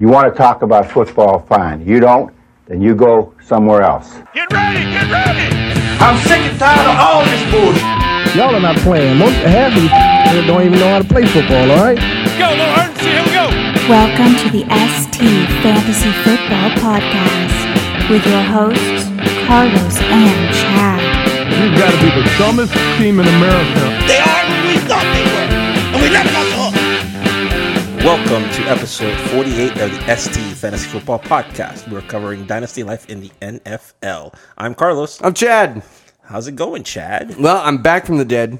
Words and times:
You 0.00 0.08
want 0.08 0.32
to 0.32 0.34
talk 0.34 0.62
about 0.62 0.90
football, 0.90 1.40
fine. 1.44 1.86
You 1.86 2.00
don't, 2.00 2.32
then 2.64 2.80
you 2.80 2.94
go 2.94 3.34
somewhere 3.44 3.82
else. 3.82 4.16
Get 4.32 4.48
ready, 4.50 4.80
get 4.88 5.12
ready! 5.12 5.52
I'm 6.00 6.16
sick 6.24 6.40
and 6.40 6.56
tired 6.58 6.88
of 6.88 6.96
all 6.96 7.20
this 7.28 7.44
bullshit. 7.52 7.84
Y'all 8.32 8.56
are 8.56 8.64
not 8.64 8.80
playing. 8.80 9.18
Most 9.20 9.36
half 9.44 9.76
of 9.76 9.84
you 9.84 10.40
don't 10.48 10.64
even 10.64 10.80
know 10.80 10.88
how 10.88 11.04
to 11.04 11.04
play 11.04 11.26
football. 11.28 11.68
All 11.68 11.84
right. 11.84 12.00
Go, 12.40 12.48
Lord, 12.48 12.96
see, 12.96 13.12
here 13.12 13.20
we 13.20 13.32
go! 13.36 13.52
Welcome 13.92 14.40
to 14.40 14.48
the 14.48 14.64
ST 14.72 15.20
Fantasy 15.60 16.12
Football 16.24 16.72
Podcast 16.80 17.60
with 18.08 18.24
your 18.24 18.40
hosts, 18.40 19.04
Carlos 19.44 20.00
and 20.00 20.40
Chad. 20.56 21.04
You've 21.60 21.76
got 21.76 21.92
to 21.92 22.00
be 22.00 22.08
the 22.08 22.24
dumbest 22.40 22.72
team 22.96 23.20
in 23.20 23.28
America. 23.28 23.84
They 24.08 24.16
are 24.16 24.48
what 24.48 24.64
we 24.64 24.80
thought 24.88 25.04
they 25.12 25.28
were. 25.28 25.92
And 25.92 26.00
we 26.00 26.08
never 26.08 26.32
got 26.32 26.40
the 26.40 26.48
hook. 26.48 26.49
Welcome 28.04 28.48
to 28.54 28.62
episode 28.62 29.14
48 29.28 29.72
of 29.72 29.90
the 29.90 30.16
ST 30.16 30.56
Fantasy 30.56 30.88
Football 30.88 31.18
Podcast. 31.18 31.86
We're 31.92 32.00
covering 32.00 32.46
Dynasty 32.46 32.82
Life 32.82 33.10
in 33.10 33.20
the 33.20 33.28
NFL. 33.42 34.34
I'm 34.56 34.74
Carlos. 34.74 35.20
I'm 35.22 35.34
Chad. 35.34 35.82
How's 36.22 36.48
it 36.48 36.56
going, 36.56 36.82
Chad? 36.82 37.36
Well, 37.38 37.60
I'm 37.62 37.82
back 37.82 38.06
from 38.06 38.16
the 38.16 38.24
dead. 38.24 38.58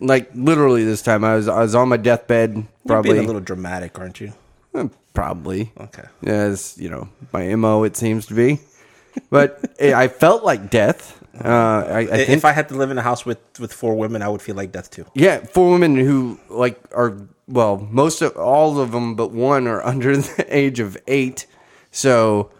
Like 0.00 0.28
literally 0.34 0.84
this 0.84 1.02
time. 1.02 1.22
I 1.22 1.36
was 1.36 1.46
I 1.46 1.60
was 1.60 1.76
on 1.76 1.88
my 1.88 1.96
deathbed. 1.96 2.54
You're 2.56 2.66
Probably. 2.84 3.12
being 3.12 3.22
a 3.24 3.26
little 3.26 3.40
dramatic, 3.40 3.96
aren't 3.98 4.20
you? 4.20 4.32
Eh, 4.74 4.88
probably. 5.14 5.70
Okay. 5.78 6.04
Yeah, 6.22 6.48
it's 6.48 6.76
you 6.76 6.90
know 6.90 7.08
my 7.32 7.54
mo. 7.54 7.84
It 7.84 7.96
seems 7.96 8.26
to 8.26 8.34
be, 8.34 8.58
but 9.30 9.72
eh, 9.78 9.94
I 9.94 10.08
felt 10.08 10.42
like 10.42 10.70
death. 10.70 11.20
Uh, 11.42 11.48
I, 11.48 11.98
I 11.98 12.06
think, 12.06 12.28
if 12.30 12.44
I 12.44 12.52
had 12.52 12.68
to 12.70 12.74
live 12.76 12.90
in 12.90 12.98
a 12.98 13.02
house 13.02 13.24
with, 13.26 13.38
with 13.58 13.72
four 13.72 13.96
women, 13.96 14.22
I 14.22 14.28
would 14.28 14.40
feel 14.40 14.54
like 14.54 14.70
death 14.70 14.90
too. 14.90 15.04
yeah, 15.14 15.38
four 15.38 15.70
women 15.70 15.96
who 15.96 16.38
like 16.48 16.80
are 16.94 17.16
well, 17.46 17.76
most 17.90 18.22
of 18.22 18.36
all 18.36 18.78
of 18.80 18.92
them, 18.92 19.14
but 19.14 19.30
one 19.30 19.66
are 19.66 19.82
under 19.86 20.16
the 20.16 20.46
age 20.48 20.80
of 20.80 20.96
eight. 21.06 21.46
So, 21.90 22.50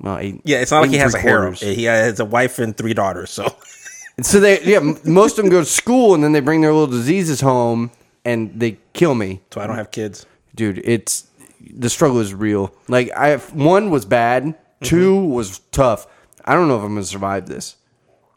well, 0.00 0.18
eight. 0.18 0.40
Yeah, 0.44 0.58
it's 0.60 0.70
not 0.70 0.82
like 0.82 0.90
he 0.90 0.96
has 0.98 1.14
a 1.14 1.18
harem. 1.18 1.54
He 1.54 1.84
has 1.84 2.20
a 2.20 2.24
wife 2.24 2.58
and 2.58 2.76
three 2.76 2.94
daughters. 2.94 3.30
So 3.30 3.54
So 4.22 4.38
they, 4.38 4.62
yeah, 4.62 4.78
most 5.04 5.38
of 5.38 5.44
them 5.44 5.50
go 5.50 5.60
to 5.60 5.66
school 5.66 6.14
and 6.14 6.22
then 6.22 6.32
they 6.32 6.40
bring 6.40 6.60
their 6.60 6.72
little 6.72 6.86
diseases 6.86 7.40
home 7.40 7.90
and 8.24 8.52
they 8.58 8.78
kill 8.92 9.14
me. 9.14 9.40
so 9.52 9.60
I 9.60 9.66
don't 9.66 9.76
have 9.76 9.90
kids. 9.90 10.24
dude 10.54 10.78
it's 10.84 11.26
the 11.60 11.90
struggle 11.90 12.20
is 12.20 12.32
real 12.32 12.72
like 12.88 13.10
i 13.16 13.36
one 13.36 13.90
was 13.90 14.04
bad 14.04 14.44
mm-hmm. 14.44 14.84
2 14.84 15.24
was 15.24 15.58
tough 15.72 16.06
i 16.44 16.54
don't 16.54 16.68
know 16.68 16.76
if 16.76 16.82
i'm 16.82 16.94
gonna 16.94 17.04
survive 17.04 17.46
this 17.48 17.76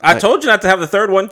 I 0.01 0.19
told 0.19 0.43
you 0.43 0.49
not 0.49 0.61
to 0.61 0.67
have 0.67 0.79
the 0.79 0.87
third 0.87 1.09
one. 1.09 1.29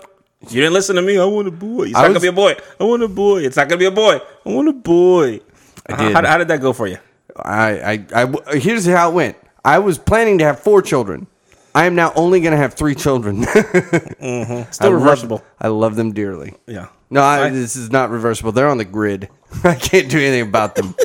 You 0.51 0.61
didn't 0.61 0.73
listen 0.73 0.95
to 0.95 1.01
me. 1.01 1.17
I 1.17 1.25
want 1.25 1.47
a 1.47 1.51
boy. 1.51 1.83
It's 1.85 1.95
I 1.95 2.01
not 2.01 2.09
was- 2.09 2.13
gonna 2.17 2.21
be 2.21 2.27
a 2.27 2.31
boy. 2.31 2.55
I 2.79 2.83
want 2.83 3.03
a 3.03 3.07
boy. 3.07 3.37
It's 3.43 3.55
not 3.57 3.67
gonna 3.69 3.79
be 3.79 3.85
a 3.85 3.91
boy. 3.91 4.19
I 4.45 4.49
want 4.49 4.67
a 4.69 4.73
boy. 4.73 5.39
I 5.87 5.93
How, 5.95 6.03
did. 6.07 6.13
how, 6.15 6.25
how 6.25 6.37
did 6.37 6.47
that 6.49 6.61
go 6.61 6.73
for 6.73 6.87
you? 6.87 6.97
I, 7.37 8.05
I 8.13 8.23
i 8.23 8.55
here's 8.57 8.85
how 8.85 9.09
it 9.11 9.13
went 9.13 9.35
i 9.65 9.77
was 9.77 9.97
planning 9.97 10.37
to 10.37 10.45
have 10.45 10.61
four 10.61 10.81
children 10.81 11.27
i 11.75 11.83
am 11.83 11.93
now 11.93 12.13
only 12.15 12.39
gonna 12.39 12.55
have 12.55 12.75
three 12.75 12.95
children 12.95 13.41
mm-hmm. 13.43 14.71
Still 14.71 14.93
reversible. 14.93 15.43
i 15.59 15.67
love 15.67 15.97
them 15.97 16.13
dearly 16.13 16.53
yeah. 16.65 16.87
no 17.09 17.21
I, 17.21 17.47
I- 17.47 17.49
this 17.49 17.75
is 17.75 17.91
not 17.91 18.09
reversible 18.09 18.53
they're 18.53 18.69
on 18.69 18.77
the 18.77 18.85
grid 18.85 19.27
i 19.65 19.75
can't 19.75 20.09
do 20.09 20.17
anything 20.17 20.47
about 20.47 20.75
them 20.75 20.95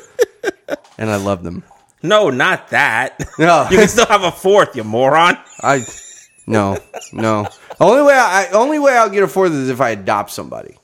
and 0.98 1.10
i 1.10 1.16
love 1.16 1.42
them 1.42 1.64
No, 2.00 2.30
not 2.30 2.68
that. 2.68 3.18
No. 3.36 3.66
you 3.68 3.78
can 3.78 3.88
still 3.88 4.06
have 4.06 4.22
a 4.22 4.30
fourth, 4.30 4.76
you 4.76 4.84
moron. 4.84 5.36
i 5.64 5.84
no 6.46 6.78
no 7.12 7.48
only 7.80 8.02
way 8.02 8.14
i 8.14 8.46
only 8.52 8.78
way 8.78 8.96
i'll 8.96 9.10
get 9.10 9.22
a 9.22 9.28
fourth 9.28 9.52
is 9.52 9.68
if 9.68 9.80
i 9.80 9.90
adopt 9.90 10.30
somebody 10.30 10.76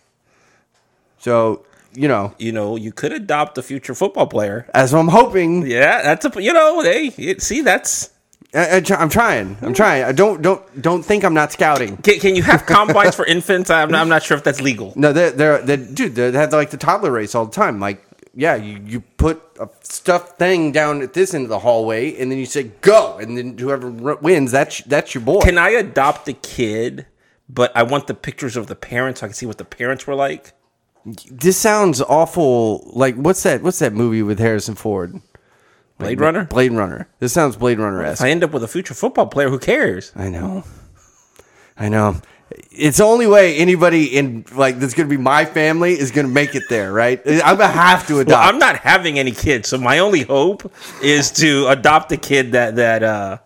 so 1.18 1.64
you 1.94 2.08
know 2.08 2.34
You 2.38 2.52
know, 2.52 2.76
you 2.76 2.92
could 2.92 3.12
adopt 3.12 3.56
a 3.56 3.62
future 3.62 3.94
football 3.94 4.26
player. 4.26 4.68
As 4.74 4.92
I'm 4.92 5.08
hoping. 5.08 5.66
Yeah, 5.66 6.02
that's 6.02 6.26
a 6.26 6.42
you 6.42 6.52
know, 6.52 6.82
hey, 6.82 7.06
it, 7.16 7.40
see, 7.40 7.62
that's 7.62 8.10
I, 8.54 8.82
am 8.90 9.08
trying. 9.08 9.56
I'm 9.62 9.74
trying. 9.74 10.04
I 10.04 10.12
don't 10.12 10.40
don't 10.42 10.62
don't 10.80 11.02
think 11.02 11.24
I'm 11.24 11.34
not 11.34 11.52
scouting. 11.52 11.96
can, 11.98 12.20
can 12.20 12.36
you 12.36 12.42
have 12.42 12.64
combines 12.66 13.14
for 13.14 13.24
infants? 13.26 13.70
I'm 13.70 13.90
not, 13.90 14.00
I'm 14.00 14.08
not 14.08 14.22
sure 14.22 14.36
if 14.36 14.44
that's 14.44 14.60
legal. 14.60 14.92
No, 14.94 15.12
they're 15.12 15.30
they're, 15.30 15.62
they're 15.62 15.76
dude. 15.76 16.14
They 16.14 16.32
have 16.32 16.52
like 16.52 16.70
the 16.70 16.76
toddler 16.76 17.10
race 17.10 17.34
all 17.34 17.46
the 17.46 17.52
time. 17.52 17.80
Like, 17.80 18.05
yeah, 18.36 18.54
you, 18.54 18.80
you 18.84 19.00
put 19.00 19.42
a 19.58 19.68
stuffed 19.82 20.38
thing 20.38 20.70
down 20.70 21.00
at 21.00 21.14
this 21.14 21.32
end 21.32 21.44
of 21.44 21.48
the 21.48 21.60
hallway, 21.60 22.14
and 22.20 22.30
then 22.30 22.38
you 22.38 22.46
say 22.46 22.64
go, 22.82 23.16
and 23.18 23.36
then 23.36 23.56
whoever 23.56 23.88
r- 24.10 24.16
wins, 24.16 24.52
that's 24.52 24.82
that's 24.82 25.14
your 25.14 25.24
boy. 25.24 25.40
Can 25.40 25.56
I 25.58 25.70
adopt 25.70 26.26
the 26.26 26.34
kid, 26.34 27.06
but 27.48 27.74
I 27.74 27.82
want 27.82 28.06
the 28.06 28.14
pictures 28.14 28.56
of 28.56 28.66
the 28.66 28.76
parents 28.76 29.20
so 29.20 29.26
I 29.26 29.28
can 29.28 29.34
see 29.34 29.46
what 29.46 29.58
the 29.58 29.64
parents 29.64 30.06
were 30.06 30.14
like? 30.14 30.52
this 31.30 31.56
sounds 31.56 32.00
awful. 32.02 32.90
Like, 32.92 33.14
what's 33.14 33.42
that? 33.44 33.62
What's 33.62 33.78
that 33.78 33.92
movie 33.92 34.22
with 34.22 34.38
Harrison 34.38 34.74
Ford? 34.74 35.20
Blade 35.98 36.20
Runner. 36.20 36.44
Blade 36.44 36.72
Runner. 36.72 37.08
This 37.20 37.32
sounds 37.32 37.56
Blade 37.56 37.78
Runner 37.78 38.02
esque. 38.02 38.22
I 38.22 38.30
end 38.30 38.44
up 38.44 38.52
with 38.52 38.62
a 38.62 38.68
future 38.68 38.92
football 38.92 39.26
player, 39.26 39.48
who 39.48 39.58
cares? 39.58 40.12
I 40.14 40.28
know. 40.28 40.64
I 41.78 41.88
know. 41.88 42.20
It's 42.70 42.98
the 42.98 43.04
only 43.04 43.26
way 43.26 43.56
anybody 43.56 44.16
in 44.16 44.44
like 44.54 44.78
that's 44.78 44.94
gonna 44.94 45.08
be 45.08 45.16
my 45.16 45.44
family 45.44 45.98
is 45.98 46.10
gonna 46.10 46.28
make 46.28 46.54
it 46.54 46.64
there, 46.68 46.92
right? 46.92 47.20
I'm 47.26 47.56
gonna 47.56 47.68
have 47.68 48.06
to 48.08 48.20
adopt. 48.20 48.28
Well, 48.28 48.48
I'm 48.48 48.58
not 48.58 48.76
having 48.76 49.18
any 49.18 49.32
kids, 49.32 49.68
so 49.68 49.78
my 49.78 49.98
only 49.98 50.22
hope 50.22 50.70
is 51.02 51.30
to 51.32 51.68
adopt 51.68 52.12
a 52.12 52.16
kid 52.16 52.52
that 52.52 52.76
that 52.76 53.02
uh 53.02 53.38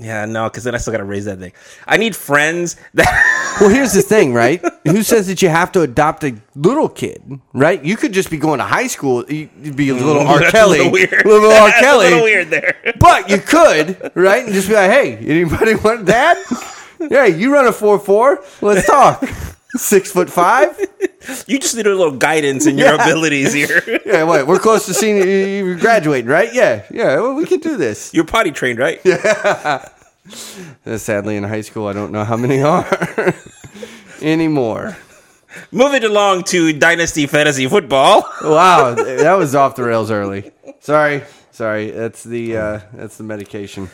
yeah, 0.00 0.26
no, 0.26 0.44
because 0.48 0.62
then 0.62 0.76
I 0.76 0.78
still 0.78 0.92
got 0.92 0.98
to 0.98 1.04
raise 1.04 1.24
that 1.24 1.40
thing. 1.40 1.52
I 1.84 1.96
need 1.96 2.14
friends 2.14 2.76
that 2.94 3.56
Well, 3.60 3.68
here's 3.68 3.92
the 3.92 4.02
thing, 4.02 4.32
right? 4.32 4.64
Who 4.84 5.02
says 5.02 5.26
that 5.26 5.42
you 5.42 5.48
have 5.48 5.72
to 5.72 5.80
adopt 5.80 6.22
a 6.22 6.36
little 6.54 6.88
kid, 6.88 7.40
right? 7.52 7.82
You 7.84 7.96
could 7.96 8.12
just 8.12 8.30
be 8.30 8.36
going 8.36 8.58
to 8.58 8.64
high 8.64 8.86
school. 8.86 9.24
You'd 9.28 9.74
be 9.74 9.88
a 9.88 9.94
little 9.96 10.24
R. 10.24 10.38
That's 10.38 10.52
Kelly, 10.52 10.78
a 10.78 10.82
little 10.84 10.92
weird. 10.92 11.24
little 11.26 11.50
R. 11.50 11.70
Kelly. 11.72 12.06
a 12.06 12.10
little 12.10 12.22
weird 12.22 12.48
there. 12.50 12.76
But 13.00 13.28
you 13.28 13.38
could, 13.38 14.12
right? 14.14 14.44
And 14.44 14.54
just 14.54 14.68
be 14.68 14.74
like, 14.74 14.90
hey, 14.92 15.16
anybody 15.16 15.74
want 15.84 16.06
dad? 16.06 16.36
Yeah, 17.10 17.26
you 17.26 17.52
run 17.52 17.66
a 17.66 17.72
four 17.72 17.98
four. 17.98 18.42
Let's 18.60 18.86
talk. 18.86 19.24
Six 19.76 20.10
foot 20.10 20.30
five. 20.30 20.76
You 21.46 21.58
just 21.58 21.76
need 21.76 21.86
a 21.86 21.94
little 21.94 22.16
guidance 22.16 22.66
in 22.66 22.78
your 22.78 22.88
Yeah. 22.94 23.02
abilities 23.04 23.52
here. 23.52 23.82
Yeah, 24.06 24.24
what? 24.24 24.46
We're 24.46 24.58
close 24.58 24.86
to 24.86 24.94
senior 24.94 25.24
you're 25.26 25.76
graduating, 25.76 26.28
right? 26.30 26.52
Yeah, 26.54 26.84
yeah. 26.90 27.16
Well, 27.20 27.34
we 27.34 27.44
can 27.44 27.60
do 27.60 27.76
this. 27.76 28.12
You're 28.14 28.24
potty 28.24 28.50
trained, 28.50 28.78
right? 28.78 29.00
Yeah. 29.04 29.88
Sadly, 30.96 31.36
in 31.36 31.44
high 31.44 31.60
school, 31.62 31.86
I 31.86 31.92
don't 31.92 32.12
know 32.12 32.24
how 32.24 32.36
many 32.36 32.62
are 32.62 32.86
anymore. 34.22 34.96
Moving 35.72 36.04
along 36.04 36.44
to 36.44 36.72
Dynasty 36.72 37.26
Fantasy 37.26 37.66
Football. 37.68 38.22
Wow, 38.42 38.94
that 38.94 39.34
was 39.34 39.54
off 39.54 39.74
the 39.76 39.84
rails 39.84 40.10
early. 40.10 40.50
Sorry, 40.80 41.22
sorry. 41.50 41.90
That's 41.90 42.22
the 42.24 42.56
uh, 42.56 42.80
that's 42.92 43.16
the 43.18 43.24
medication. 43.24 43.90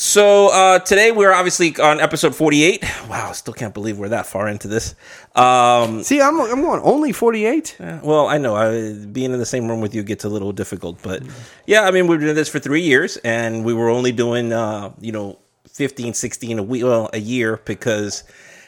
So 0.00 0.46
uh, 0.52 0.78
today 0.78 1.10
we're 1.10 1.32
obviously 1.32 1.76
on 1.76 1.98
episode 1.98 2.32
48. 2.32 2.84
Wow, 3.10 3.32
still 3.32 3.52
can't 3.52 3.74
believe 3.74 3.98
we're 3.98 4.10
that 4.10 4.26
far 4.26 4.46
into 4.46 4.68
this. 4.68 4.94
Um, 5.34 6.04
See, 6.04 6.20
I'm 6.20 6.38
I'm 6.40 6.62
going 6.62 6.80
only 6.84 7.10
48. 7.10 7.74
well, 8.04 8.28
I 8.28 8.38
know 8.38 8.54
I, 8.54 8.92
being 8.92 9.32
in 9.32 9.40
the 9.40 9.44
same 9.44 9.66
room 9.66 9.80
with 9.80 9.96
you 9.96 10.04
gets 10.04 10.22
a 10.22 10.28
little 10.28 10.52
difficult, 10.52 11.02
but 11.02 11.24
yeah, 11.66 11.82
I 11.82 11.90
mean 11.90 12.06
we've 12.06 12.20
been 12.20 12.26
doing 12.26 12.36
this 12.36 12.48
for 12.48 12.60
three 12.60 12.82
years, 12.82 13.16
and 13.24 13.64
we 13.64 13.74
were 13.74 13.88
only 13.88 14.12
doing 14.12 14.52
uh, 14.52 14.92
you 15.00 15.10
know 15.10 15.40
15, 15.66 16.14
16 16.14 16.60
a 16.60 16.62
week, 16.62 16.84
well, 16.84 17.10
a 17.12 17.18
year 17.18 17.60
because 17.64 18.22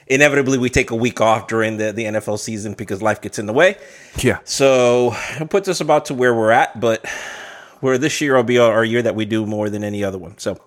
inevitably 0.09 0.59
we 0.59 0.69
take 0.69 0.91
a 0.91 0.97
week 0.97 1.21
off 1.21 1.47
during 1.47 1.77
the, 1.77 1.93
the 1.93 2.07
NFL 2.07 2.41
season 2.41 2.75
because 2.75 3.03
life 3.03 3.21
gets 3.21 3.39
in 3.39 3.47
the 3.47 3.53
way. 3.53 3.77
Yeah. 4.19 4.41
So 4.43 5.15
it 5.41 5.49
puts 5.49 5.69
us 5.69 5.81
about 5.81 6.07
to 6.07 6.15
where 6.15 6.35
we're 6.35 6.51
at, 6.51 6.81
but 6.81 7.07
where 7.79 7.99
this 7.99 8.21
year 8.21 8.37
will 8.37 8.43
be 8.43 8.59
our 8.59 8.85
year 8.85 9.03
that 9.03 9.15
we 9.15 9.25
do 9.25 9.47
more 9.47 9.71
than 9.71 9.85
any 9.85 10.05
other 10.05 10.19
one. 10.19 10.37
So 10.39 10.59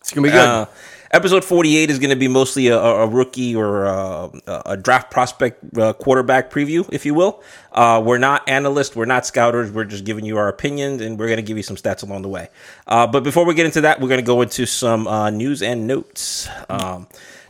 It's 0.00 0.12
gonna 0.12 0.26
be 0.26 0.32
good. 0.32 0.46
uh, 0.46 0.66
episode 1.10 1.44
48 1.44 1.90
is 1.90 1.98
going 1.98 2.10
to 2.10 2.16
be 2.16 2.28
mostly 2.28 2.68
a, 2.68 2.78
a 2.78 3.06
rookie 3.06 3.54
or 3.56 3.84
a, 3.84 4.30
a 4.66 4.76
draft 4.76 5.10
prospect 5.10 5.76
uh, 5.78 5.92
quarterback 5.94 6.50
preview, 6.50 6.88
if 6.92 7.06
you 7.06 7.14
will. 7.14 7.42
Uh, 7.72 8.02
we're 8.04 8.18
not 8.18 8.48
analysts, 8.48 8.94
we're 8.96 9.04
not 9.04 9.26
scouters, 9.26 9.70
we're 9.70 9.84
just 9.84 10.04
giving 10.04 10.24
you 10.24 10.36
our 10.36 10.48
opinions 10.48 11.00
and 11.00 11.18
we're 11.18 11.26
going 11.26 11.38
to 11.38 11.42
give 11.42 11.56
you 11.56 11.62
some 11.62 11.76
stats 11.76 12.02
along 12.02 12.22
the 12.22 12.28
way. 12.28 12.48
Uh, 12.86 13.06
but 13.06 13.22
before 13.22 13.44
we 13.44 13.54
get 13.54 13.66
into 13.66 13.82
that, 13.82 14.00
we're 14.00 14.08
going 14.08 14.20
to 14.20 14.26
go 14.26 14.42
into 14.42 14.66
some 14.66 15.06
uh, 15.06 15.30
news 15.30 15.62
and 15.62 15.86
notes. 15.86 16.48
Um, 16.68 17.06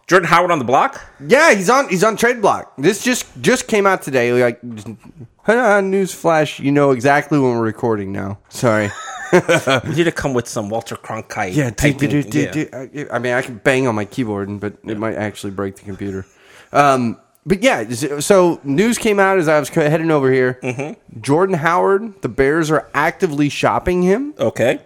Jordan 0.09 0.29
Howard 0.29 0.51
on 0.51 0.59
the 0.59 0.65
block. 0.65 1.01
yeah, 1.27 1.55
he's 1.55 1.69
on 1.69 1.89
he's 1.89 2.03
on 2.03 2.17
trade 2.17 2.41
block. 2.41 2.73
This 2.79 3.05
just 3.05 3.27
just 3.41 3.69
came 3.69 3.87
out 3.87 4.03
today. 4.03 4.33
Like, 4.43 4.63
news 5.85 6.15
flash. 6.15 6.59
You 6.59 6.73
know 6.73 6.91
exactly 6.91 7.39
when 7.39 7.53
we're 7.53 7.65
recording 7.65 8.13
now. 8.13 8.39
Sorry. 8.49 8.91
We 9.31 9.95
need 9.95 10.05
to 10.05 10.13
come 10.13 10.33
with 10.33 10.49
some 10.49 10.71
Walter 10.71 10.97
Cronkite. 10.97 11.55
Yeah, 11.55 11.69
do, 11.69 11.93
do, 11.93 12.25
yeah. 12.31 12.51
do. 12.51 13.09
I 13.13 13.19
mean, 13.19 13.35
I 13.35 13.43
can 13.43 13.59
bang 13.59 13.87
on 13.87 13.95
my 13.95 14.07
keyboard, 14.07 14.59
but 14.59 14.79
it 14.85 14.99
might 14.99 15.17
actually 15.17 15.51
break 15.51 15.77
the 15.77 15.83
computer. 15.83 16.25
Um, 16.73 17.21
but 17.45 17.63
yeah, 17.63 17.91
so 17.91 18.59
news 18.65 18.97
came 18.97 19.21
out 19.21 19.39
as 19.39 19.47
I 19.47 19.61
was 19.61 19.69
heading 19.69 20.11
over 20.11 20.33
here. 20.33 20.59
Mm-hmm. 20.63 21.21
Jordan 21.21 21.57
Howard, 21.57 22.23
the 22.23 22.31
Bears 22.31 22.71
are 22.71 22.89
actively 22.95 23.51
shopping 23.51 24.03
him. 24.03 24.33
Okay. 24.39 24.81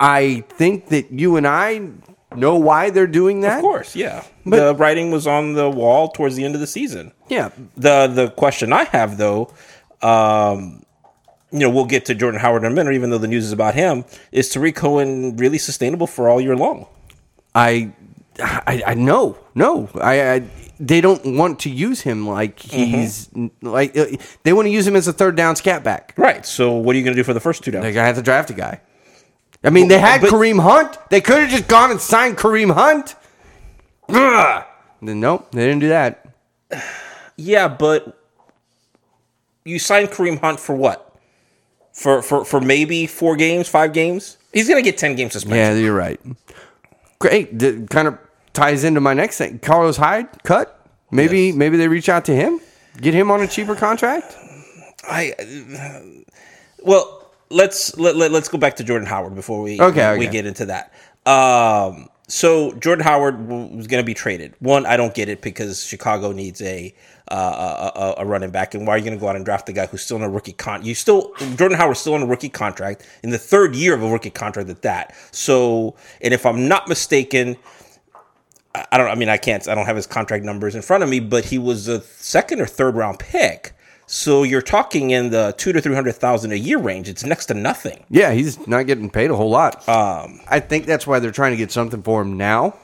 I 0.00 0.44
think 0.48 0.88
that 0.88 1.12
you 1.12 1.36
and 1.36 1.46
I 1.46 1.90
know 2.36 2.56
why 2.56 2.90
they're 2.90 3.06
doing 3.06 3.40
that. 3.42 3.56
Of 3.58 3.62
course, 3.62 3.94
yeah. 3.96 4.24
But- 4.44 4.56
the 4.56 4.74
writing 4.74 5.10
was 5.10 5.26
on 5.26 5.54
the 5.54 5.70
wall 5.70 6.08
towards 6.08 6.36
the 6.36 6.44
end 6.44 6.54
of 6.54 6.60
the 6.60 6.66
season. 6.66 7.12
Yeah. 7.28 7.50
The 7.76 8.06
the 8.06 8.30
question 8.30 8.72
I 8.72 8.84
have 8.84 9.16
though, 9.16 9.52
um, 10.02 10.84
you 11.50 11.60
know, 11.60 11.70
we'll 11.70 11.84
get 11.86 12.04
to 12.06 12.14
Jordan 12.14 12.40
Howard 12.40 12.64
in 12.64 12.72
a 12.72 12.74
minute, 12.74 12.94
even 12.94 13.10
though 13.10 13.18
the 13.18 13.28
news 13.28 13.44
is 13.44 13.52
about 13.52 13.74
him. 13.74 14.04
Is 14.32 14.48
Tarik 14.48 14.74
Cohen 14.76 15.36
really 15.36 15.58
sustainable 15.58 16.06
for 16.06 16.28
all 16.28 16.40
year 16.40 16.56
long? 16.56 16.86
I, 17.54 17.92
I, 18.42 18.82
I 18.88 18.94
no, 18.94 19.38
no. 19.54 19.88
I, 20.00 20.32
I, 20.32 20.42
they 20.80 21.00
don't 21.00 21.36
want 21.38 21.60
to 21.60 21.70
use 21.70 22.00
him 22.00 22.26
like 22.26 22.58
he's 22.58 23.30
like 23.62 23.96
uh, 23.96 24.06
they 24.42 24.52
want 24.52 24.66
to 24.66 24.70
use 24.70 24.84
him 24.86 24.96
as 24.96 25.06
a 25.06 25.12
third 25.12 25.36
down 25.36 25.54
scat 25.54 25.84
back. 25.84 26.12
Right. 26.16 26.44
So 26.44 26.72
what 26.72 26.96
are 26.96 26.98
you 26.98 27.04
going 27.04 27.14
to 27.16 27.20
do 27.20 27.24
for 27.24 27.32
the 27.34 27.40
first 27.40 27.62
two 27.62 27.70
downs? 27.70 27.84
They're 27.84 27.92
gonna 27.92 28.06
have 28.06 28.16
to 28.16 28.22
draft 28.22 28.50
a 28.50 28.54
guy. 28.54 28.80
I 29.64 29.70
mean, 29.70 29.88
they 29.88 29.98
had 29.98 30.20
But- 30.20 30.30
Kareem 30.30 30.60
Hunt. 30.62 30.98
They 31.10 31.20
could 31.20 31.38
have 31.40 31.50
just 31.50 31.66
gone 31.68 31.90
and 31.90 32.00
signed 32.00 32.36
Kareem 32.36 32.72
Hunt. 32.74 33.14
Ugh. 34.08 34.64
Nope, 35.00 35.50
they 35.52 35.66
didn't 35.66 35.80
do 35.80 35.88
that. 35.88 36.26
Yeah, 37.36 37.68
but 37.68 38.18
you 39.64 39.78
signed 39.78 40.08
Kareem 40.10 40.40
Hunt 40.40 40.60
for 40.60 40.74
what? 40.74 41.00
For 41.92 42.22
for 42.22 42.44
for 42.44 42.60
maybe 42.60 43.06
four 43.06 43.36
games, 43.36 43.68
five 43.68 43.92
games. 43.92 44.36
He's 44.52 44.68
going 44.68 44.82
to 44.82 44.88
get 44.88 44.98
ten 44.98 45.14
games 45.14 45.32
suspension. 45.32 45.58
Yeah, 45.58 45.74
you're 45.74 45.94
right. 45.94 46.20
Great. 47.18 47.58
That 47.58 47.88
kind 47.90 48.08
of 48.08 48.18
ties 48.52 48.84
into 48.84 49.00
my 49.00 49.14
next 49.14 49.38
thing. 49.38 49.58
Carlos 49.60 49.96
Hyde 49.96 50.42
cut. 50.42 50.80
Maybe 51.10 51.46
Yes. 51.46 51.54
maybe 51.54 51.76
they 51.76 51.86
reach 51.88 52.08
out 52.08 52.24
to 52.26 52.34
him, 52.34 52.60
get 53.00 53.14
him 53.14 53.30
on 53.30 53.40
a 53.42 53.46
cheaper 53.46 53.74
contract. 53.76 54.34
I 55.04 55.34
well, 56.82 57.13
let's 57.50 57.96
let, 57.98 58.16
let, 58.16 58.32
us 58.32 58.48
go 58.48 58.58
back 58.58 58.76
to 58.76 58.84
Jordan 58.84 59.06
Howard 59.06 59.34
before 59.34 59.62
we 59.62 59.80
Okay, 59.80 60.18
we 60.18 60.24
okay. 60.26 60.32
get 60.32 60.46
into 60.46 60.66
that. 60.66 60.92
Um, 61.26 62.08
so 62.26 62.72
Jordan 62.74 63.04
Howard 63.04 63.48
was 63.48 63.86
going 63.86 64.02
to 64.02 64.06
be 64.06 64.14
traded. 64.14 64.54
One, 64.58 64.86
I 64.86 64.96
don't 64.96 65.14
get 65.14 65.28
it 65.28 65.42
because 65.42 65.84
Chicago 65.84 66.32
needs 66.32 66.62
a 66.62 66.94
uh, 67.28 67.90
a, 67.94 67.98
a- 67.98 68.14
a 68.18 68.26
running 68.26 68.50
back, 68.50 68.74
and 68.74 68.86
why 68.86 68.94
are 68.94 68.98
you 68.98 69.04
going 69.04 69.16
to 69.16 69.20
go 69.20 69.28
out 69.28 69.36
and 69.36 69.44
draft 69.44 69.66
the 69.66 69.72
guy 69.72 69.86
who's 69.86 70.02
still 70.02 70.16
in 70.18 70.22
a 70.22 70.28
rookie 70.28 70.52
con? 70.52 70.84
You 70.84 70.94
still 70.94 71.34
Jordan 71.56 71.76
Howard's 71.78 72.00
still 72.00 72.16
in 72.16 72.22
a 72.22 72.26
rookie 72.26 72.48
contract 72.50 73.06
in 73.22 73.30
the 73.30 73.38
third 73.38 73.74
year 73.74 73.94
of 73.94 74.02
a 74.02 74.08
rookie 74.10 74.30
contract 74.30 74.68
at 74.68 74.82
that. 74.82 75.14
So, 75.32 75.96
and 76.20 76.32
if 76.34 76.44
I'm 76.46 76.68
not 76.68 76.88
mistaken. 76.88 77.56
I 78.90 78.98
don't. 78.98 79.06
I 79.06 79.14
mean, 79.14 79.28
I 79.28 79.36
can't. 79.36 79.68
I 79.68 79.74
don't 79.76 79.86
have 79.86 79.94
his 79.94 80.08
contract 80.08 80.44
numbers 80.44 80.74
in 80.74 80.82
front 80.82 81.04
of 81.04 81.08
me, 81.08 81.20
but 81.20 81.44
he 81.44 81.58
was 81.58 81.86
a 81.86 82.00
second 82.00 82.60
or 82.60 82.66
third 82.66 82.96
round 82.96 83.20
pick. 83.20 83.72
So 84.06 84.42
you're 84.42 84.62
talking 84.62 85.10
in 85.10 85.30
the 85.30 85.54
two 85.56 85.72
to 85.72 85.80
three 85.80 85.94
hundred 85.94 86.16
thousand 86.16 86.52
a 86.52 86.56
year 86.56 86.78
range. 86.78 87.08
It's 87.08 87.24
next 87.24 87.46
to 87.46 87.54
nothing. 87.54 88.04
Yeah, 88.10 88.32
he's 88.32 88.66
not 88.66 88.86
getting 88.86 89.08
paid 89.10 89.30
a 89.30 89.36
whole 89.36 89.50
lot. 89.50 89.88
Um, 89.88 90.40
I 90.48 90.60
think 90.60 90.86
that's 90.86 91.06
why 91.06 91.18
they're 91.20 91.30
trying 91.32 91.52
to 91.52 91.56
get 91.56 91.70
something 91.72 92.02
for 92.02 92.22
him 92.22 92.36
now. 92.36 92.78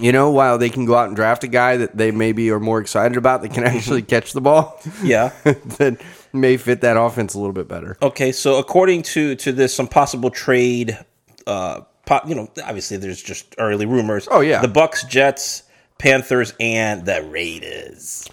You 0.00 0.10
know, 0.10 0.30
while 0.30 0.58
they 0.58 0.70
can 0.70 0.86
go 0.86 0.96
out 0.96 1.06
and 1.06 1.14
draft 1.14 1.44
a 1.44 1.46
guy 1.46 1.76
that 1.76 1.96
they 1.96 2.10
maybe 2.10 2.50
are 2.50 2.58
more 2.58 2.80
excited 2.80 3.16
about 3.16 3.42
that 3.42 3.52
can 3.52 3.62
actually 3.64 4.02
catch 4.02 4.32
the 4.32 4.40
ball, 4.40 4.80
Yeah. 5.04 5.28
that 5.44 6.00
may 6.32 6.56
fit 6.56 6.80
that 6.80 6.96
offense 6.96 7.34
a 7.34 7.38
little 7.38 7.52
bit 7.52 7.68
better. 7.68 7.96
Okay. 8.02 8.32
So 8.32 8.58
according 8.58 9.02
to 9.02 9.36
to 9.36 9.52
this, 9.52 9.74
some 9.74 9.86
possible 9.86 10.30
trade. 10.30 10.98
Uh, 11.46 11.82
po- 12.06 12.22
you 12.26 12.34
know, 12.34 12.50
obviously 12.64 12.96
there's 12.96 13.22
just 13.22 13.54
early 13.58 13.86
rumors. 13.86 14.26
Oh, 14.30 14.40
yeah. 14.40 14.62
The 14.62 14.68
Bucks, 14.68 15.04
Jets, 15.04 15.62
Panthers, 15.98 16.54
and 16.58 17.04
the 17.06 17.22
Raiders. 17.22 18.28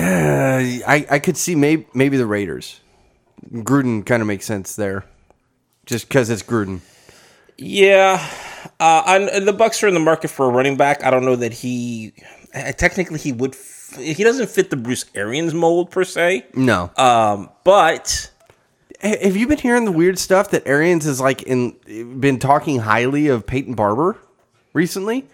I, 0.00 1.06
I 1.10 1.18
could 1.18 1.36
see 1.36 1.54
maybe 1.54 1.86
maybe 1.94 2.16
the 2.16 2.26
Raiders. 2.26 2.80
Gruden 3.52 4.04
kind 4.04 4.20
of 4.20 4.26
makes 4.28 4.44
sense 4.46 4.76
there, 4.76 5.04
just 5.86 6.08
because 6.08 6.28
it's 6.30 6.42
Gruden. 6.42 6.80
Yeah, 7.56 8.24
uh, 8.78 9.02
and 9.06 9.46
the 9.46 9.52
Bucks 9.52 9.82
are 9.82 9.88
in 9.88 9.94
the 9.94 10.00
market 10.00 10.28
for 10.28 10.46
a 10.46 10.50
running 10.50 10.76
back. 10.76 11.04
I 11.04 11.10
don't 11.10 11.24
know 11.24 11.36
that 11.36 11.52
he 11.52 12.12
uh, 12.54 12.72
technically 12.72 13.18
he 13.18 13.32
would. 13.32 13.54
F- 13.54 13.96
he 13.98 14.22
doesn't 14.22 14.50
fit 14.50 14.70
the 14.70 14.76
Bruce 14.76 15.06
Arians 15.14 15.54
mold 15.54 15.90
per 15.90 16.04
se. 16.04 16.44
No, 16.54 16.90
Um, 16.96 17.48
but 17.64 18.30
have 19.00 19.34
you 19.36 19.46
been 19.46 19.58
hearing 19.58 19.86
the 19.86 19.92
weird 19.92 20.18
stuff 20.18 20.50
that 20.50 20.66
Arians 20.66 21.04
has 21.06 21.20
like 21.20 21.42
in 21.44 22.20
been 22.20 22.38
talking 22.38 22.80
highly 22.80 23.28
of 23.28 23.46
Peyton 23.46 23.74
Barber 23.74 24.16
recently? 24.74 25.26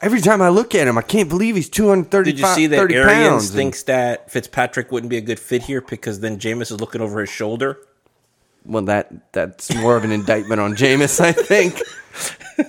Every 0.00 0.20
time 0.20 0.40
I 0.42 0.48
look 0.48 0.74
at 0.74 0.86
him, 0.86 0.96
I 0.96 1.02
can't 1.02 1.28
believe 1.28 1.56
he's 1.56 1.68
two 1.68 1.88
hundred 1.88 2.10
thirty. 2.10 2.32
did 2.32 2.40
you 2.40 2.46
see 2.46 2.66
that 2.68 2.76
30 2.76 2.94
Arians 2.94 3.28
pounds 3.28 3.50
thinks 3.50 3.82
that 3.84 4.30
Fitzpatrick 4.30 4.92
wouldn't 4.92 5.10
be 5.10 5.16
a 5.16 5.20
good 5.20 5.40
fit 5.40 5.62
here 5.62 5.80
because 5.80 6.20
then 6.20 6.38
Jameis 6.38 6.70
is 6.70 6.80
looking 6.80 7.00
over 7.00 7.20
his 7.20 7.30
shoulder? 7.30 7.78
Well, 8.64 8.82
that 8.82 9.32
that's 9.32 9.74
more 9.74 9.96
of 9.96 10.04
an 10.04 10.12
indictment 10.12 10.60
on 10.60 10.74
Jameis, 10.76 11.20
I 11.20 11.32
think. 11.32 11.80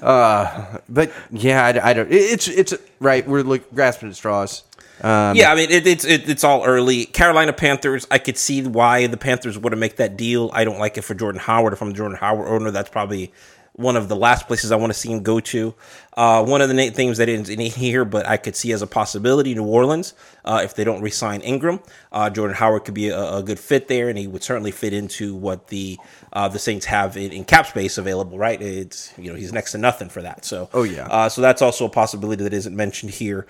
Uh, 0.03 0.77
but 0.87 1.11
yeah, 1.31 1.65
I, 1.65 1.89
I 1.89 1.93
don't. 1.93 2.11
It's 2.11 2.47
it's 2.47 2.75
right. 2.99 3.27
We're 3.27 3.41
look, 3.41 3.73
grasping 3.73 4.09
at 4.09 4.15
straws. 4.15 4.61
Um, 5.01 5.35
yeah, 5.35 5.51
I 5.51 5.55
mean 5.55 5.71
it, 5.71 5.87
it's 5.87 6.05
it, 6.05 6.29
it's 6.29 6.43
all 6.43 6.63
early. 6.63 7.05
Carolina 7.05 7.53
Panthers. 7.53 8.05
I 8.11 8.19
could 8.19 8.37
see 8.37 8.61
why 8.61 9.07
the 9.07 9.17
Panthers 9.17 9.57
would 9.57 9.71
have 9.71 9.79
make 9.79 9.95
that 9.95 10.15
deal. 10.15 10.51
I 10.53 10.63
don't 10.63 10.77
like 10.77 10.99
it 10.99 11.01
for 11.01 11.15
Jordan 11.15 11.41
Howard. 11.41 11.73
If 11.73 11.81
I'm 11.81 11.89
the 11.89 11.95
Jordan 11.95 12.17
Howard 12.17 12.47
owner, 12.47 12.69
that's 12.69 12.91
probably 12.91 13.33
one 13.73 13.95
of 13.95 14.09
the 14.09 14.15
last 14.15 14.47
places 14.47 14.71
I 14.71 14.75
want 14.75 14.91
to 14.91 14.99
see 14.99 15.11
him 15.11 15.23
go 15.23 15.39
to. 15.39 15.73
Uh, 16.17 16.43
one 16.43 16.61
of 16.61 16.67
the 16.69 16.89
things 16.89 17.17
that 17.17 17.29
isn't 17.29 17.49
in 17.49 17.71
here, 17.71 18.03
but 18.03 18.27
I 18.27 18.35
could 18.37 18.55
see 18.55 18.71
as 18.73 18.81
a 18.81 18.87
possibility, 18.87 19.55
New 19.55 19.63
Orleans, 19.63 20.13
uh, 20.43 20.61
if 20.63 20.75
they 20.75 20.83
don't 20.83 21.01
re-sign 21.01 21.39
Ingram, 21.41 21.79
uh, 22.11 22.29
Jordan 22.29 22.55
Howard 22.57 22.83
could 22.83 22.93
be 22.93 23.07
a, 23.09 23.35
a 23.37 23.43
good 23.43 23.59
fit 23.59 23.87
there, 23.87 24.09
and 24.09 24.17
he 24.17 24.27
would 24.27 24.43
certainly 24.43 24.71
fit 24.71 24.91
into 24.93 25.33
what 25.35 25.67
the 25.67 25.97
uh, 26.33 26.47
the 26.49 26.59
Saints 26.59 26.85
have 26.87 27.15
in, 27.15 27.31
in 27.31 27.45
cap 27.45 27.67
space 27.67 27.97
available. 27.97 28.37
Right? 28.37 28.61
It's 28.61 29.13
you 29.17 29.31
know 29.31 29.37
he's 29.37 29.53
next 29.53 29.71
to 29.71 29.77
nothing 29.77 30.09
for 30.09 30.21
that. 30.23 30.43
So 30.43 30.69
Oh, 30.73 30.83
yeah. 30.83 31.07
uh, 31.07 31.29
so 31.29 31.41
that's 31.41 31.61
also 31.61 31.85
a 31.85 31.89
possibility 31.89 32.43
that 32.43 32.53
isn't 32.53 32.75
mentioned 32.75 33.11
here. 33.11 33.47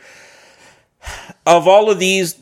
Of 1.46 1.68
all 1.68 1.90
of 1.90 1.98
these, 1.98 2.42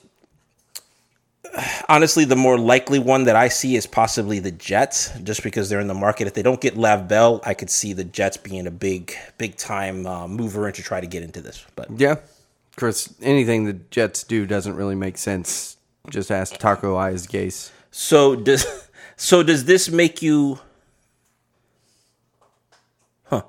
honestly, 1.90 2.26
the 2.26 2.36
more 2.36 2.58
likely 2.58 3.00
one 3.00 3.26
that 3.26 3.36
I 3.36 3.48
see 3.48 3.76
is 3.76 3.86
possibly 3.88 4.40
the 4.40 4.52
Jets, 4.52 5.18
just 5.20 5.44
because 5.44 5.70
they're 5.70 5.80
in 5.80 5.88
the 5.88 5.94
market. 5.94 6.28
If 6.28 6.34
they 6.34 6.44
don't 6.44 6.62
get 6.62 6.78
Lav 6.78 7.08
Bell, 7.08 7.42
I 7.44 7.54
could 7.54 7.70
see 7.70 7.94
the 7.94 8.04
Jets 8.04 8.38
being 8.38 8.68
a 8.68 8.72
big, 8.72 9.14
big 9.38 9.56
time 9.56 10.06
uh, 10.06 10.28
mover 10.28 10.66
and 10.66 10.76
to 10.76 10.84
try 10.84 11.02
to 11.02 11.08
get 11.08 11.24
into 11.24 11.42
this. 11.42 11.66
But 11.76 11.88
yeah. 11.98 12.16
Chris, 12.76 13.14
anything 13.22 13.66
the 13.66 13.74
Jets 13.74 14.24
do 14.24 14.46
doesn't 14.46 14.76
really 14.76 14.96
make 14.96 15.18
sense. 15.18 15.78
Just 16.10 16.32
ask 16.32 16.58
Taco 16.58 16.96
Eyes 16.96 17.26
Gase. 17.28 17.72
so 17.92 18.36
does 18.36 18.66
so 19.18 19.44
does 19.44 19.66
this 19.66 19.90
make 19.90 20.22
you? 20.22 20.60
Huh. 23.26 23.42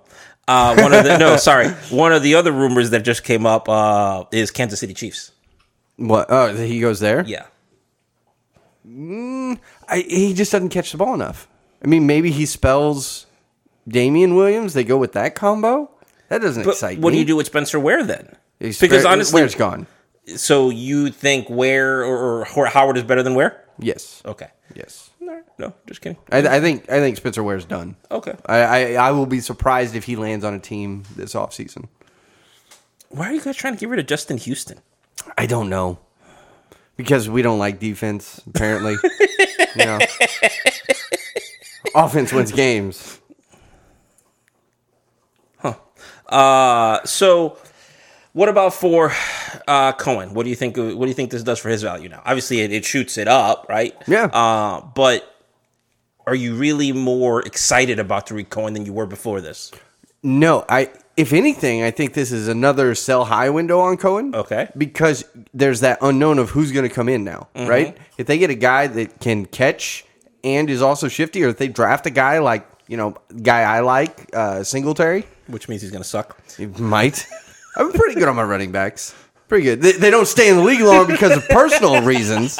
Uh, 0.49 0.77
one 0.81 0.95
of 0.95 1.05
the 1.05 1.19
no, 1.19 1.37
sorry. 1.49 1.69
One 1.91 2.13
of 2.13 2.23
the 2.23 2.35
other 2.37 2.53
rumors 2.53 2.91
that 2.91 3.05
just 3.05 3.23
came 3.23 3.45
up 3.45 3.69
uh, 3.69 4.25
is 4.33 4.51
Kansas 4.51 4.81
City 4.81 4.95
Chiefs. 4.95 5.31
What? 5.97 6.27
Oh, 6.31 6.55
he 6.57 6.81
goes 6.81 6.99
there. 7.01 7.23
Yeah. 7.27 7.47
Mm, 8.89 9.59
I, 9.89 9.99
he 10.01 10.33
just 10.35 10.53
doesn't 10.53 10.71
catch 10.71 10.93
the 10.93 10.99
ball 10.99 11.15
enough. 11.15 11.47
I 11.85 11.87
mean, 11.87 12.07
maybe 12.07 12.31
he 12.31 12.47
spells 12.47 13.27
Damien 13.87 14.35
Williams. 14.35 14.75
They 14.75 14.85
go 14.85 14.97
with 14.97 15.13
that 15.13 15.35
combo. 15.35 15.91
That 16.29 16.41
doesn't 16.43 16.65
But 16.65 16.71
excite 16.73 16.99
what 16.99 17.11
me. 17.11 17.17
do 17.17 17.21
you 17.21 17.25
do 17.27 17.37
with 17.37 17.47
Spencer 17.47 17.79
Ware 17.79 18.03
then? 18.05 18.37
He's 18.59 18.81
Because 18.81 19.05
honestly, 19.05 19.41
Ware's 19.41 19.55
gone. 19.55 19.87
So 20.37 20.69
you 20.71 21.11
think 21.11 21.49
Ware 21.49 22.03
or, 22.05 22.45
or 22.47 22.65
Howard 22.67 22.97
is 22.97 23.03
better 23.05 23.23
than 23.23 23.35
Ware? 23.35 23.65
Yes. 23.79 24.21
Okay. 24.27 24.49
Yes. 24.75 25.11
No, 25.21 25.43
no, 25.59 25.75
just 25.87 26.01
kidding. 26.01 26.19
I, 26.33 26.39
I 26.57 26.61
think 26.61 26.91
I 26.91 27.01
think 27.01 27.17
Spencer 27.17 27.43
Ware's 27.43 27.65
done. 27.65 27.97
Okay. 28.11 28.35
I, 28.47 28.59
I 28.59 28.93
I 29.09 29.11
will 29.13 29.27
be 29.27 29.41
surprised 29.41 29.95
if 29.95 30.05
he 30.05 30.17
lands 30.17 30.45
on 30.45 30.53
a 30.55 30.59
team 30.59 31.05
this 31.17 31.35
offseason. 31.35 31.87
Why 33.11 33.31
are 33.31 33.33
you 33.33 33.41
guys 33.41 33.57
trying 33.57 33.75
to 33.75 33.79
get 33.81 33.89
rid 33.89 33.99
of 34.01 34.07
Justin 34.07 34.37
Houston? 34.39 34.81
I 35.39 35.47
don't 35.47 35.69
know. 35.71 35.99
Because 36.99 37.31
we 37.31 37.41
don't 37.41 37.59
like 37.59 37.79
defense, 37.79 38.43
apparently. 38.47 38.97
you 39.77 39.87
know. 39.87 39.99
Offense 41.95 42.33
wins 42.35 42.53
games. 42.53 43.19
Uh, 46.29 47.03
so 47.05 47.57
what 48.33 48.49
about 48.49 48.75
for 48.75 49.13
uh, 49.67 49.93
Cohen? 49.93 50.35
What 50.35 50.45
do 50.45 50.51
you 50.51 50.57
think? 50.57 50.77
What 50.77 51.01
do 51.01 51.07
you 51.07 51.15
think 51.15 51.31
this 51.31 51.43
does 51.43 51.59
for 51.59 51.71
his 51.71 51.83
value 51.83 52.09
now? 52.09 52.23
Obviously, 52.25 52.61
it, 52.61 52.73
it 52.73 52.85
shoots 52.85 53.19
it 53.19 53.29
up, 53.29 53.67
right? 53.69 53.95
Yeah. 54.07 54.25
Uh, 54.27 54.83
but 54.95 55.35
are 56.27 56.35
you 56.35 56.55
really 56.55 56.93
more 56.93 57.41
excited 57.43 57.99
about 57.99 58.27
Tarik 58.27 58.51
Cohen 58.51 58.75
than 58.75 58.85
you 58.85 58.93
were 58.93 59.07
before 59.07 59.41
this? 59.41 59.73
No, 60.23 60.65
I 60.69 60.91
if 61.19 61.33
anything, 61.33 61.83
I 61.83 61.91
think 61.91 62.15
this 62.15 62.31
is 62.33 62.49
another 62.49 62.95
sell 62.95 63.25
high 63.27 63.51
window 63.51 63.81
on 63.81 63.97
Cohen. 63.97 64.35
Okay. 64.35 64.69
Because 64.79 65.25
there's 65.53 65.81
that 65.81 65.99
unknown 66.01 66.39
of 66.39 66.51
who's 66.51 66.73
going 66.73 66.89
to 66.89 66.95
come 66.95 67.09
in 67.09 67.25
now, 67.25 67.49
Mm-hmm. 67.55 67.69
right? 67.69 67.99
If 68.17 68.27
they 68.27 68.39
get 68.39 68.51
a 68.51 68.55
guy 68.55 68.87
that 68.87 69.21
can 69.21 69.45
catch 69.47 70.05
and 70.45 70.71
is 70.71 70.81
also 70.81 71.09
shifty, 71.09 71.45
or 71.45 71.49
if 71.49 71.59
they 71.59 71.69
draft 71.69 72.07
a 72.07 72.11
guy 72.11 72.39
like, 72.39 72.67
you 72.87 72.97
know, 72.97 73.17
guy 73.43 73.63
I 73.63 73.81
like, 73.81 74.31
uh, 74.35 74.63
Singletary, 74.63 75.27
Which 75.49 75.69
means 75.69 75.83
he's 75.83 75.91
going 75.91 76.03
to 76.05 76.09
suck. 76.09 76.41
he 76.57 76.67
might. 76.67 77.27
I'm 77.77 77.93
pretty 77.93 78.15
good 78.15 78.29
on 78.29 78.37
my 78.37 78.45
running 78.45 78.73
backs. 78.73 79.15
Pretty 79.49 79.65
good. 79.65 79.83
They, 79.83 79.93
they 79.93 80.11
don't 80.11 80.27
stay 80.27 80.49
in 80.51 80.57
the 80.57 80.63
league 80.63 80.81
long 80.81 81.07
because 81.07 81.37
of 81.37 81.49
personal 81.49 82.03
reasons, 82.13 82.59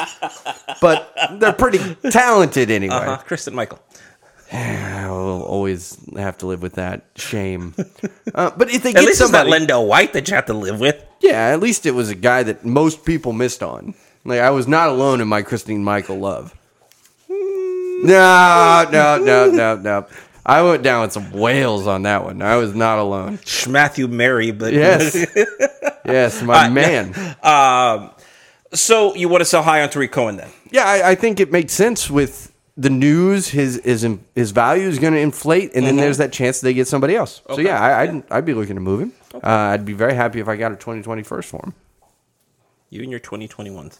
but 0.81 1.13
they're 1.39 1.53
pretty 1.53 1.79
talented 2.09 2.69
anyway. 2.71 2.95
Uh, 2.95 3.17
Christine 3.17 3.55
Michael. 3.55 3.79
Always 5.49 5.97
have 6.15 6.37
to 6.39 6.47
live 6.47 6.61
with 6.61 6.73
that 6.75 7.05
shame. 7.15 7.73
Uh, 8.35 8.51
but 8.55 8.69
if 8.69 8.83
they 8.83 8.89
At 8.89 8.95
get 8.97 9.05
least 9.05 9.21
it's 9.21 9.31
not 9.31 9.47
somebody, 9.47 9.73
White 9.73 10.13
that 10.13 10.29
you 10.29 10.35
have 10.35 10.45
to 10.45 10.53
live 10.53 10.79
with. 10.79 11.03
yeah, 11.19 11.47
at 11.47 11.59
least 11.59 11.87
it 11.87 11.91
was 11.91 12.09
a 12.09 12.15
guy 12.15 12.43
that 12.43 12.63
most 12.63 13.03
people 13.03 13.33
missed 13.33 13.63
on. 13.63 13.95
Like 14.23 14.39
I 14.39 14.51
was 14.51 14.67
not 14.67 14.89
alone 14.89 15.19
in 15.19 15.27
my 15.27 15.41
Christine 15.41 15.83
Michael 15.83 16.19
love. 16.19 16.53
No, 18.03 18.87
no, 18.91 19.17
no, 19.17 19.49
no, 19.51 19.75
no. 19.77 20.05
I 20.45 20.61
went 20.61 20.83
down 20.83 21.01
with 21.01 21.11
some 21.11 21.31
whales 21.31 21.87
on 21.87 22.03
that 22.03 22.23
one. 22.23 22.41
I 22.41 22.55
was 22.57 22.73
not 22.75 22.99
alone. 22.99 23.39
Matthew 23.67 24.07
Mary, 24.07 24.51
but 24.51 24.73
Yes. 24.73 25.15
yes, 26.05 26.41
my 26.43 26.67
Uh, 26.67 26.69
man. 26.69 27.35
Um, 27.43 28.11
so 28.73 29.15
you 29.15 29.27
want 29.27 29.41
to 29.41 29.45
sell 29.45 29.63
high 29.63 29.81
on 29.81 29.89
Tarik 29.89 30.11
Cohen 30.11 30.37
then? 30.37 30.49
Yeah, 30.71 30.85
I, 30.85 31.11
I 31.11 31.15
think 31.15 31.39
it 31.39 31.51
makes 31.51 31.73
sense 31.73 32.09
with 32.09 32.48
the 32.79 32.89
news. 32.89 33.49
His 33.49 33.79
his 33.83 34.07
his 34.35 34.51
value 34.51 34.87
is 34.87 34.97
going 34.99 35.13
to 35.13 35.19
inflate, 35.19 35.71
and 35.75 35.85
then 35.85 35.97
there's 35.97 36.17
that 36.17 36.31
chance 36.31 36.61
they 36.61 36.73
get 36.73 36.87
somebody 36.87 37.15
else. 37.15 37.41
So 37.47 37.59
yeah, 37.59 37.79
I, 37.79 38.01
I'd 38.03 38.23
I'd 38.31 38.45
be 38.45 38.53
looking 38.53 38.75
to 38.75 38.81
move 38.81 39.01
him. 39.01 39.13
Uh, 39.33 39.39
I'd 39.43 39.85
be 39.85 39.93
very 39.93 40.13
happy 40.15 40.39
if 40.39 40.47
I 40.47 40.55
got 40.55 40.71
a 40.71 40.75
2020 40.75 41.21
first 41.23 41.49
for 41.49 41.61
him. 41.63 41.73
You 42.89 43.01
and 43.03 43.11
your 43.11 43.19
2021s. 43.19 43.99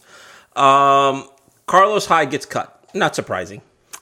Um, 0.59 1.29
Carlos 1.67 2.07
Hyde 2.07 2.31
gets 2.31 2.45
cut. 2.45 2.83
Not 2.95 3.15
surprising. 3.15 3.61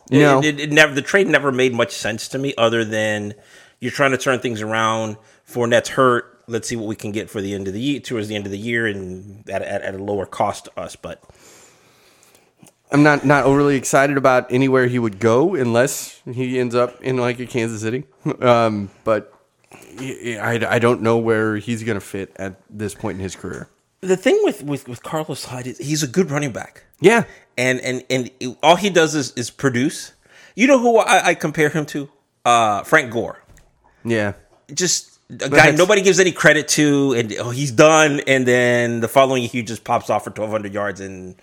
It- 0.10 0.19
No. 0.19 0.41
It, 0.41 0.60
it 0.60 0.72
never 0.72 0.93
the 0.93 1.01
trade 1.01 1.27
never 1.27 1.51
made 1.51 1.74
much 1.74 1.91
sense 1.91 2.27
to 2.29 2.38
me, 2.38 2.53
other 2.57 2.86
than 2.86 3.34
you're 3.79 3.91
trying 3.91 4.12
to 4.12 4.17
turn 4.17 4.39
things 4.39 4.62
around. 4.62 5.17
Fournette's 5.46 5.89
hurt. 5.89 6.34
Let's 6.48 6.69
see 6.69 6.77
what 6.77 6.88
we 6.88 6.96
can 6.96 7.12
get 7.12 7.29
for 7.29 7.41
the 7.41 7.53
end 7.53 7.67
of 7.67 7.74
the 7.74 7.81
year, 7.81 8.00
towards 8.00 8.29
the 8.29 8.36
end 8.36 8.46
of 8.46 8.51
the 8.53 8.57
year, 8.57 8.88
and 8.88 9.43
at, 9.50 9.62
at, 9.62 9.81
at 9.81 9.96
a 9.96 9.98
lower 10.01 10.25
cost 10.25 10.65
to 10.65 10.79
us. 10.79 10.96
But 10.96 11.22
I'm 12.91 13.03
not 13.03 13.25
not 13.25 13.44
overly 13.44 13.75
excited 13.75 14.17
about 14.17 14.51
anywhere 14.51 14.88
he 14.88 15.00
would 15.00 15.20
go 15.20 15.56
unless 15.56 16.22
he 16.25 16.58
ends 16.60 16.74
up 16.74 17.01
in 17.01 17.17
like 17.17 17.39
a 17.39 17.46
Kansas 17.46 17.82
City. 17.82 18.06
Um, 18.39 18.89
but 19.03 19.34
I, 20.00 20.65
I 20.70 20.79
don't 20.79 21.01
know 21.01 21.17
where 21.17 21.58
he's 21.58 21.84
going 21.84 22.00
to 22.00 22.06
fit 22.06 22.32
at 22.38 22.56
this 22.70 22.94
point 22.94 23.17
in 23.17 23.24
his 23.24 23.36
career. 23.36 23.67
the 24.01 24.15
thing 24.17 24.39
with, 24.44 24.63
with, 24.63 24.88
with 24.88 25.03
Carlos 25.03 25.46
Hyde 25.46 25.67
is 25.67 25.77
he's 25.79 26.03
a 26.03 26.08
good 26.08 26.32
running 26.32 26.51
back. 26.51 26.86
Yeah, 27.01 27.25
and 27.58 27.79
and 27.82 28.03
and 28.10 28.32
all 28.63 28.75
he 28.75 28.89
does 28.89 29.15
is, 29.15 29.34
is 29.34 29.50
produce. 29.50 30.13
You 30.56 30.67
know 30.67 30.79
who 30.79 30.98
I, 30.98 31.27
I 31.27 31.34
compare 31.36 31.70
him 31.70 31.86
to? 31.88 32.10
Uh, 32.46 32.84
Frank 32.84 33.12
Gore. 33.12 33.44
yeah. 34.06 34.34
Just 34.74 35.20
a 35.29 35.50
guy 35.50 35.72
nobody 35.72 36.01
gives 36.01 36.20
any 36.20 36.32
credit 36.32 36.67
to, 36.70 37.13
and 37.13 37.34
oh, 37.39 37.51
he's 37.51 37.72
done. 37.72 38.22
And 38.27 38.46
then 38.46 39.00
the 39.01 39.08
following 39.08 39.44
year, 39.44 39.50
he 39.51 39.62
just 39.63 39.84
pops 39.84 40.10
off 40.10 40.24
for 40.24 40.29
twelve 40.29 40.51
hundred 40.51 40.74
yards 40.74 41.00
and 41.00 41.36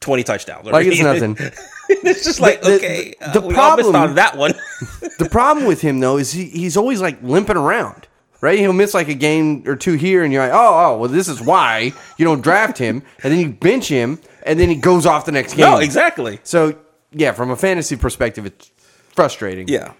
twenty 0.00 0.22
touchdowns. 0.24 0.66
Like 0.66 0.86
it's 0.86 1.00
nothing. 1.02 1.36
it's 1.88 2.24
just 2.24 2.40
like 2.40 2.62
The- 2.62 2.68
the- 2.70 2.76
okay, 2.76 3.14
uh, 3.20 3.32
the 3.32 3.40
we 3.40 3.54
all 3.54 3.76
missed 3.76 3.90
problem- 3.90 4.10
on 4.10 4.14
that 4.16 4.36
one. 4.36 4.54
The 5.18 5.28
problem 5.28 5.66
with 5.66 5.80
him 5.80 5.98
though 6.00 6.16
is 6.18 6.30
he, 6.32 6.44
he's 6.44 6.76
always 6.76 7.00
like 7.00 7.20
limping 7.22 7.56
around. 7.56 8.06
Right, 8.40 8.56
he'll 8.60 8.72
miss 8.72 8.94
like 8.94 9.08
a 9.08 9.14
game 9.14 9.64
or 9.66 9.74
two 9.74 9.94
here, 9.94 10.22
and 10.22 10.32
you're 10.32 10.40
like, 10.40 10.52
"Oh, 10.54 10.92
oh, 10.94 10.98
well, 10.98 11.08
this 11.08 11.26
is 11.26 11.40
why 11.42 11.92
you 12.18 12.24
don't 12.24 12.40
draft 12.40 12.78
him." 12.78 13.02
And 13.24 13.32
then 13.32 13.40
you 13.40 13.48
bench 13.48 13.88
him, 13.88 14.20
and 14.44 14.60
then 14.60 14.68
he 14.68 14.76
goes 14.76 15.06
off 15.06 15.24
the 15.24 15.32
next 15.32 15.54
game. 15.54 15.66
no, 15.66 15.78
exactly. 15.78 16.38
So, 16.44 16.78
yeah, 17.10 17.32
from 17.32 17.50
a 17.50 17.56
fantasy 17.56 17.96
perspective, 17.96 18.46
it's 18.46 18.70
frustrating. 19.08 19.66
Yeah, 19.66 19.92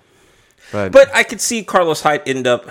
but, 0.71 0.93
but 0.93 1.13
I 1.13 1.25
could 1.25 1.41
see 1.41 1.65
Carlos 1.65 2.01
Hyde 2.01 2.23
end 2.29 2.47
up. 2.47 2.71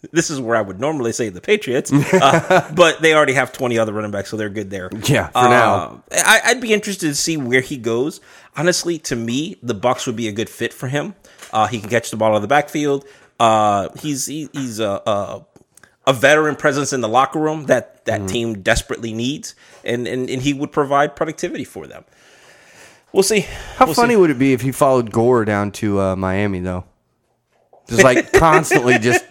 this 0.12 0.30
is 0.30 0.40
where 0.40 0.56
I 0.56 0.62
would 0.62 0.80
normally 0.80 1.12
say 1.12 1.28
the 1.28 1.40
Patriots, 1.40 1.92
uh, 2.12 2.70
but 2.74 3.00
they 3.02 3.14
already 3.14 3.34
have 3.34 3.52
20 3.52 3.78
other 3.78 3.92
running 3.92 4.10
backs, 4.10 4.30
so 4.30 4.36
they're 4.36 4.48
good 4.48 4.70
there. 4.70 4.90
Yeah, 5.04 5.28
for 5.28 5.38
Uh, 5.38 5.48
now. 5.48 6.02
I, 6.12 6.40
I'd 6.46 6.60
be 6.60 6.72
interested 6.72 7.08
to 7.08 7.14
see 7.14 7.36
where 7.36 7.60
he 7.60 7.76
goes. 7.76 8.20
Honestly, 8.56 8.98
to 9.00 9.16
me, 9.16 9.56
the 9.62 9.74
Bucks 9.74 10.06
would 10.06 10.16
be 10.16 10.28
a 10.28 10.32
good 10.32 10.48
fit 10.50 10.72
for 10.72 10.88
him. 10.88 11.14
Uh, 11.52 11.66
he 11.66 11.80
can 11.80 11.88
catch 11.90 12.10
the 12.10 12.16
ball 12.16 12.30
out 12.32 12.36
of 12.36 12.42
the 12.42 12.48
backfield. 12.48 13.04
Uh, 13.38 13.88
he's 14.00 14.26
he, 14.26 14.48
he's 14.52 14.78
a, 14.80 15.02
a 15.06 15.46
a 16.06 16.12
veteran 16.12 16.56
presence 16.56 16.92
in 16.92 17.00
the 17.02 17.08
locker 17.08 17.38
room 17.38 17.66
that 17.66 18.04
that 18.06 18.26
team 18.28 18.62
desperately 18.62 19.12
needs, 19.12 19.54
and, 19.84 20.06
and 20.08 20.28
and 20.30 20.42
he 20.42 20.52
would 20.52 20.72
provide 20.72 21.14
productivity 21.16 21.64
for 21.64 21.86
them. 21.86 22.04
We'll 23.12 23.22
see. 23.22 23.40
how 23.76 23.86
We'll 23.86 23.94
funny 23.94 24.14
see. 24.14 24.16
would 24.16 24.30
it 24.30 24.38
be 24.38 24.52
if 24.52 24.60
he 24.62 24.72
followed 24.72 25.10
Gore 25.10 25.44
down 25.44 25.72
to 25.72 26.00
uh, 26.00 26.16
Miami 26.16 26.60
though? 26.60 26.84
Just 27.90 28.02
like 28.04 28.32
constantly, 28.32 28.98
just 28.98 29.24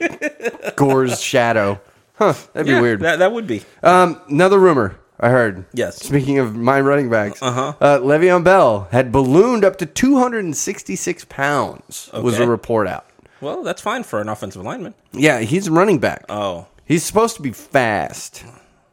Gore's 0.76 1.20
shadow. 1.20 1.82
Huh? 2.16 2.34
That'd 2.54 2.68
be 2.68 2.74
Yeah, 2.74 2.82
weird. 2.82 3.00
That 3.02 3.20
that 3.20 3.32
would 3.32 3.48
be. 3.48 3.64
Um, 3.82 4.22
another 4.30 4.60
rumor 4.60 5.00
I 5.20 5.30
heard. 5.30 5.66
Yes. 5.74 5.98
Speaking 6.04 6.38
of 6.40 6.56
my 6.56 6.80
running 6.82 7.10
backs, 7.10 7.42
Uh-huh. 7.42 7.74
uh, 7.82 7.98
Le'Veon 8.00 8.44
Bell 8.44 8.88
had 8.92 9.12
ballooned 9.12 9.64
up 9.66 9.78
to 9.78 9.86
266 9.86 11.26
pounds. 11.26 12.10
Was 12.14 12.36
Okay. 12.36 12.44
a 12.44 12.48
report 12.48 12.88
out? 12.88 13.06
Well, 13.42 13.64
that's 13.64 13.82
fine 13.82 14.04
for 14.04 14.20
an 14.22 14.28
offensive 14.30 14.62
lineman. 14.64 14.94
Yeah, 15.14 15.40
he's 15.40 15.68
a 15.68 15.72
running 15.72 16.00
back. 16.00 16.26
Oh, 16.30 16.68
He's 16.86 17.04
supposed 17.04 17.36
to 17.38 17.42
be 17.42 17.52
fast. 17.52 18.44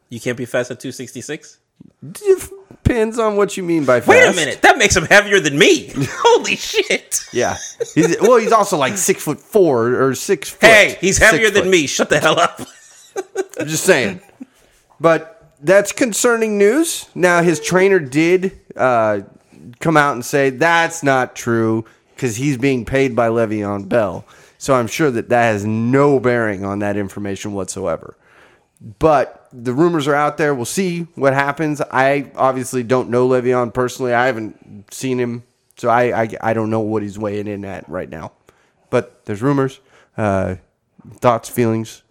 you 0.09 0.21
can't 0.21 0.37
be 0.37 0.45
fast 0.45 0.71
at 0.71 0.79
266? 0.81 1.59
Depends 2.87 3.19
on 3.19 3.37
what 3.37 3.57
you 3.57 3.63
mean 3.63 3.85
by 3.85 4.01
fast. 4.01 4.09
Wait 4.09 4.25
a 4.29 4.33
minute. 4.33 4.63
That 4.63 4.79
makes 4.79 4.97
him 4.97 5.05
heavier 5.05 5.41
than 5.41 5.59
me. 5.59 5.91
Holy 5.97 6.57
shit. 6.57 7.25
Yeah. 7.33 7.57
He's, 7.95 8.17
well, 8.21 8.37
he's 8.39 8.53
also 8.53 8.77
like 8.77 8.97
six 8.97 9.23
foot 9.25 9.41
four 9.41 10.01
or 10.03 10.15
six. 10.15 10.51
Foot, 10.51 10.63
Hey, 10.65 10.97
he's 11.01 11.19
heavier 11.19 11.51
than 11.51 11.65
foot. 11.65 11.71
me. 11.71 11.87
Shut 11.87 12.11
the 12.11 12.21
hell 12.21 12.39
up. 12.39 12.61
I'm 13.61 13.67
just 13.67 13.85
saying. 13.85 14.21
But 15.01 15.51
that's 15.61 15.93
concerning 15.93 16.59
news. 16.59 17.09
Now, 17.15 17.43
his 17.43 17.61
trainer 17.61 17.99
did 17.99 18.59
uh, 18.77 19.21
come 19.81 19.97
out 19.97 20.13
and 20.13 20.25
say 20.25 20.51
that's 20.51 21.03
not 21.03 21.35
true 21.35 21.85
because 22.15 22.37
he's 22.37 22.57
being 22.57 22.85
paid 22.85 23.17
by 23.17 23.29
Le'Veon 23.29 23.89
Bell. 23.89 24.25
So 24.59 24.75
I'm 24.75 24.87
sure 24.87 25.11
that 25.11 25.29
that 25.29 25.53
has 25.53 25.65
no 25.65 26.19
bearing 26.21 26.65
on 26.65 26.79
that 26.81 26.97
information 26.97 27.53
whatsoever. 27.53 28.17
But 28.99 29.46
the 29.63 29.73
rumors 29.73 30.07
are 30.07 30.15
out 30.15 30.37
there. 30.37 30.55
We'll 30.55 30.65
see 30.65 31.03
what 31.15 31.33
happens. 31.33 31.81
I 31.81 32.31
obviously 32.37 32.83
don't 32.83 33.09
know 33.09 33.29
Le'Veon 33.29 33.73
personally. 33.73 34.13
I 34.13 34.27
haven't 34.27 34.93
seen 34.93 35.19
him, 35.19 35.45
so 35.77 35.89
I 35.89 36.23
I, 36.23 36.29
I 36.41 36.53
don't 36.53 36.71
know 36.71 36.81
what 36.81 37.03
he's 37.03 37.19
weighing 37.19 37.47
in 37.47 37.65
at 37.65 37.89
right 37.89 38.09
now. 38.09 38.33
But 38.91 39.25
there's 39.25 39.43
rumors, 39.43 39.81
uh, 40.17 40.57
thoughts, 41.15 41.49
feelings. 41.49 42.03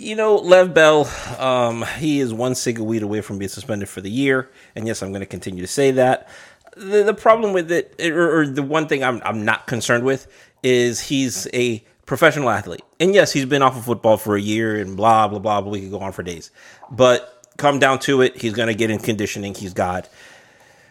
You 0.00 0.14
know, 0.14 0.36
Lev 0.36 0.74
Bell, 0.74 1.10
um, 1.38 1.84
he 1.98 2.20
is 2.20 2.32
one 2.32 2.52
of 2.52 2.78
weed 2.78 3.02
away 3.02 3.20
from 3.20 3.38
being 3.38 3.48
suspended 3.48 3.88
for 3.88 4.00
the 4.00 4.10
year. 4.10 4.48
And 4.76 4.86
yes, 4.86 5.02
I'm 5.02 5.10
going 5.10 5.20
to 5.20 5.26
continue 5.26 5.60
to 5.60 5.68
say 5.68 5.90
that. 5.92 6.28
The, 6.76 7.02
the 7.02 7.14
problem 7.14 7.52
with 7.52 7.72
it, 7.72 8.00
or, 8.00 8.40
or 8.40 8.46
the 8.46 8.62
one 8.62 8.86
thing 8.86 9.02
I'm, 9.02 9.20
I'm 9.24 9.44
not 9.44 9.66
concerned 9.66 10.04
with, 10.04 10.28
is 10.62 11.00
he's 11.00 11.48
a 11.52 11.84
professional 12.08 12.48
athlete. 12.48 12.82
And 12.98 13.14
yes, 13.14 13.32
he's 13.32 13.44
been 13.44 13.62
off 13.62 13.76
of 13.76 13.84
football 13.84 14.16
for 14.16 14.34
a 14.34 14.40
year 14.40 14.80
and 14.80 14.96
blah, 14.96 15.28
blah, 15.28 15.38
blah, 15.38 15.60
but 15.60 15.70
we 15.70 15.82
could 15.82 15.90
go 15.90 16.00
on 16.00 16.10
for 16.10 16.24
days. 16.24 16.50
But 16.90 17.46
come 17.58 17.78
down 17.78 18.00
to 18.00 18.22
it, 18.22 18.36
he's 18.36 18.54
going 18.54 18.68
to 18.68 18.74
get 18.74 18.90
in 18.90 18.98
conditioning. 18.98 19.54
He's 19.54 19.74
got 19.74 20.08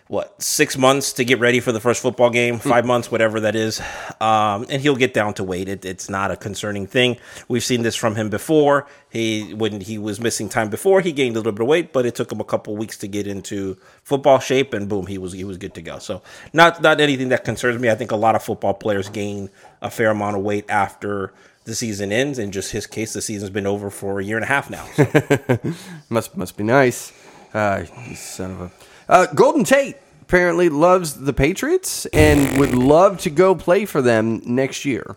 what 0.07 0.41
six 0.41 0.77
months 0.77 1.13
to 1.13 1.25
get 1.25 1.39
ready 1.39 1.59
for 1.59 1.71
the 1.71 1.79
first 1.79 2.01
football 2.01 2.29
game, 2.29 2.59
five 2.59 2.85
months, 2.85 3.11
whatever 3.11 3.41
that 3.41 3.55
is, 3.55 3.81
um, 4.21 4.65
and 4.69 4.81
he'll 4.81 4.95
get 4.95 5.13
down 5.13 5.33
to 5.33 5.43
weight. 5.43 5.67
It, 5.67 5.83
it's 5.85 6.09
not 6.09 6.31
a 6.31 6.37
concerning 6.37 6.87
thing. 6.87 7.17
We've 7.47 7.63
seen 7.63 7.81
this 7.83 7.95
from 7.95 8.15
him 8.15 8.29
before. 8.29 8.87
He 9.09 9.53
when 9.53 9.81
he 9.81 9.97
was 9.97 10.19
missing 10.19 10.49
time 10.49 10.69
before, 10.69 11.01
he 11.01 11.11
gained 11.11 11.35
a 11.35 11.39
little 11.39 11.51
bit 11.51 11.61
of 11.61 11.67
weight, 11.67 11.93
but 11.93 12.05
it 12.05 12.15
took 12.15 12.31
him 12.31 12.39
a 12.39 12.45
couple 12.45 12.75
weeks 12.75 12.97
to 12.97 13.07
get 13.07 13.27
into 13.27 13.77
football 14.03 14.39
shape, 14.39 14.73
and 14.73 14.87
boom, 14.87 15.07
he 15.07 15.17
was 15.17 15.33
he 15.33 15.43
was 15.43 15.57
good 15.57 15.73
to 15.75 15.81
go. 15.81 15.99
So 15.99 16.21
not 16.53 16.81
not 16.81 17.01
anything 17.01 17.29
that 17.29 17.43
concerns 17.43 17.81
me. 17.81 17.89
I 17.89 17.95
think 17.95 18.11
a 18.11 18.15
lot 18.15 18.35
of 18.35 18.43
football 18.43 18.73
players 18.73 19.09
gain 19.09 19.49
a 19.81 19.89
fair 19.89 20.11
amount 20.11 20.37
of 20.37 20.43
weight 20.43 20.65
after 20.69 21.33
the 21.65 21.75
season 21.75 22.11
ends. 22.11 22.39
In 22.39 22.51
just 22.51 22.71
his 22.71 22.87
case, 22.87 23.13
the 23.13 23.21
season's 23.21 23.49
been 23.49 23.67
over 23.67 23.89
for 23.89 24.19
a 24.19 24.23
year 24.23 24.37
and 24.37 24.43
a 24.43 24.47
half 24.47 24.69
now. 24.69 24.85
So. 24.95 25.59
Must 26.09 26.37
must 26.37 26.55
be 26.55 26.63
nice. 26.63 27.11
Uh, 27.53 27.83
son 28.15 28.51
of 28.51 28.61
a. 28.61 28.71
Uh, 29.09 29.25
Golden 29.27 29.63
Tate 29.63 29.95
apparently 30.21 30.69
loves 30.69 31.13
the 31.15 31.33
Patriots 31.33 32.05
and 32.07 32.59
would 32.59 32.73
love 32.75 33.19
to 33.21 33.29
go 33.29 33.55
play 33.55 33.85
for 33.85 34.01
them 34.01 34.41
next 34.45 34.83
year. 34.85 35.15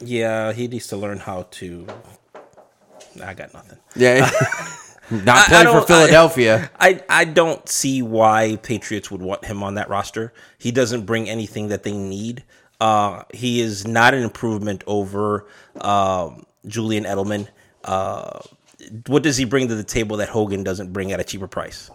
yeah, 0.00 0.52
he 0.52 0.66
needs 0.68 0.86
to 0.88 0.96
learn 0.96 1.18
how 1.18 1.42
to. 1.52 1.86
I 3.22 3.34
got 3.34 3.52
nothing. 3.54 3.78
Yeah, 3.96 4.30
not 5.10 5.50
I- 5.52 5.62
I 5.62 5.64
for 5.66 5.82
Philadelphia. 5.86 6.70
I, 6.80 7.02
I 7.08 7.24
don't 7.24 7.68
see 7.68 8.02
why 8.02 8.56
Patriots 8.62 9.10
would 9.10 9.22
want 9.22 9.44
him 9.44 9.62
on 9.62 9.74
that 9.74 9.88
roster. 9.88 10.32
He 10.58 10.70
doesn't 10.72 11.06
bring 11.06 11.28
anything 11.28 11.68
that 11.68 11.82
they 11.82 11.92
need. 11.96 12.44
Uh, 12.80 13.24
he 13.34 13.60
is 13.60 13.86
not 13.86 14.14
an 14.14 14.22
improvement 14.22 14.82
over 14.86 15.46
um, 15.82 16.46
Julian 16.66 17.04
Edelman. 17.04 17.46
Uh, 17.84 18.40
what 19.06 19.22
does 19.22 19.36
he 19.36 19.44
bring 19.44 19.68
to 19.68 19.74
the 19.74 19.84
table 19.84 20.16
that 20.16 20.30
Hogan 20.30 20.64
doesn't 20.64 20.92
bring 20.92 21.12
at 21.12 21.20
a 21.20 21.24
cheaper 21.24 21.46
price? 21.46 21.90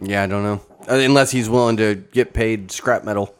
Yeah, 0.00 0.22
I 0.22 0.26
don't 0.26 0.42
know 0.42 0.60
Uh, 0.88 0.94
unless 0.96 1.30
he's 1.30 1.48
willing 1.48 1.76
to 1.78 1.94
get 2.12 2.32
paid 2.32 2.70
scrap 2.70 3.04
metal. 3.04 3.34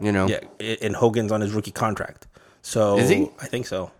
You 0.00 0.10
know, 0.12 0.26
Yeah, 0.26 0.40
and 0.82 0.96
Hogan's 0.96 1.30
on 1.32 1.40
his 1.40 1.52
rookie 1.52 1.70
contract. 1.70 2.26
So 2.62 2.98
Is 2.98 3.08
he? 3.08 3.28
I 3.40 3.46
think 3.46 3.66
so. 3.66 3.90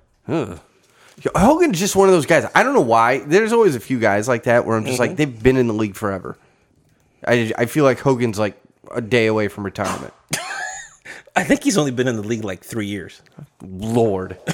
Hogan's 1.37 1.79
just 1.79 1.95
one 1.95 2.09
of 2.09 2.15
those 2.15 2.27
guys. 2.27 2.47
I 2.55 2.63
don't 2.65 2.75
know 2.75 2.81
why. 2.81 3.19
There's 3.21 3.53
always 3.53 3.77
a 3.77 3.81
few 3.81 4.01
guys 4.01 4.27
like 4.27 4.43
that 4.45 4.65
where 4.67 4.77
I'm 4.77 4.85
just 4.85 4.95
Mm-hmm. 5.01 5.09
like 5.11 5.17
they've 5.17 5.43
been 5.43 5.57
in 5.57 5.69
the 5.69 5.75
league 5.75 5.95
forever. 5.95 6.37
I 7.27 7.53
I 7.57 7.67
feel 7.67 7.85
like 7.85 8.01
Hogan's 8.01 8.39
like 8.39 8.61
a 8.91 9.01
day 9.01 9.27
away 9.27 9.49
from 9.49 9.65
retirement. 9.65 10.13
I 11.37 11.45
think 11.45 11.63
he's 11.63 11.79
only 11.79 11.91
been 11.93 12.09
in 12.09 12.17
the 12.17 12.23
league 12.27 12.45
like 12.45 12.65
three 12.65 12.87
years. 12.87 13.23
Lord. 13.63 14.39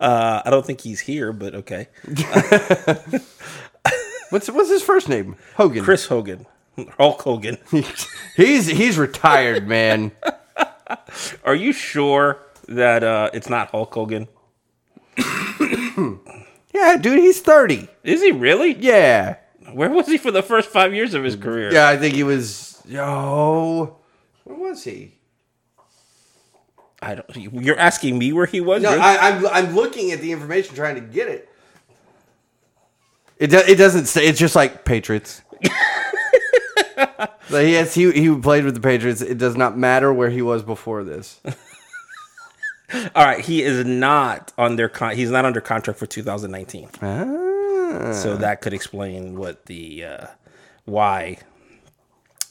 Uh, 0.00 0.42
I 0.44 0.50
don't 0.50 0.64
think 0.64 0.80
he's 0.80 1.00
here, 1.00 1.32
but 1.32 1.54
okay. 1.54 1.88
What's 4.30 4.48
what's 4.50 4.68
his 4.70 4.82
first 4.82 5.08
name? 5.08 5.36
Hogan. 5.56 5.84
Chris 5.84 6.06
Hogan. 6.06 6.46
Hulk 6.98 7.22
Hogan. 7.22 7.56
He's 8.36 8.66
he's 8.66 8.98
retired, 8.98 9.66
man. 9.66 10.12
Are 11.44 11.54
you 11.54 11.72
sure 11.72 12.38
that 12.68 13.02
uh, 13.02 13.30
it's 13.32 13.48
not 13.48 13.70
Hulk 13.70 13.94
Hogan? 13.94 14.28
Yeah, 16.74 16.98
dude, 16.98 17.20
he's 17.20 17.40
thirty. 17.40 17.88
Is 18.04 18.20
he 18.20 18.32
really? 18.32 18.74
Yeah, 18.74 19.36
Where 19.72 19.88
was 19.88 20.06
he 20.08 20.18
for 20.18 20.30
the 20.30 20.42
first 20.42 20.68
five 20.68 20.92
years 20.92 21.14
of 21.14 21.24
his 21.24 21.34
career? 21.34 21.72
yeah. 21.72 21.88
I 21.88 21.96
think 21.96 22.14
he 22.14 22.22
was. 22.22 22.82
Yo, 22.86 23.96
where 24.44 24.56
was 24.58 24.84
he? 24.84 25.14
I 27.00 27.14
don't. 27.14 27.36
You're 27.64 27.78
asking 27.78 28.18
me 28.18 28.34
where 28.34 28.44
he 28.44 28.60
was? 28.60 28.82
No, 28.82 28.90
Really? 28.90 29.00
I, 29.00 29.30
I'm 29.30 29.46
I'm 29.46 29.74
looking 29.74 30.12
at 30.12 30.20
the 30.20 30.32
information, 30.32 30.74
trying 30.74 30.96
to 30.96 31.00
get 31.00 31.28
it. 31.28 31.48
It 33.38 33.48
do, 33.48 33.58
it 33.58 33.76
doesn't 33.76 34.06
say. 34.06 34.26
It's 34.26 34.38
just 34.38 34.56
like 34.56 34.84
Patriots. 34.84 35.42
Like, 37.48 37.68
yes, 37.68 37.94
he 37.94 38.10
he 38.10 38.34
played 38.34 38.64
with 38.64 38.74
the 38.74 38.80
Patriots. 38.80 39.20
It 39.20 39.38
does 39.38 39.56
not 39.56 39.78
matter 39.78 40.12
where 40.12 40.30
he 40.30 40.42
was 40.42 40.62
before 40.62 41.04
this. 41.04 41.40
All 43.14 43.24
right, 43.24 43.44
he 43.44 43.62
is 43.62 43.84
not 43.86 44.52
on 44.58 44.76
their. 44.76 44.88
Con- 44.88 45.14
he's 45.14 45.30
not 45.30 45.44
under 45.44 45.60
contract 45.60 45.98
for 45.98 46.06
2019. 46.06 46.88
Ah. 47.02 48.12
So 48.12 48.36
that 48.36 48.60
could 48.62 48.74
explain 48.74 49.38
what 49.38 49.66
the 49.66 50.04
uh, 50.04 50.26
why. 50.86 51.38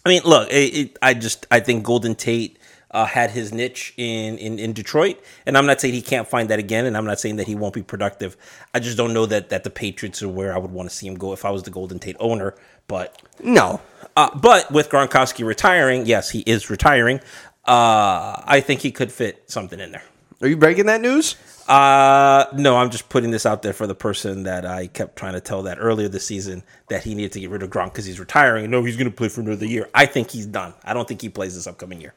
I 0.06 0.10
mean, 0.10 0.22
look, 0.24 0.50
it, 0.50 0.76
it, 0.76 0.98
I 1.02 1.14
just 1.14 1.46
I 1.52 1.60
think 1.60 1.84
Golden 1.84 2.16
Tate 2.16 2.58
uh, 2.96 3.06
had 3.06 3.32
his 3.32 3.52
niche 3.52 3.94
in, 3.98 4.38
in 4.38 4.58
in 4.58 4.72
Detroit, 4.72 5.22
and 5.46 5.58
I'm 5.58 5.66
not 5.66 5.82
saying 5.82 5.94
he 5.94 6.02
can't 6.02 6.28
find 6.28 6.50
that 6.50 6.60
again, 6.60 6.86
and 6.86 6.96
I'm 6.96 7.04
not 7.04 7.20
saying 7.20 7.36
that 7.36 7.46
he 7.46 7.54
won't 7.54 7.74
be 7.74 7.84
productive. 7.84 8.38
I 8.74 8.80
just 8.80 8.96
don't 8.96 9.14
know 9.14 9.26
that 9.26 9.50
that 9.50 9.66
the 9.66 9.70
Patriots 9.70 10.24
are 10.24 10.30
where 10.30 10.56
I 10.56 10.58
would 10.58 10.72
want 10.72 10.90
to 10.90 10.96
see 10.96 11.06
him 11.06 11.16
go 11.16 11.34
if 11.34 11.44
I 11.44 11.50
was 11.52 11.64
the 11.64 11.72
Golden 11.72 12.00
Tate 12.00 12.16
owner. 12.22 12.56
But 12.88 13.22
No, 13.44 13.82
uh, 14.16 14.34
but 14.38 14.72
with 14.72 14.90
Gronkowski 14.90 15.46
retiring, 15.46 16.06
yes, 16.06 16.30
he 16.30 16.40
is 16.42 16.70
retiring. 16.70 17.20
Uh, 17.68 18.42
I 18.46 18.62
think 18.66 18.80
he 18.80 18.92
could 18.92 19.12
fit 19.12 19.44
something 19.52 19.80
in 19.80 19.92
there. 19.92 20.04
are 20.42 20.48
you 20.48 20.56
breaking 20.56 20.86
that 20.86 21.02
news? 21.02 21.36
Uh, 21.68 22.46
no, 22.56 22.78
I'm 22.78 22.92
just 22.92 23.10
putting 23.10 23.32
this 23.32 23.46
out 23.46 23.62
there 23.62 23.74
for 23.74 23.88
the 23.88 23.96
person 23.96 24.44
that 24.44 24.66
I 24.66 24.88
kept 24.88 25.18
trying 25.18 25.34
to 25.34 25.42
tell 25.42 25.64
that 25.64 25.80
earlier 25.82 26.08
this 26.08 26.26
season 26.26 26.64
that 26.90 27.04
he 27.04 27.14
needed 27.14 27.34
to 27.34 27.40
get 27.42 27.50
rid 27.50 27.64
of 27.64 27.72
Gronk 27.72 27.86
because 27.92 28.06
he's 28.06 28.20
retiring. 28.20 28.70
No, 28.70 28.84
he's 28.84 28.96
going 28.96 29.10
to 29.10 29.16
play 29.16 29.28
for 29.28 29.42
another 29.42 29.66
year. 29.66 29.90
I 29.94 30.06
think 30.06 30.30
he's 30.30 30.46
done. 30.46 30.76
I 30.84 30.94
don't 30.94 31.08
think 31.08 31.22
he 31.22 31.30
plays 31.30 31.56
this 31.56 31.68
upcoming 31.68 32.00
year. 32.00 32.14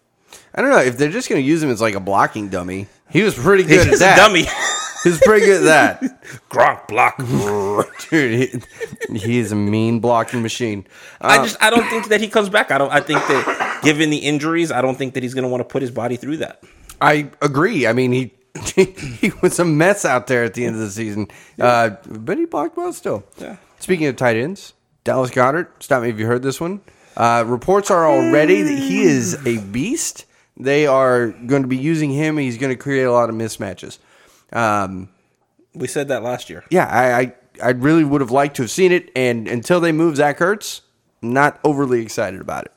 I 0.55 0.63
don't 0.63 0.71
know 0.71 0.79
if 0.79 0.97
they're 0.97 1.11
just 1.11 1.29
going 1.29 1.43
to 1.43 1.47
use 1.47 1.63
him 1.63 1.71
as 1.71 1.81
like 1.81 1.95
a 1.95 2.01
blocking 2.01 2.49
dummy. 2.49 2.87
He 3.11 3.23
was 3.23 3.35
pretty 3.35 3.63
good 3.63 3.87
He's 3.87 3.87
at 3.87 3.95
a 3.95 3.99
that. 3.99 4.17
dummy. 4.17 4.47
He 5.05 5.11
was 5.11 5.21
pretty 5.21 5.47
good 5.47 5.67
at 5.67 6.01
that. 6.01 6.23
Gronk 6.51 6.89
block. 6.89 7.17
Dude, 8.11 8.65
he, 9.17 9.39
is 9.39 9.53
a 9.53 9.57
mean 9.57 10.01
blocking 10.01 10.43
machine. 10.43 10.87
I 11.21 11.39
just 11.39 11.63
I 11.63 11.71
don't 11.71 11.89
think 11.89 12.09
that 12.09 12.21
he 12.21 12.29
comes 12.29 12.49
back. 12.49 12.71
I 12.71 12.79
don't. 12.79 12.93
I 12.93 13.01
think 13.01 13.21
that 13.21 13.81
given 13.83 14.11
the 14.11 14.19
injuries, 14.19 14.73
I 14.73 14.83
don't 14.83 14.97
think 14.97 15.15
that 15.15 15.23
he's 15.23 15.35
going 15.35 15.45
to 15.45 15.49
want 15.49 15.61
to 15.61 15.65
put 15.65 15.83
his 15.83 15.91
body 15.91 16.17
through 16.17 16.39
that. 16.39 16.63
I 17.01 17.31
agree. 17.41 17.87
I 17.87 17.93
mean, 17.93 18.13
he 18.13 18.33
he 18.75 19.33
was 19.41 19.59
a 19.59 19.65
mess 19.65 20.05
out 20.05 20.27
there 20.27 20.45
at 20.45 20.55
the 20.55 20.65
end 20.65 20.75
of 20.75 20.81
the 20.81 20.91
season, 20.91 21.29
uh, 21.61 21.91
but 22.07 22.39
he 22.39 22.45
blocked 22.45 22.77
well 22.77 22.93
still. 22.93 23.25
Yeah. 23.39 23.57
Speaking 23.79 24.07
of 24.09 24.17
tight 24.17 24.37
ends, 24.37 24.75
Dallas 25.05 25.31
Goedert. 25.31 25.69
Stop 25.81 26.03
me 26.03 26.11
if 26.11 26.19
you 26.19 26.27
heard 26.27 26.43
this 26.43 26.61
one. 26.61 26.81
Uh, 27.19 27.45
reports 27.47 27.91
are 27.91 28.09
already 28.09 28.63
that 28.63 28.79
he 28.79 29.03
is 29.03 29.45
a 29.47 29.59
beast. 29.59 30.25
They 30.57 30.87
are 30.87 31.29
going 31.29 31.63
to 31.63 31.69
be 31.69 31.77
using 31.77 32.11
him. 32.11 32.39
He's 32.39 32.57
going 32.59 32.73
to 32.73 32.81
create 32.81 33.05
a 33.05 33.13
lot 33.13 33.29
of 33.29 33.35
mismatches. 33.35 33.99
Um, 34.53 35.09
We 35.75 35.87
said 35.89 36.09
that 36.09 36.23
last 36.23 36.49
year. 36.49 36.65
yeah, 36.71 36.87
I, 36.87 37.21
I 37.21 37.35
I 37.61 37.71
really 37.71 38.05
would 38.05 38.21
have 38.21 38.31
liked 38.31 38.57
to 38.57 38.63
have 38.63 38.71
seen 38.71 38.93
it, 38.93 39.11
and 39.17 39.49
until 39.49 39.81
they 39.81 39.91
move 39.93 40.17
Zach 40.17 40.39
Ertz, 40.39 40.81
not 41.21 41.59
overly 41.65 42.01
excited 42.03 42.41
about 42.41 42.67
it. 42.67 42.73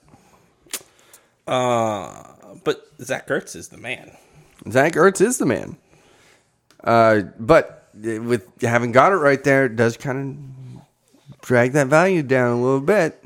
But 1.45 2.87
Zach 3.01 3.27
Ertz 3.27 3.55
is 3.55 3.69
the 3.69 3.77
man. 3.77 4.11
Zach 4.71 4.93
Ertz 4.93 5.21
is 5.21 5.37
the 5.37 5.45
man. 5.45 5.77
Uh, 6.83 7.21
but 7.39 7.89
with 7.93 8.47
having 8.61 8.91
Goedert 8.93 9.21
right 9.21 9.43
there, 9.43 9.65
it 9.65 9.75
does 9.75 9.97
kind 9.97 10.81
of 10.81 11.41
drag 11.41 11.73
that 11.73 11.87
value 11.87 12.23
down 12.23 12.57
a 12.57 12.61
little 12.61 12.81
bit. 12.81 13.23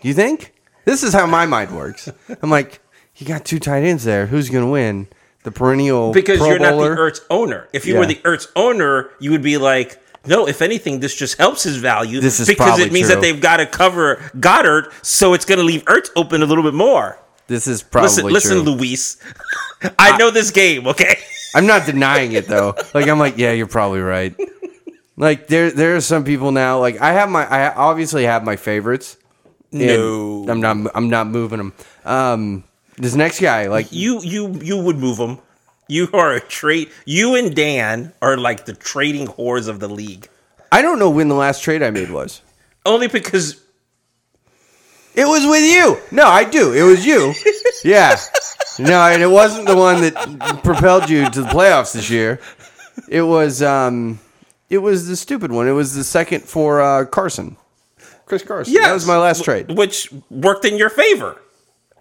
Do 0.00 0.08
you 0.08 0.14
think? 0.14 0.52
This 0.84 1.02
is 1.02 1.12
how 1.12 1.26
my 1.26 1.46
mind 1.46 1.74
works. 1.76 2.08
I'm 2.42 2.50
like, 2.50 2.80
you 3.16 3.26
got 3.26 3.44
two 3.44 3.58
tight 3.58 3.82
ends 3.82 4.04
there. 4.04 4.26
Who's 4.26 4.48
going 4.48 4.64
to 4.64 4.70
win? 4.70 5.08
The 5.42 5.50
perennial 5.50 6.12
because 6.12 6.38
Pro 6.38 6.48
you're 6.48 6.58
Bowler? 6.58 6.90
not 6.90 6.96
the 6.96 7.00
Ertz 7.20 7.20
owner. 7.30 7.68
If 7.72 7.86
you 7.86 7.94
Yeah. 7.94 8.00
were 8.00 8.06
the 8.06 8.16
Ertz 8.16 8.48
owner, 8.56 9.10
you 9.20 9.30
would 9.30 9.42
be 9.42 9.56
like, 9.56 9.98
no. 10.26 10.46
If 10.46 10.60
anything, 10.60 11.00
this 11.00 11.14
just 11.14 11.38
helps 11.38 11.62
his 11.62 11.76
value. 11.78 12.20
This 12.20 12.40
is 12.40 12.46
because 12.48 12.66
probably 12.66 12.84
it 12.84 12.92
means 12.92 13.06
true. 13.06 13.14
that 13.16 13.22
they've 13.22 13.40
got 13.40 13.56
to 13.56 13.64
cover 13.66 14.16
Goedert, 14.38 14.92
so 15.02 15.32
it's 15.32 15.46
going 15.46 15.58
to 15.58 15.64
leave 15.64 15.82
Ertz 15.86 16.10
open 16.14 16.42
a 16.42 16.46
little 16.46 16.64
bit 16.64 16.74
more. 16.74 17.18
This 17.46 17.66
is 17.66 17.82
probably 17.82 18.08
listen, 18.08 18.26
listen, 18.26 18.52
true. 18.64 18.74
Luis. 18.74 19.16
I 19.98 20.16
know 20.18 20.30
this 20.30 20.50
game. 20.50 20.86
Okay. 20.86 21.18
I'm 21.54 21.66
not 21.66 21.86
denying 21.86 22.32
it 22.32 22.46
though. 22.46 22.74
Like 22.92 23.08
I'm 23.08 23.18
like, 23.18 23.38
yeah, 23.38 23.52
you're 23.52 23.66
probably 23.66 24.00
right. 24.00 24.34
Like 25.16 25.48
there, 25.48 25.70
there 25.70 25.96
are 25.96 26.00
some 26.00 26.24
people 26.24 26.50
now. 26.50 26.78
Like 26.78 26.98
I 27.02 27.12
have 27.12 27.28
my, 27.28 27.44
I 27.44 27.74
obviously 27.74 28.24
have 28.24 28.42
my 28.42 28.56
favorites. 28.56 29.18
No. 29.72 30.46
I'm 30.48 30.60
not. 30.60 30.90
I'm 30.94 31.08
not 31.08 31.26
moving 31.28 31.58
them. 31.58 31.72
Um, 32.04 32.64
this 32.96 33.14
next 33.14 33.40
guy, 33.40 33.68
like 33.68 33.92
You 33.92 34.20
you 34.22 34.52
you 34.62 34.76
would 34.78 34.98
move 34.98 35.18
him. 35.18 35.38
You 35.88 36.08
are 36.12 36.32
a 36.32 36.40
trade. 36.40 36.90
You 37.04 37.34
and 37.34 37.54
Dan 37.54 38.12
are 38.22 38.36
like 38.36 38.64
the 38.64 38.74
trading 38.74 39.26
whores 39.26 39.68
of 39.68 39.80
the 39.80 39.88
league. 39.88 40.28
I 40.72 40.82
don't 40.82 40.98
know 40.98 41.10
when 41.10 41.28
the 41.28 41.34
last 41.34 41.62
trade 41.64 41.82
I 41.82 41.90
made 41.90 42.10
was. 42.10 42.42
Only 42.86 43.08
because 43.08 43.60
It 45.14 45.26
was 45.26 45.44
with 45.46 45.64
you. 45.64 45.98
No, 46.12 46.26
I 46.26 46.44
do. 46.44 46.72
It 46.72 46.82
was 46.82 47.04
you. 47.04 47.34
Yeah. 47.84 48.16
No, 48.78 49.02
and 49.08 49.22
it 49.22 49.26
wasn't 49.26 49.66
the 49.66 49.76
one 49.76 50.00
that 50.02 50.60
propelled 50.62 51.10
you 51.10 51.28
to 51.28 51.42
the 51.42 51.48
playoffs 51.48 51.92
this 51.92 52.08
year. 52.10 52.40
It 53.08 53.22
was 53.22 53.62
um 53.62 54.20
it 54.68 54.78
was 54.78 55.08
the 55.08 55.16
stupid 55.16 55.50
one. 55.50 55.66
It 55.66 55.72
was 55.72 55.94
the 55.94 56.04
second 56.04 56.42
for 56.44 56.80
uh 56.80 57.04
Carson. 57.06 57.56
Chris 58.30 58.42
Carson. 58.42 58.72
yeah, 58.72 58.86
That 58.88 58.94
was 58.94 59.06
my 59.06 59.18
last 59.18 59.44
trade. 59.44 59.76
which 59.76 60.10
worked 60.30 60.64
in 60.64 60.78
your 60.78 60.88
favor. 60.88 61.38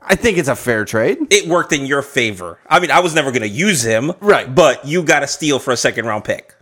I 0.02 0.16
think 0.16 0.38
it's 0.38 0.48
a 0.48 0.56
fair 0.56 0.86
trade. 0.86 1.18
It 1.30 1.48
worked 1.50 1.74
in 1.74 1.86
your 1.86 2.02
favor. 2.02 2.58
I 2.70 2.80
mean, 2.80 2.90
I 2.92 3.00
was 3.02 3.14
never 3.14 3.32
going 3.32 3.42
to 3.42 3.50
use 3.50 3.84
him, 3.84 4.14
Right. 4.22 4.48
But 4.54 4.86
you 4.86 5.04
got 5.04 5.24
a 5.24 5.28
steal 5.28 5.60
for 5.60 5.72
a 5.72 5.78
second 5.78 6.06
round 6.06 6.24
pick, 6.24 6.56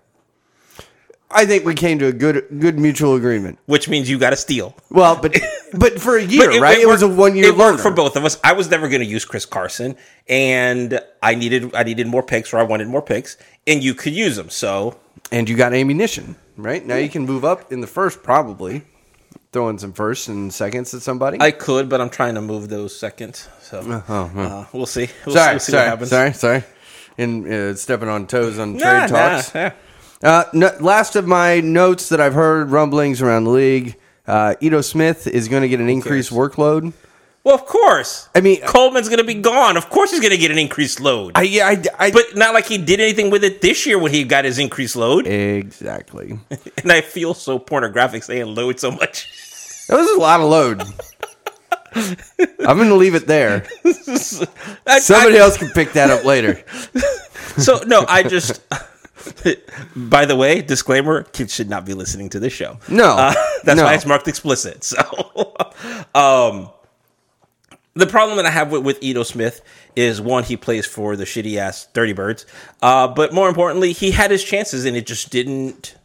I 1.30 1.46
think 1.46 1.66
we 1.66 1.76
came 1.76 2.00
to 2.00 2.08
a 2.08 2.14
good 2.14 2.46
good 2.60 2.80
mutual 2.80 3.16
agreement. 3.16 3.60
which 3.66 3.90
means 3.90 4.10
you 4.10 4.18
got 4.18 4.32
a 4.32 4.38
steal. 4.38 4.74
Well, 4.90 5.20
but 5.22 5.36
but 5.74 6.00
for 6.00 6.16
a 6.18 6.24
year, 6.24 6.50
But 6.52 6.62
right? 6.62 6.78
It, 6.80 6.88
was 6.88 7.02
a 7.02 7.08
one 7.08 7.36
year 7.36 7.48
It 7.48 7.58
worked 7.58 7.80
loaner. 7.80 7.82
for 7.84 7.92
both 7.92 8.16
of 8.16 8.24
us. 8.24 8.40
I 8.46 8.54
was 8.54 8.70
never 8.72 8.88
going 8.88 9.02
to 9.02 9.06
use 9.06 9.26
Chris 9.26 9.46
Carson, 9.46 9.98
and 10.30 11.00
I 11.22 11.36
needed 11.36 11.76
I 11.76 11.84
needed 11.84 12.08
more 12.08 12.24
picks, 12.24 12.54
or 12.54 12.60
I 12.60 12.64
wanted 12.64 12.88
more 12.88 13.02
picks, 13.02 13.36
and 13.68 13.84
you 13.84 13.94
could 13.94 14.14
use 14.14 14.38
them. 14.38 14.50
So 14.50 14.98
and 15.30 15.50
you 15.50 15.58
got 15.58 15.74
ammunition, 15.74 16.38
right? 16.56 16.84
Now 16.86 16.96
you 16.96 17.10
can 17.10 17.26
move 17.26 17.44
up 17.44 17.72
in 17.74 17.82
the 17.82 17.88
first, 17.88 18.24
probably 18.24 18.84
throwing 19.58 19.80
some 19.80 19.92
firsts 19.92 20.28
and 20.28 20.54
seconds 20.54 20.94
at 20.94 21.02
somebody. 21.02 21.40
I 21.42 21.50
could, 21.50 21.90
but 21.90 22.00
I'm 22.00 22.12
trying 22.12 22.36
to 22.36 22.42
move 22.42 22.70
those 22.70 22.96
seconds. 22.96 23.50
So 23.60 23.80
uh, 23.80 24.66
we'll 24.72 24.86
see. 24.86 25.10
We'll, 25.26 25.34
sorry, 25.36 25.54
we'll 25.54 25.60
see 25.60 25.72
sorry, 25.72 25.84
what 25.86 25.90
happens. 25.90 26.10
sorry, 26.12 26.34
sorry. 26.34 26.64
And 27.18 27.48
uh, 27.52 27.74
stepping 27.74 28.08
on 28.08 28.28
toes 28.28 28.60
on 28.60 28.78
Nah, 28.78 29.08
trade 29.08 29.10
talks. 29.10 29.56
nah, 29.56 29.62
yeah. 29.62 29.74
Uh, 30.22 30.44
no, 30.54 30.72
last 30.80 31.16
of 31.16 31.26
my 31.26 31.60
notes 31.62 32.10
that 32.10 32.22
I've 32.22 32.36
heard 32.36 32.70
rumblings 32.70 33.20
around 33.20 33.46
the 33.46 33.50
league. 33.50 33.96
Uh, 34.28 34.54
Ito 34.62 34.82
Smith 34.82 35.26
is 35.26 35.48
going 35.48 35.64
to 35.64 35.70
get 35.70 35.80
an 35.80 35.90
increased 35.90 36.30
workload. 36.32 36.94
Well, 37.44 37.56
of 37.56 37.66
course. 37.66 38.28
I 38.36 38.42
mean, 38.42 38.60
Coleman's 38.62 39.08
going 39.08 39.20
to 39.20 39.24
be 39.24 39.36
gone. 39.36 39.78
Of 39.78 39.90
course, 39.90 40.12
he's 40.12 40.20
going 40.20 40.32
to 40.34 40.38
get 40.38 40.52
an 40.52 40.58
increased 40.58 41.00
load. 41.00 41.32
I, 41.36 41.44
yeah, 41.44 41.66
I, 41.68 41.82
I, 41.98 42.12
but 42.12 42.36
not 42.36 42.54
like 42.54 42.66
he 42.66 42.78
did 42.78 43.00
anything 43.00 43.30
with 43.32 43.42
it 43.44 43.62
this 43.62 43.86
year 43.86 43.98
when 43.98 44.12
he 44.12 44.26
got 44.26 44.44
his 44.44 44.60
increased 44.60 44.98
load. 44.98 45.26
exactly. 45.28 46.38
And 46.84 46.92
I 46.92 47.00
feel 47.02 47.34
so 47.34 47.58
pornographic 47.58 48.24
saying 48.24 48.54
load 48.54 48.80
so 48.82 48.92
much. 48.92 49.28
That 49.88 49.98
was 49.98 50.10
a 50.12 50.20
lot 50.20 50.40
of 50.42 50.50
load. 50.50 50.82
I'm 52.68 52.78
going 52.78 52.90
to 52.90 52.96
leave 52.96 53.16
it 53.16 53.28
there. 53.28 53.66
I- 54.86 55.00
Somebody 55.00 55.38
I- 55.38 55.40
else 55.42 55.58
can 55.58 55.70
pick 55.70 55.94
that 55.94 56.10
up 56.10 56.24
later. 56.26 56.64
So 57.58 57.80
no, 57.88 58.06
I 58.08 58.24
just. 58.24 58.62
By 59.96 60.26
the 60.26 60.36
way, 60.36 60.62
disclaimer: 60.62 61.24
kids 61.24 61.54
should 61.54 61.70
not 61.70 61.86
be 61.86 61.94
listening 61.94 62.30
to 62.30 62.40
this 62.40 62.54
show. 62.54 62.78
No, 62.88 63.06
Uh, 63.18 63.34
that's 63.64 63.78
no. 63.78 63.84
why 63.86 63.96
it's 63.96 64.06
marked 64.06 64.28
explicit. 64.28 64.84
So, 64.84 65.56
um, 66.16 66.70
the 67.96 68.06
problem 68.08 68.38
that 68.38 68.46
I 68.46 68.52
have 68.52 68.72
with, 68.72 68.84
with 68.84 69.00
Ito 69.02 69.24
Smith 69.24 69.62
is 69.96 70.22
one, 70.22 70.44
he 70.44 70.56
plays 70.56 70.86
for 70.86 71.16
the 71.16 71.26
shitty 71.26 71.58
ass 71.58 71.88
Dirty 71.94 72.14
Birds, 72.14 72.46
uh, 72.82 73.08
but 73.08 73.34
more 73.34 73.50
importantly, 73.50 73.92
he 73.92 74.12
had 74.12 74.30
his 74.32 74.44
chances 74.44 74.86
and 74.86 74.96
it 74.96 75.08
just 75.08 75.30
didn't 75.32 75.96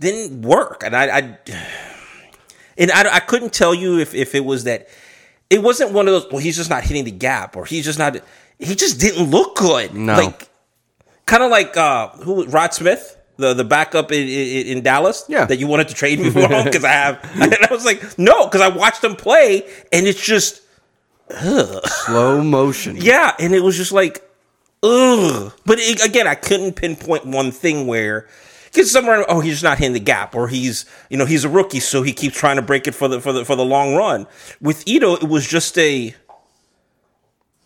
didn't 0.00 0.42
work. 0.42 0.82
And 0.84 0.96
I, 0.96 1.18
I 1.18 1.38
and 2.78 2.90
I, 2.92 3.16
I 3.16 3.20
couldn't 3.20 3.52
tell 3.52 3.74
you 3.74 3.98
if 3.98 4.14
if 4.14 4.34
it 4.34 4.44
was 4.44 4.64
that 4.64 4.88
it 5.50 5.62
wasn't 5.62 5.92
one 5.92 6.06
of 6.08 6.14
those. 6.14 6.30
Well, 6.30 6.40
he's 6.40 6.56
just 6.56 6.70
not 6.70 6.84
hitting 6.84 7.04
the 7.04 7.10
gap, 7.10 7.56
or 7.56 7.64
he's 7.64 7.84
just 7.84 7.98
not. 7.98 8.16
He 8.58 8.74
just 8.74 9.00
didn't 9.00 9.30
look 9.30 9.56
good. 9.56 9.94
No. 9.94 10.14
like 10.16 10.48
kind 11.26 11.42
of 11.42 11.50
like 11.50 11.76
uh, 11.76 12.08
who 12.24 12.44
Rod 12.46 12.72
Smith. 12.74 13.16
the 13.36 13.54
the 13.54 13.64
backup 13.64 14.10
in, 14.12 14.26
in, 14.28 14.66
in 14.78 14.82
Dallas, 14.82 15.24
Yeah. 15.28 15.44
that 15.44 15.58
you 15.58 15.66
wanted 15.68 15.88
to 15.88 15.94
trade 15.94 16.18
me 16.18 16.30
for 16.34 16.48
because 16.48 16.84
I 16.84 16.88
have. 16.90 17.20
And 17.40 17.54
I 17.54 17.68
was 17.70 17.84
like, 17.84 18.18
no, 18.18 18.46
because 18.46 18.60
I 18.60 18.68
watched 18.68 19.02
him 19.04 19.14
play, 19.16 19.62
and 19.92 20.06
it's 20.06 20.20
just 20.20 20.62
Slow 21.30 22.42
motion. 22.42 22.96
yeah, 23.00 23.34
and 23.38 23.54
it 23.54 23.60
was 23.62 23.76
just 23.76 23.92
like, 23.92 24.22
ugh. 24.82 25.52
But 25.66 25.78
it, 25.78 26.04
again, 26.04 26.26
I 26.26 26.34
couldn't 26.34 26.74
pinpoint 26.74 27.26
one 27.26 27.50
thing 27.52 27.86
where. 27.86 28.26
Because 28.72 28.90
somewhere, 28.90 29.24
oh, 29.28 29.40
he's 29.40 29.54
just 29.54 29.64
not 29.64 29.78
hitting 29.78 29.94
the 29.94 30.00
gap, 30.00 30.34
or 30.34 30.48
he's, 30.48 30.84
you 31.10 31.16
know, 31.16 31.24
he's 31.26 31.44
a 31.44 31.48
rookie, 31.48 31.80
so 31.80 32.02
he 32.02 32.12
keeps 32.12 32.36
trying 32.36 32.56
to 32.56 32.62
break 32.62 32.86
it 32.86 32.92
for 32.94 33.08
the 33.08 33.20
for 33.20 33.32
the 33.32 33.44
for 33.44 33.56
the 33.56 33.64
long 33.64 33.94
run. 33.94 34.26
With 34.60 34.86
Ito, 34.86 35.14
it 35.16 35.28
was 35.28 35.46
just 35.46 35.76
a. 35.78 36.14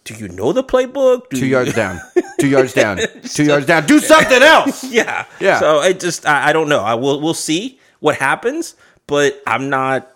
Do 0.04 0.14
you 0.14 0.28
know 0.28 0.52
the 0.52 0.64
playbook? 0.64 1.28
Do 1.30 1.38
Two 1.38 1.46
you- 1.46 1.52
yards 1.52 1.74
down. 1.74 2.00
Two 2.40 2.48
yards 2.48 2.72
down. 2.72 2.98
Two 3.24 3.44
yards 3.44 3.66
down. 3.66 3.86
Do 3.86 4.00
something 4.00 4.42
else. 4.42 4.82
Yeah, 4.92 5.26
Yeah. 5.38 5.60
So 5.60 5.78
I 5.78 5.92
just, 5.92 6.26
I, 6.26 6.48
I 6.48 6.52
don't 6.52 6.68
know. 6.68 6.80
I 6.80 6.94
will, 6.94 7.20
we'll 7.20 7.34
see 7.34 7.78
what 8.00 8.16
happens, 8.16 8.74
but 9.06 9.40
I'm 9.46 9.70
not. 9.70 10.08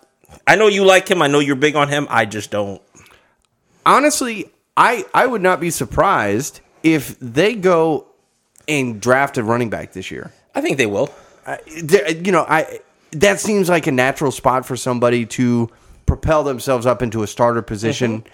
I 0.47 0.57
know 0.57 0.67
you 0.67 0.85
like 0.85 1.09
him. 1.09 1.23
I 1.23 1.29
know 1.29 1.39
you're 1.39 1.55
big 1.57 1.77
on 1.77 1.89
him. 1.89 2.07
I 2.11 2.25
just 2.25 2.51
don't. 2.51 2.83
Honestly, 3.85 4.51
I 4.77 5.05
I 5.15 5.27
would 5.27 5.41
not 5.43 5.61
be 5.61 5.71
surprised 5.71 6.61
if 6.83 7.17
they 7.21 7.55
go 7.55 8.09
and 8.67 9.01
draft 9.01 9.39
a 9.39 9.45
running 9.45 9.71
back 9.71 9.93
this 9.93 10.11
year. 10.11 10.33
I 10.57 10.61
think 10.61 10.79
they 10.79 10.87
will. 10.87 11.15
You 11.77 12.33
know, 12.33 12.45
I 12.49 12.81
that 13.13 13.39
seems 13.39 13.69
like 13.69 13.87
a 13.87 13.93
natural 13.93 14.33
spot 14.33 14.67
for 14.67 14.77
somebody 14.77 15.25
to 15.27 15.71
propel 16.07 16.43
themselves 16.43 16.87
up 16.87 17.03
into 17.03 17.23
a 17.23 17.27
starter 17.27 17.63
position 17.63 18.25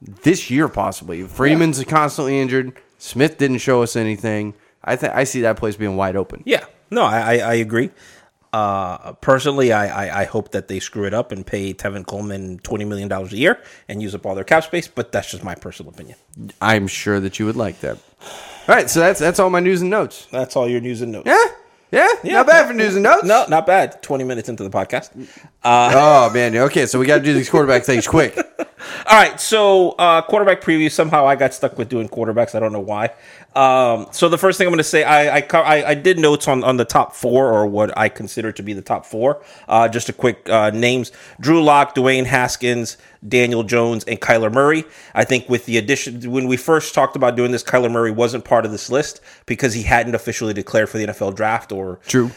this 0.00 0.50
year, 0.50 0.68
possibly. 0.68 1.22
Freeman's 1.24 1.82
constantly 1.84 2.38
injured. 2.38 2.72
Smith 2.98 3.36
didn't 3.36 3.58
show 3.58 3.82
us 3.82 3.94
anything. 3.96 4.54
I 4.82 4.96
think 4.96 5.12
I 5.12 5.24
see 5.24 5.42
that 5.42 5.56
place 5.56 5.76
being 5.76 5.96
wide 5.96 6.16
open. 6.16 6.42
Yeah, 6.46 6.64
no, 6.90 7.02
I, 7.02 7.18
I, 7.18 7.38
I 7.38 7.54
agree. 7.54 7.90
Uh, 8.52 9.12
personally, 9.14 9.72
I, 9.72 9.86
I, 10.08 10.20
I 10.22 10.24
hope 10.24 10.50
that 10.52 10.68
they 10.68 10.78
screw 10.78 11.06
it 11.06 11.14
up 11.14 11.32
and 11.32 11.46
pay 11.46 11.72
Tevin 11.72 12.06
Coleman 12.06 12.58
twenty 12.58 12.84
million 12.84 13.08
dollars 13.08 13.32
a 13.32 13.36
year 13.38 13.62
and 13.88 14.02
use 14.02 14.14
up 14.14 14.26
all 14.26 14.34
their 14.34 14.44
cap 14.44 14.64
space. 14.64 14.88
But 14.88 15.10
that's 15.12 15.30
just 15.30 15.42
my 15.42 15.54
personal 15.54 15.92
opinion. 15.92 16.16
I'm 16.60 16.86
sure 16.86 17.18
that 17.20 17.38
you 17.38 17.46
would 17.46 17.56
like 17.56 17.80
that. 17.80 17.98
All 18.68 18.74
right, 18.74 18.90
so 18.90 19.00
that's 19.00 19.20
that's 19.20 19.38
all 19.40 19.50
my 19.50 19.60
news 19.60 19.80
and 19.80 19.90
notes. 19.90 20.26
That's 20.30 20.54
all 20.54 20.68
your 20.68 20.80
news 20.80 21.00
and 21.00 21.12
notes. 21.12 21.26
Yeah, 21.26 21.44
yeah, 21.92 22.08
yeah, 22.24 22.32
not 22.32 22.46
bad 22.46 22.66
for 22.66 22.72
news 22.72 22.94
and 22.94 23.02
notes. 23.02 23.24
No, 23.24 23.44
not 23.48 23.66
bad. 23.66 24.02
Twenty 24.02 24.24
minutes 24.24 24.48
into 24.48 24.64
the 24.64 24.70
podcast. 24.70 25.10
Oh 25.64 26.28
man, 26.34 26.56
okay, 26.56 26.86
so 26.86 26.98
we 26.98 27.06
got 27.06 27.18
to 27.18 27.22
do 27.22 27.32
these 27.34 27.48
quarterback 27.48 27.84
things 27.84 28.08
quick. 28.08 28.36
All 28.58 28.66
right, 29.12 29.40
so 29.40 29.90
uh, 29.92 30.20
quarterback 30.22 30.60
preview. 30.60 30.90
Somehow 30.90 31.24
I 31.24 31.36
got 31.36 31.54
stuck 31.54 31.78
with 31.78 31.88
doing 31.88 32.08
quarterbacks. 32.08 32.56
I 32.56 32.58
don't 32.58 32.72
know 32.72 32.80
why. 32.80 33.10
Um, 33.54 34.06
so 34.12 34.28
the 34.28 34.38
first 34.38 34.56
thing 34.56 34.66
I'm 34.66 34.72
going 34.72 34.78
to 34.78 34.84
say, 34.84 35.04
I 35.04 35.38
I, 35.38 35.46
I 35.52 35.88
I 35.90 35.94
did 35.94 36.18
notes 36.18 36.48
on 36.48 36.64
on 36.64 36.76
the 36.76 36.84
top 36.84 37.14
four 37.14 37.52
or 37.52 37.66
what 37.66 37.96
I 37.96 38.08
consider 38.08 38.50
to 38.52 38.62
be 38.62 38.72
the 38.72 38.82
top 38.82 39.04
four. 39.04 39.42
Uh, 39.68 39.88
just 39.88 40.08
a 40.08 40.12
quick 40.12 40.48
uh, 40.48 40.70
names: 40.70 41.12
Drew 41.40 41.62
Lock, 41.62 41.94
Dwayne 41.94 42.24
Haskins, 42.24 42.96
Daniel 43.26 43.62
Jones, 43.62 44.04
and 44.04 44.20
Kyler 44.20 44.52
Murray. 44.52 44.84
I 45.14 45.24
think 45.24 45.48
with 45.48 45.66
the 45.66 45.76
addition 45.76 46.30
when 46.30 46.48
we 46.48 46.56
first 46.56 46.94
talked 46.94 47.14
about 47.14 47.36
doing 47.36 47.52
this, 47.52 47.62
Kyler 47.62 47.90
Murray 47.90 48.10
wasn't 48.10 48.44
part 48.44 48.64
of 48.64 48.72
this 48.72 48.90
list 48.90 49.20
because 49.46 49.74
he 49.74 49.82
hadn't 49.82 50.14
officially 50.14 50.54
declared 50.54 50.88
for 50.88 50.98
the 50.98 51.06
NFL 51.06 51.34
draft 51.34 51.72
or 51.72 52.00
True. 52.06 52.30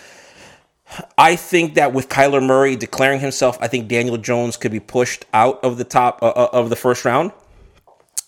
I 1.18 1.36
think 1.36 1.76
that 1.76 1.94
with 1.94 2.10
Kyler 2.10 2.46
Murray 2.46 2.76
declaring 2.76 3.20
himself, 3.20 3.58
I 3.60 3.68
think 3.68 3.88
Daniel 3.88 4.18
Jones 4.18 4.56
could 4.56 4.72
be 4.72 4.80
pushed 4.80 5.26
out 5.34 5.64
of 5.64 5.78
the 5.78 5.84
top 5.84 6.22
uh, 6.22 6.28
uh, 6.28 6.50
of 6.54 6.70
the 6.70 6.76
first 6.76 7.06
round. 7.06 7.32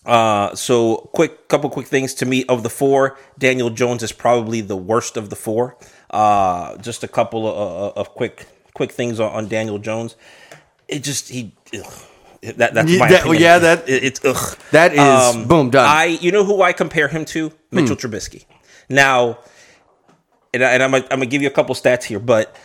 Uh, 0.07 0.55
so 0.55 1.09
quick, 1.13 1.47
couple 1.49 1.69
quick 1.69 1.85
things 1.87 2.13
to 2.15 2.25
me 2.25 2.45
of 2.45 2.63
the 2.63 2.69
four, 2.69 3.17
Daniel 3.37 3.69
Jones 3.69 4.01
is 4.03 4.11
probably 4.13 4.61
the 4.61 4.77
worst 4.77 5.17
of 5.17 5.29
the 5.29 5.35
four. 5.35 5.75
Uh, 6.09 6.77
just 6.77 7.03
a 7.03 7.07
couple 7.07 7.45
of, 7.47 7.97
of 7.97 8.09
quick, 8.15 8.47
quick 8.73 8.91
things 8.93 9.19
on, 9.19 9.31
on 9.33 9.47
Daniel 9.49 9.77
Jones. 9.79 10.15
It 10.87 11.03
just 11.03 11.27
he. 11.29 11.53
Ugh. 11.77 11.85
That, 12.41 12.73
that's 12.73 12.97
my 12.97 13.09
that- 13.09 13.21
opinion. 13.21 13.41
yeah, 13.41 13.59
that- 13.59 13.89
It- 13.89 14.03
it's 14.05 14.21
ugh. 14.23 14.57
That 14.71 14.93
is 14.93 15.45
boom 15.47 15.69
done. 15.71 15.85
I 15.85 16.05
you 16.05 16.31
know 16.31 16.45
who 16.45 16.61
I 16.61 16.71
compare 16.71 17.09
him 17.09 17.25
to? 17.25 17.51
Mitchell 17.71 17.97
Trubisky. 17.97 18.45
Now, 18.87 19.39
and, 20.53 20.63
I, 20.63 20.71
and 20.71 20.83
I'm, 20.83 20.91
gonna- 20.91 21.03
I'm 21.11 21.19
gonna 21.19 21.25
give 21.25 21.41
you 21.41 21.49
a 21.49 21.51
couple 21.51 21.75
stats 21.75 22.03
here, 22.03 22.19
but 22.19 22.55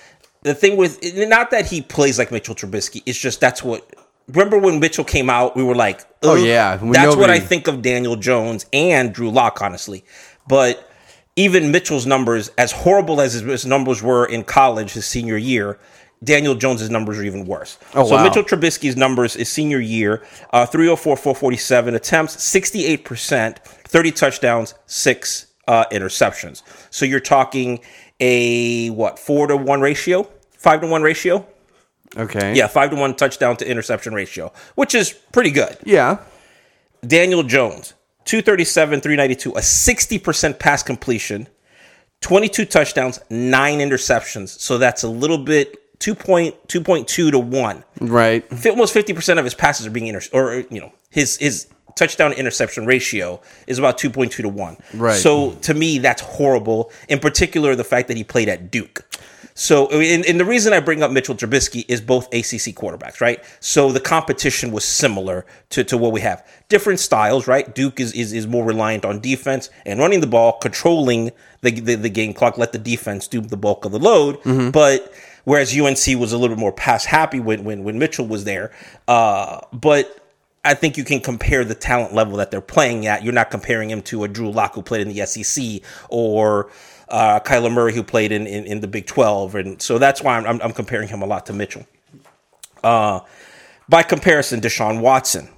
the 0.42 0.55
thing 0.55 0.76
with 0.76 1.00
not 1.28 1.50
that 1.50 1.66
he 1.66 1.83
plays 1.83 2.18
like 2.18 2.31
Mitchell 2.31 2.55
Trubisky, 2.55 3.02
it's 3.07 3.18
just 3.18 3.40
that's 3.40 3.64
what. 3.64 3.85
Remember 4.29 4.59
when 4.59 4.81
Mitchell 4.81 5.05
came 5.05 5.29
out, 5.29 5.57
we 5.57 5.63
were 5.63 5.75
like, 5.75 6.01
Oh, 6.23 6.35
yeah, 6.37 6.83
we- 6.83 6.93
that's 6.93 7.09
what 7.17 7.23
nobody- 7.23 7.33
I 7.35 7.41
think 7.41 7.67
of 7.69 7.83
Daniel 7.83 8.17
Jones 8.17 8.67
and 8.73 9.13
Drew 9.13 9.31
Lock, 9.31 9.61
honestly. 9.61 10.05
But 10.49 10.89
even 11.37 11.71
Mitchell's 11.73 12.07
numbers, 12.07 12.51
as 12.59 12.73
horrible 12.73 13.21
as 13.21 13.33
his, 13.35 13.67
numbers 13.67 14.03
were 14.03 14.25
in 14.27 14.45
college 14.45 14.93
his 14.93 15.07
senior 15.07 15.37
year, 15.37 15.79
Daniel 16.23 16.55
Jones's 16.55 16.89
numbers 16.91 17.19
are 17.19 17.25
even 17.25 17.47
worse. 17.47 17.79
Oh, 17.95 18.05
so 18.07 18.15
wow. 18.15 18.23
Mitchell 18.23 18.45
Trubisky's 18.45 18.97
numbers 18.97 19.35
his 19.35 19.49
senior 19.49 19.81
year, 19.81 20.23
uh, 20.53 20.67
304, 20.67 21.17
447 21.17 21.95
attempts, 21.97 22.37
68%, 22.37 23.59
30 23.89 24.13
touchdowns, 24.13 24.75
six 24.87 25.47
uh, 25.67 25.85
interceptions. 25.91 26.63
So 26.91 27.05
you're 27.05 27.19
talking 27.21 27.81
a, 28.21 28.91
what, 28.91 29.19
four 29.19 29.49
to 29.49 29.57
one 29.57 29.81
ratio? 29.81 30.29
Five 30.57 30.81
to 30.83 30.87
one 30.87 31.03
ratio? 31.03 31.45
Okay. 32.16 32.55
Yeah, 32.55 32.66
five 32.66 32.90
to 32.90 32.96
one 32.96 33.14
touchdown 33.14 33.57
to 33.59 33.68
interception 33.68 34.14
ratio, 34.14 34.53
which 34.75 34.94
is 34.94 35.12
pretty 35.33 35.51
good. 35.51 35.77
Yeah. 35.85 36.18
Daniel 37.07 37.42
Jones, 37.42 37.94
237, 38.25 39.01
392, 39.01 39.51
a 39.53 39.61
60% 39.61 40.59
pass 40.59 40.83
completion, 40.83 41.48
22 42.20 42.64
touchdowns, 42.66 43.18
nine 43.31 43.79
interceptions. 43.81 44.48
So 44.61 44.79
that's 44.79 45.03
a 45.03 45.09
little 45.09 45.38
bit 45.38 45.79
2.2.2 45.98 47.07
to 47.07 47.38
1. 47.38 47.85
Right. 48.01 48.66
Almost 48.66 48.94
50% 48.94 49.38
of 49.38 49.44
his 49.44 49.55
passes 49.55 49.87
are 49.87 49.90
being 49.90 50.09
inter- 50.09 50.29
or 50.33 50.64
you 50.70 50.81
know, 50.81 50.92
his 51.11 51.37
his 51.37 51.68
touchdown 51.94 52.31
to 52.31 52.38
interception 52.38 52.87
ratio 52.87 53.40
is 53.66 53.79
about 53.79 53.98
2.2 53.98 54.31
to 54.31 54.48
1. 54.48 54.77
Right. 54.94 55.14
So 55.14 55.53
to 55.62 55.75
me 55.75 55.98
that's 55.98 56.22
horrible, 56.22 56.90
in 57.09 57.18
particular 57.18 57.75
the 57.77 57.85
fact 57.85 58.09
that 58.09 58.16
he 58.16 58.25
played 58.25 58.48
at 58.48 58.70
Duke. 58.70 59.05
So, 59.55 59.88
and, 59.88 60.25
and 60.25 60.41
the 60.41 60.45
reason 60.45 60.73
I 60.73 60.81
bring 60.81 61.03
up 61.03 61.11
Mitchell 61.11 61.35
Trubisky 61.35 61.85
is 61.88 62.01
both 62.01 62.27
ACC 62.29 62.75
quarterbacks, 62.75 63.21
right? 63.21 63.45
So 63.61 63.93
the 63.93 64.01
competition 64.01 64.73
was 64.73 64.85
similar 64.85 65.45
to, 65.71 65.85
to 65.85 65.99
what 65.99 66.12
we 66.12 66.21
have. 66.23 66.47
Different 66.69 67.01
styles, 67.01 67.47
right? 67.47 67.75
Duke 67.75 68.01
is, 68.01 68.12
is, 68.12 68.33
is 68.33 68.47
more 68.47 68.65
reliant 68.65 69.05
on 69.05 69.21
defense 69.21 69.71
and 69.85 69.99
running 70.01 70.21
the 70.21 70.27
ball, 70.27 70.53
controlling 70.59 71.31
the, 71.61 71.71
the, 71.71 71.95
the 71.97 72.09
game 72.09 72.33
clock, 72.33 72.59
let 72.59 72.73
the 72.73 72.79
defense 72.79 73.29
do 73.29 73.41
the 73.41 73.57
bulk 73.57 73.85
of 73.85 73.93
the 73.93 73.99
load. 73.99 74.38
But 74.71 75.12
whereas 75.45 75.79
UNC 75.79 76.19
was 76.19 76.33
a 76.33 76.38
little 76.38 76.57
bit 76.57 76.61
more 76.61 76.73
pass 76.73 77.05
happy 77.05 77.41
when, 77.41 77.65
when, 77.65 77.85
when 77.85 77.99
Mitchell 77.99 78.27
was 78.27 78.45
there. 78.45 78.73
Uh, 79.07 79.61
but 79.73 80.19
I 80.65 80.75
think 80.75 80.97
you 80.97 81.05
can 81.05 81.21
compare 81.21 81.65
the 81.65 81.75
talent 81.75 82.15
level 82.15 82.37
that 82.37 82.53
they're 82.53 82.61
playing 82.61 83.07
at. 83.07 83.25
You're 83.25 83.33
not 83.33 83.51
comparing 83.51 83.91
him 83.91 84.01
to 84.03 84.23
a 84.23 84.29
Drew 84.29 84.51
Lock 84.51 84.75
who 84.75 84.83
played 84.83 85.07
in 85.07 85.12
the 85.12 85.27
SEC 85.27 85.83
or 86.09 86.71
uh, 87.09 87.41
Kyler 87.41 87.73
Murray 87.73 87.95
who 87.95 88.03
played 88.03 88.33
in, 88.33 88.47
in, 88.47 88.65
in 88.65 88.81
the 88.81 88.88
Big 88.88 89.07
12. 89.07 89.55
And 89.55 89.83
so 89.83 89.99
that's 89.99 90.23
why 90.23 90.37
I'm, 90.37 90.47
I'm, 90.47 90.62
I'm 90.62 90.73
comparing 90.73 91.09
him 91.09 91.23
a 91.23 91.27
lot 91.27 91.47
to 91.47 91.53
Mitchell. 91.53 91.87
Uh, 92.83 93.21
by 93.88 94.03
comparison, 94.03 94.61
Deshaun 94.61 95.01
Watson, 95.01 95.49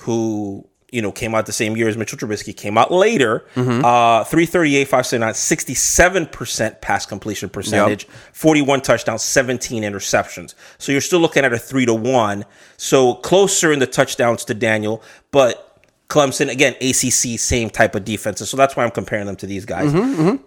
who 0.00 0.66
you 0.90 1.00
know 1.00 1.12
came 1.12 1.34
out 1.34 1.46
the 1.46 1.52
same 1.52 1.76
year 1.76 1.88
as 1.88 1.96
Mitchell 1.96 2.18
Trubisky, 2.18 2.56
came 2.56 2.76
out 2.76 2.90
later. 2.92 3.46
Uh, 3.84 4.24
338, 4.24 4.84
579, 4.84 5.32
67% 5.34 6.80
pass 6.80 7.06
completion 7.06 7.48
percentage, 7.48 8.06
41 8.32 8.80
touchdowns, 8.82 9.22
17 9.22 9.82
interceptions. 9.82 10.54
So 10.78 10.92
you're 10.92 11.00
still 11.00 11.20
looking 11.20 11.44
at 11.44 11.52
a 11.52 11.58
three 11.58 11.86
to 11.86 11.94
one. 11.94 12.44
So 12.76 13.14
closer 13.14 13.72
in 13.72 13.78
the 13.78 13.86
touchdowns 13.86 14.44
to 14.46 14.54
Daniel, 14.54 15.02
but 15.30 15.71
Clemson 16.12 16.48
again, 16.50 16.74
ACC, 16.80 17.38
same 17.40 17.70
type 17.70 17.94
of 17.94 18.04
defenses. 18.04 18.50
So 18.50 18.56
that's 18.56 18.76
why 18.76 18.84
I'm 18.84 18.90
comparing 18.90 19.26
them 19.26 19.36
to 19.36 19.46
these 19.46 19.64
guys. 19.64 19.92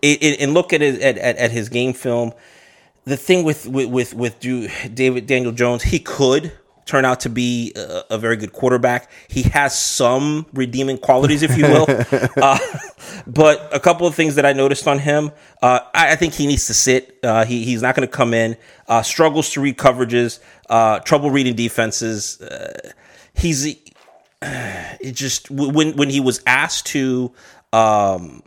It- 0.01 0.23
it- 0.23 0.39
and 0.41 0.53
look 0.53 0.73
at, 0.73 0.81
it, 0.81 1.01
at, 1.01 1.17
at 1.17 1.35
at 1.37 1.51
his 1.51 1.69
game 1.69 1.93
film 1.93 2.33
the 3.05 3.17
thing 3.17 3.43
with 3.43 3.67
with 3.67 3.89
with, 3.89 4.13
with 4.13 4.39
Drew, 4.39 4.67
David 4.93 5.27
Daniel 5.27 5.51
Jones, 5.51 5.83
he 5.83 5.99
could 5.99 6.51
turn 6.85 7.03
out 7.03 7.19
to 7.21 7.29
be 7.29 7.71
a, 7.75 8.03
a 8.11 8.17
very 8.17 8.35
good 8.35 8.53
quarterback. 8.53 9.09
He 9.27 9.41
has 9.57 9.75
some 9.77 10.45
redeeming 10.53 10.97
qualities, 10.99 11.41
if 11.41 11.57
you 11.57 11.63
will. 11.73 11.85
uh, 12.41 12.59
but 13.27 13.69
a 13.73 13.79
couple 13.79 14.05
of 14.07 14.13
things 14.15 14.35
that 14.35 14.45
I 14.45 14.53
noticed 14.53 14.87
on 14.87 14.99
him, 14.99 15.31
uh, 15.63 15.79
I, 15.95 16.11
I 16.11 16.15
think 16.15 16.33
he 16.35 16.45
needs 16.47 16.67
to 16.67 16.73
sit. 16.75 17.17
Uh, 17.23 17.43
he, 17.45 17.63
he's 17.63 17.81
not 17.81 17.95
going 17.95 18.07
to 18.07 18.11
come 18.11 18.33
in. 18.33 18.55
Uh, 18.87 19.01
struggles 19.01 19.49
to 19.51 19.61
read 19.61 19.77
coverages. 19.77 20.39
Uh, 20.69 20.99
trouble 20.99 21.31
reading 21.31 21.55
defenses. 21.55 22.39
Uh, 22.41 22.91
he's 23.33 23.65
it 24.41 25.13
just 25.13 25.49
when 25.49 25.95
when 25.95 26.09
he 26.09 26.19
was 26.19 26.41
asked 26.45 26.87
to. 26.87 27.33
Um, 27.73 28.41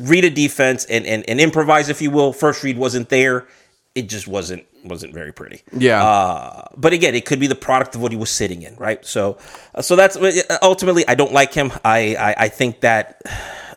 read 0.00 0.24
a 0.24 0.30
defense 0.30 0.84
and, 0.84 1.04
and, 1.06 1.28
and 1.28 1.40
improvise, 1.40 1.88
if 1.88 2.00
you 2.00 2.10
will. 2.10 2.32
First 2.32 2.62
read 2.62 2.78
wasn't 2.78 3.08
there. 3.08 3.46
It 3.94 4.08
just 4.08 4.28
wasn't 4.28 4.64
wasn't 4.84 5.12
very 5.12 5.32
pretty. 5.32 5.62
Yeah. 5.72 6.04
Uh, 6.04 6.68
but 6.76 6.92
again, 6.92 7.14
it 7.14 7.24
could 7.24 7.40
be 7.40 7.48
the 7.48 7.56
product 7.56 7.94
of 7.94 8.00
what 8.00 8.12
he 8.12 8.18
was 8.18 8.30
sitting 8.30 8.62
in, 8.62 8.76
right? 8.76 9.04
So, 9.04 9.38
uh, 9.74 9.82
so 9.82 9.96
that's 9.96 10.16
ultimately 10.62 11.06
I 11.08 11.14
don't 11.14 11.32
like 11.32 11.52
him. 11.52 11.72
I 11.84 12.14
I, 12.14 12.34
I 12.44 12.48
think 12.48 12.80
that 12.80 13.20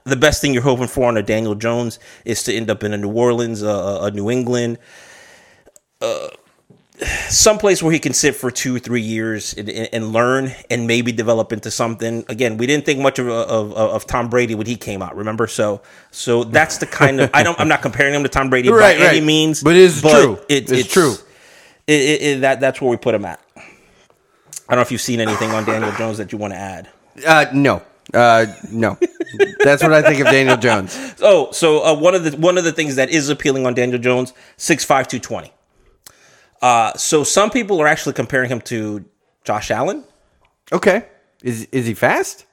the 0.04 0.16
best 0.16 0.42
thing 0.42 0.54
you're 0.54 0.64
hoping 0.64 0.88
for 0.88 1.08
on 1.08 1.18
a 1.18 1.24
Daniel 1.24 1.56
Jones 1.56 1.98
is 2.24 2.44
to 2.44 2.54
end 2.54 2.70
up 2.70 2.84
in 2.84 2.94
a 2.94 2.98
New 2.98 3.12
Orleans, 3.12 3.64
uh, 3.64 4.00
a 4.04 4.12
New 4.12 4.30
England, 4.30 4.78
uh, 6.02 6.28
someplace 7.30 7.82
where 7.82 7.92
he 7.92 8.00
can 8.00 8.14
sit 8.14 8.36
for 8.36 8.52
two, 8.52 8.80
three 8.80 9.02
years 9.02 9.54
and, 9.54 9.70
and, 9.70 10.14
learn 10.14 10.52
and 10.70 10.88
maybe 10.88 11.12
develop 11.12 11.52
into 11.52 11.72
something. 11.72 12.24
Again, 12.30 12.58
we 12.58 12.68
didn't 12.68 12.86
think 12.86 13.00
much 13.00 13.20
of, 13.20 13.28
of 13.28 13.74
of 13.74 14.06
Tom 14.06 14.30
Brady 14.30 14.56
when 14.56 14.68
he 14.68 14.76
came 14.76 15.02
out. 15.02 15.16
Remember, 15.16 15.48
so 15.48 15.82
so 16.12 16.44
that's 16.44 16.78
the 16.78 16.86
kind 16.86 17.20
of 17.22 17.32
I 17.34 17.44
don't 17.44 17.60
I'm 17.60 17.68
not 17.68 17.82
comparing 17.82 18.14
him 18.14 18.24
to 18.24 18.30
Tom 18.30 18.50
Brady 18.50 18.70
Right, 18.72 18.98
by 19.00 19.06
any 19.06 19.22
means, 19.22 19.64
But 19.64 19.76
it 19.76 19.82
is 19.82 20.02
true. 20.02 20.40
It, 20.48 20.72
It's 20.72 20.92
true. 20.92 21.16
It, 21.88 22.42
that 22.42 22.60
that's 22.60 22.80
where 22.80 22.90
we 22.90 22.98
put 22.98 23.16
him 23.16 23.26
at. 23.26 23.40
I 23.56 23.62
don't 24.76 24.78
know 24.78 24.82
if 24.82 24.92
you've 24.92 25.02
seen 25.02 25.20
anything 25.20 25.52
on 25.52 25.66
Daniel 25.66 25.92
Jones 25.94 26.18
that 26.20 26.32
you 26.32 26.38
want 26.38 26.54
to 26.54 26.58
add. 26.58 26.90
Uh, 27.28 27.48
no, 27.54 27.82
uh, 28.14 28.46
no. 28.72 28.98
That's 29.64 29.84
what 29.84 29.92
I 29.92 30.02
think 30.02 30.22
of 30.22 30.28
Daniel 30.28 30.58
Jones. 30.58 30.98
Oh, 31.24 31.52
so 31.52 31.84
uh, 31.84 31.96
one 31.96 32.16
of 32.16 32.24
the 32.24 32.36
one 32.38 32.58
of 32.58 32.64
the 32.64 32.72
things 32.72 32.96
that 32.96 33.10
is 33.12 33.30
appealing 33.30 33.68
on 33.68 33.76
Daniel 33.76 34.00
Jones, 34.00 34.34
6'5", 34.58 34.88
220. 34.88 35.52
Uh, 36.62 36.94
so 36.96 37.24
some 37.24 37.50
people 37.50 37.82
are 37.82 37.88
actually 37.88 38.14
comparing 38.14 38.50
him 38.50 38.62
to 38.62 39.04
Josh 39.44 39.72
Allen. 39.72 40.04
Okay, 40.72 41.06
is 41.44 41.68
is 41.72 41.86
he 41.86 41.94
fast? 41.94 42.46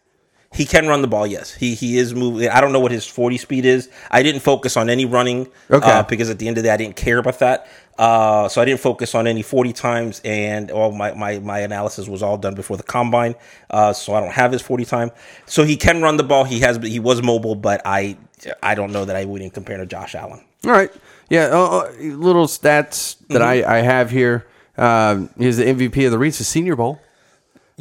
He 0.55 0.65
can 0.65 0.87
run 0.89 1.03
the 1.03 1.09
ball, 1.09 1.27
yes. 1.27 1.53
He 1.53 1.75
he 1.75 1.99
is 1.99 2.15
moving. 2.15 2.49
I 2.49 2.63
don't 2.63 2.73
know 2.73 2.81
what 2.81 2.91
his 2.91 3.07
forty 3.07 3.37
speed 3.37 3.67
is. 3.67 3.91
I 4.11 4.23
didn't 4.23 4.41
focus 4.41 4.79
on 4.79 4.89
any 4.89 5.05
running, 5.05 5.47
Okay. 5.71 5.91
uh, 5.91 6.03
because 6.05 6.31
at 6.31 6.39
the 6.39 6.49
end 6.49 6.57
of 6.57 6.65
the 6.65 6.69
day, 6.69 6.73
I 6.73 6.79
didn't 6.79 6.97
care 6.97 7.19
about 7.19 7.39
that. 7.41 7.67
Uh, 7.99 8.49
so 8.49 8.63
I 8.63 8.65
didn't 8.65 8.81
focus 8.81 9.15
on 9.15 9.27
any 9.27 9.43
forty 9.43 9.75
times, 9.75 10.23
and 10.25 10.71
all 10.71 10.91
my 10.91 11.13
my 11.13 11.39
my 11.41 11.59
analysis 11.59 12.09
was 12.09 12.23
all 12.23 12.39
done 12.39 12.55
before 12.55 12.79
the 12.79 12.83
combine. 12.83 13.35
Uh, 13.69 13.93
so 13.93 14.15
I 14.15 14.21
don't 14.21 14.33
have 14.33 14.51
his 14.53 14.63
forty 14.63 14.87
time. 14.87 15.11
So 15.45 15.65
he 15.65 15.77
can 15.77 16.01
run 16.01 16.17
the 16.17 16.25
ball. 16.25 16.45
He 16.45 16.61
has 16.61 16.79
he 16.79 16.99
was 16.99 17.23
mobile, 17.23 17.55
but 17.55 17.83
I 17.85 18.17
I 18.63 18.75
don't 18.75 18.91
know 18.91 19.05
that 19.05 19.17
I 19.17 19.27
wouldn't 19.27 19.53
compare 19.53 19.77
to 19.77 19.85
Josh 19.85 20.15
Allen. 20.15 20.41
All 20.65 20.73
right. 20.73 20.91
Yeah, 21.29 21.47
uh, 21.47 21.91
little 22.01 22.47
stats 22.47 23.17
that 23.29 23.43
Mm-hmm. 23.43 23.69
I, 23.71 23.77
I 23.79 23.79
have 23.83 24.11
here. 24.11 24.47
Um, 24.77 25.31
he's 25.39 25.57
the 25.57 25.65
MVP 25.65 26.05
of 26.07 26.13
the 26.13 26.19
Reese's 26.19 26.47
Senior 26.49 26.77
Bowl 26.77 27.01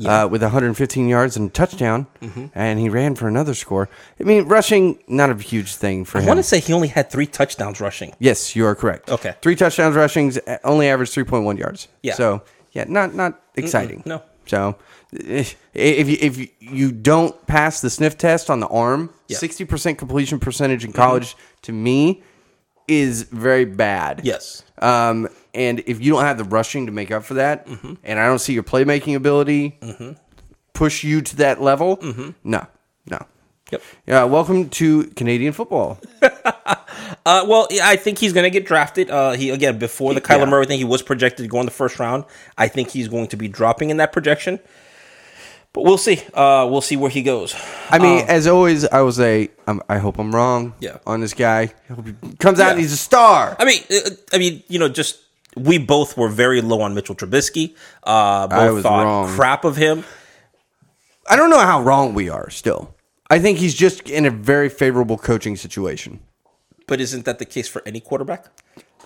uh, 0.05 0.27
with 0.29 0.41
115 0.41 1.07
yards 1.07 1.38
and 1.38 1.49
a 1.49 1.53
touchdown, 1.53 2.07
Mm-hmm. 2.21 2.47
and 2.55 2.79
he 2.79 2.89
ran 2.89 3.15
for 3.15 3.27
another 3.27 3.53
score. 3.53 3.88
I 4.19 4.23
mean, 4.23 4.47
rushing, 4.47 4.99
not 5.07 5.29
a 5.29 5.36
huge 5.36 5.75
thing 5.75 6.05
for 6.05 6.17
I 6.17 6.21
him. 6.21 6.27
I 6.27 6.29
want 6.31 6.38
to 6.39 6.43
say 6.43 6.60
he 6.60 6.73
only 6.73 6.88
had 6.89 7.10
three 7.10 7.25
touchdowns 7.27 7.79
rushing. 7.79 8.13
yes, 8.19 8.55
you 8.55 8.65
are 8.65 8.75
correct. 8.75 9.10
Okay. 9.10 9.36
Three 9.41 9.55
touchdowns 9.55 9.95
rushings, 9.95 10.39
only 10.63 10.89
averaged 10.89 11.13
3.1 11.15 11.57
yards. 11.57 11.88
Yeah. 12.03 12.15
So, 12.15 12.41
yeah, 12.73 12.86
not 12.88 13.13
not 13.15 13.41
exciting. 13.55 14.03
no. 14.05 14.21
So, 14.45 14.75
if 15.12 15.55
if 15.73 16.07
you, 16.10 16.17
if 16.21 16.38
you- 16.62 16.91
don't 16.91 17.33
pass 17.47 17.81
the 17.81 17.89
sniff 17.89 18.17
test 18.17 18.49
on 18.49 18.60
the 18.60 18.67
arm, 18.67 19.10
Yeah. 19.27 19.38
60% 19.38 19.97
completion 19.97 20.39
percentage 20.39 20.83
in 20.86 20.93
college, 20.93 21.36
to 21.63 21.71
me, 21.73 22.23
is 22.88 23.23
very 23.23 23.65
bad. 23.65 24.21
Yes. 24.23 24.63
Um, 24.80 25.28
and 25.54 25.80
if 25.88 26.00
you 26.02 26.12
don't 26.13 26.23
have 26.23 26.38
the 26.38 26.43
rushing 26.43 26.86
to 26.86 26.91
make 26.91 27.12
up 27.12 27.23
for 27.23 27.34
that, 27.36 27.65
Mm-hmm. 27.67 27.93
and 28.04 28.19
I 28.19 28.28
don't 28.28 28.39
see 28.39 28.54
your 28.54 28.63
playmaking 28.63 29.15
ability 29.15 29.78
push 30.73 31.04
you 31.04 31.21
to 31.21 31.36
that 31.38 31.62
level, 31.62 31.97
Mm-hmm. 31.97 32.30
no, 32.43 32.65
no. 33.10 33.26
Yep. 33.71 33.82
Yeah, 34.06 34.23
welcome 34.26 34.69
to 34.69 35.06
Canadian 35.15 35.54
football. 35.54 36.00
Uh, 37.26 37.45
well, 37.47 37.67
I 37.84 37.97
think 37.97 38.17
he's 38.19 38.32
going 38.32 38.45
to 38.45 38.50
get 38.50 38.65
drafted. 38.65 39.10
Uh, 39.10 39.32
he 39.32 39.50
again 39.50 39.78
before 39.78 40.13
the 40.13 40.21
Kyler 40.21 40.39
Yeah. 40.39 40.45
Murray 40.45 40.65
thing, 40.65 40.78
he 40.78 40.86
was 40.86 41.02
projected 41.02 41.43
to 41.43 41.47
go 41.50 41.60
in 41.60 41.65
the 41.65 41.71
first 41.71 42.00
round. 42.00 42.23
I 42.58 42.69
think 42.69 42.89
he's 42.89 43.08
going 43.10 43.28
to 43.28 43.38
be 43.38 43.47
dropping 43.50 43.89
in 43.89 43.97
that 43.97 44.13
projection, 44.13 44.60
but 45.77 45.83
we'll 45.83 45.97
see. 45.99 46.19
Uh, 46.33 46.67
we'll 46.71 46.81
see 46.81 46.97
where 46.97 47.11
he 47.11 47.21
goes. 47.21 47.53
I 47.91 47.99
mean, 47.99 48.25
as 48.27 48.47
always, 48.47 48.83
I 48.87 49.01
will 49.01 49.11
say, 49.11 49.51
um, 49.67 49.79
I 49.87 49.99
hope 49.99 50.17
I'm 50.17 50.33
wrong 50.33 50.73
Yeah. 50.79 50.97
on 51.05 51.21
this 51.21 51.35
guy. 51.35 51.71
I 51.87 51.93
hope 51.93 52.07
he 52.07 52.15
comes 52.37 52.59
out 52.59 52.71
and 52.71 52.79
he's 52.79 52.93
a 52.93 52.97
star. 52.97 53.55
I 53.59 53.63
mean, 53.65 53.83
uh, 53.91 54.09
I 54.33 54.39
mean, 54.39 54.63
you 54.69 54.79
know, 54.79 54.89
just 54.89 55.19
we 55.55 55.77
both 55.77 56.17
were 56.17 56.29
very 56.29 56.61
low 56.61 56.81
on 56.81 56.95
Mitchell 56.95 57.13
Trubisky. 57.13 57.75
Uh, 58.03 58.47
both 58.47 58.57
I 58.59 58.71
was 58.71 58.81
thought 58.81 59.03
wrong. 59.03 59.27
crap 59.35 59.65
of 59.65 59.75
him. 59.75 60.03
I 61.29 61.35
don't 61.35 61.51
know 61.51 61.59
how 61.59 61.83
wrong 61.83 62.15
we 62.15 62.27
are 62.27 62.49
still. 62.49 62.95
I 63.29 63.37
think 63.37 63.59
he's 63.59 63.75
just 63.75 64.09
in 64.09 64.25
a 64.25 64.31
very 64.31 64.69
favorable 64.69 65.17
coaching 65.19 65.55
situation. 65.57 66.21
But 66.87 66.99
isn't 67.01 67.25
that 67.25 67.37
the 67.37 67.45
case 67.45 67.67
for 67.67 67.83
any 67.85 67.99
quarterback? 67.99 68.45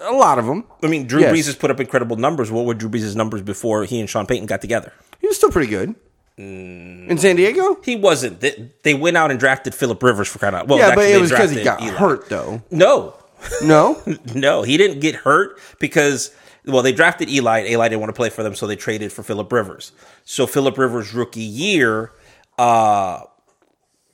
A 0.01 0.13
lot 0.13 0.39
of 0.39 0.45
them. 0.45 0.63
I 0.81 0.87
mean, 0.87 1.05
Drew 1.05 1.19
Yes. 1.19 1.33
Brees 1.33 1.45
has 1.47 1.55
put 1.55 1.69
up 1.69 1.79
incredible 1.81 2.15
numbers. 2.15 2.49
What 2.49 2.65
were 2.65 2.75
Drew 2.75 2.89
Brees' 2.89 3.13
numbers 3.15 3.41
before 3.41 3.83
he 3.83 3.99
and 3.99 4.09
Sean 4.09 4.25
Payton 4.25 4.45
got 4.45 4.61
together? 4.61 4.93
He 5.19 5.27
was 5.27 5.35
still 5.37 5.51
pretty 5.51 5.69
good. 5.69 5.95
In 6.41 7.17
San 7.17 7.35
Diego? 7.35 7.79
He 7.83 7.95
wasn't. 7.95 8.39
They, 8.39 8.71
they 8.83 8.93
went 8.93 9.17
out 9.17 9.31
and 9.31 9.39
drafted 9.39 9.75
Philip 9.75 10.01
Rivers 10.01 10.27
for 10.27 10.39
kind 10.39 10.55
of 10.55 10.69
Well, 10.69 10.79
yeah, 10.79 10.95
but 10.95 11.05
it 11.05 11.19
was 11.19 11.29
because 11.29 11.51
he 11.51 11.63
got 11.63 11.81
Eli. 11.81 11.91
hurt, 11.91 12.29
though. 12.29 12.61
No, 12.71 13.15
No? 13.61 14.01
no, 14.35 14.63
he 14.63 14.77
didn't 14.77 14.99
get 14.99 15.15
hurt 15.15 15.59
because 15.79 16.31
well, 16.65 16.83
they 16.83 16.91
drafted 16.91 17.29
Eli. 17.29 17.67
Eli 17.69 17.89
didn't 17.89 18.01
want 18.01 18.09
to 18.09 18.17
play 18.17 18.29
for 18.29 18.43
them, 18.43 18.55
so 18.55 18.67
they 18.67 18.75
traded 18.75 19.11
for 19.11 19.23
Philip 19.23 19.51
Rivers. 19.51 19.91
So 20.25 20.45
Philip 20.45 20.77
Rivers' 20.77 21.13
rookie 21.13 21.41
year, 21.41 22.11
uh, 22.57 23.21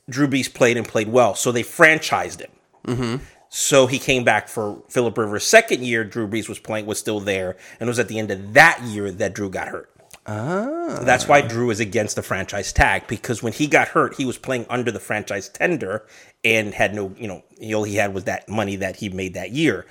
Drew 0.10 0.28
Brees 0.28 0.54
played 0.54 0.78
and 0.78 0.88
played 0.88 1.10
well, 1.10 1.36
so 1.36 1.52
they 1.52 1.64
franchised 1.64 2.40
him. 2.40 2.52
Mm-hmm. 2.86 3.24
So 3.50 3.88
he 3.88 4.00
came 4.00 4.24
back 4.24 4.48
for 4.48 4.82
Philip 4.90 5.18
Rivers' 5.18 5.46
second 5.46 5.84
year. 5.84 6.04
Drew 6.04 6.28
Brees 6.28 6.48
was 6.48 6.60
playing, 6.60 6.86
was 6.86 7.00
still 7.00 7.20
there, 7.20 7.58
and 7.80 7.88
it 7.88 7.90
was 7.90 8.00
at 8.00 8.08
the 8.08 8.20
end 8.20 8.32
of 8.32 8.54
that 8.54 8.82
year 8.84 9.12
that 9.12 9.34
Drew 9.34 9.50
got 9.50 9.68
hurt. 9.68 9.90
Ah. 10.28 11.00
That's 11.04 11.28
why 11.28 11.42
Drew 11.42 11.70
is 11.70 11.80
against 11.80 12.16
the 12.18 12.22
franchise 12.22 12.74
tag 12.74 13.08
because 13.08 13.42
when 13.42 13.54
he 13.54 13.68
got 13.68 13.90
hurt, 13.90 14.16
he 14.16 14.26
was 14.26 14.38
playing 14.38 14.66
under 14.70 14.92
the 14.92 15.00
franchise 15.00 15.48
tender 15.48 16.06
and 16.44 16.74
had 16.74 16.94
no, 16.94 17.16
you 17.18 17.28
know, 17.28 17.44
all 17.76 17.84
he 17.84 17.96
had 17.96 18.14
was 18.14 18.26
that 18.26 18.48
money 18.50 18.76
that 18.76 18.98
he 18.98 19.10
made 19.10 19.34
that 19.36 19.52
year. 19.52 19.86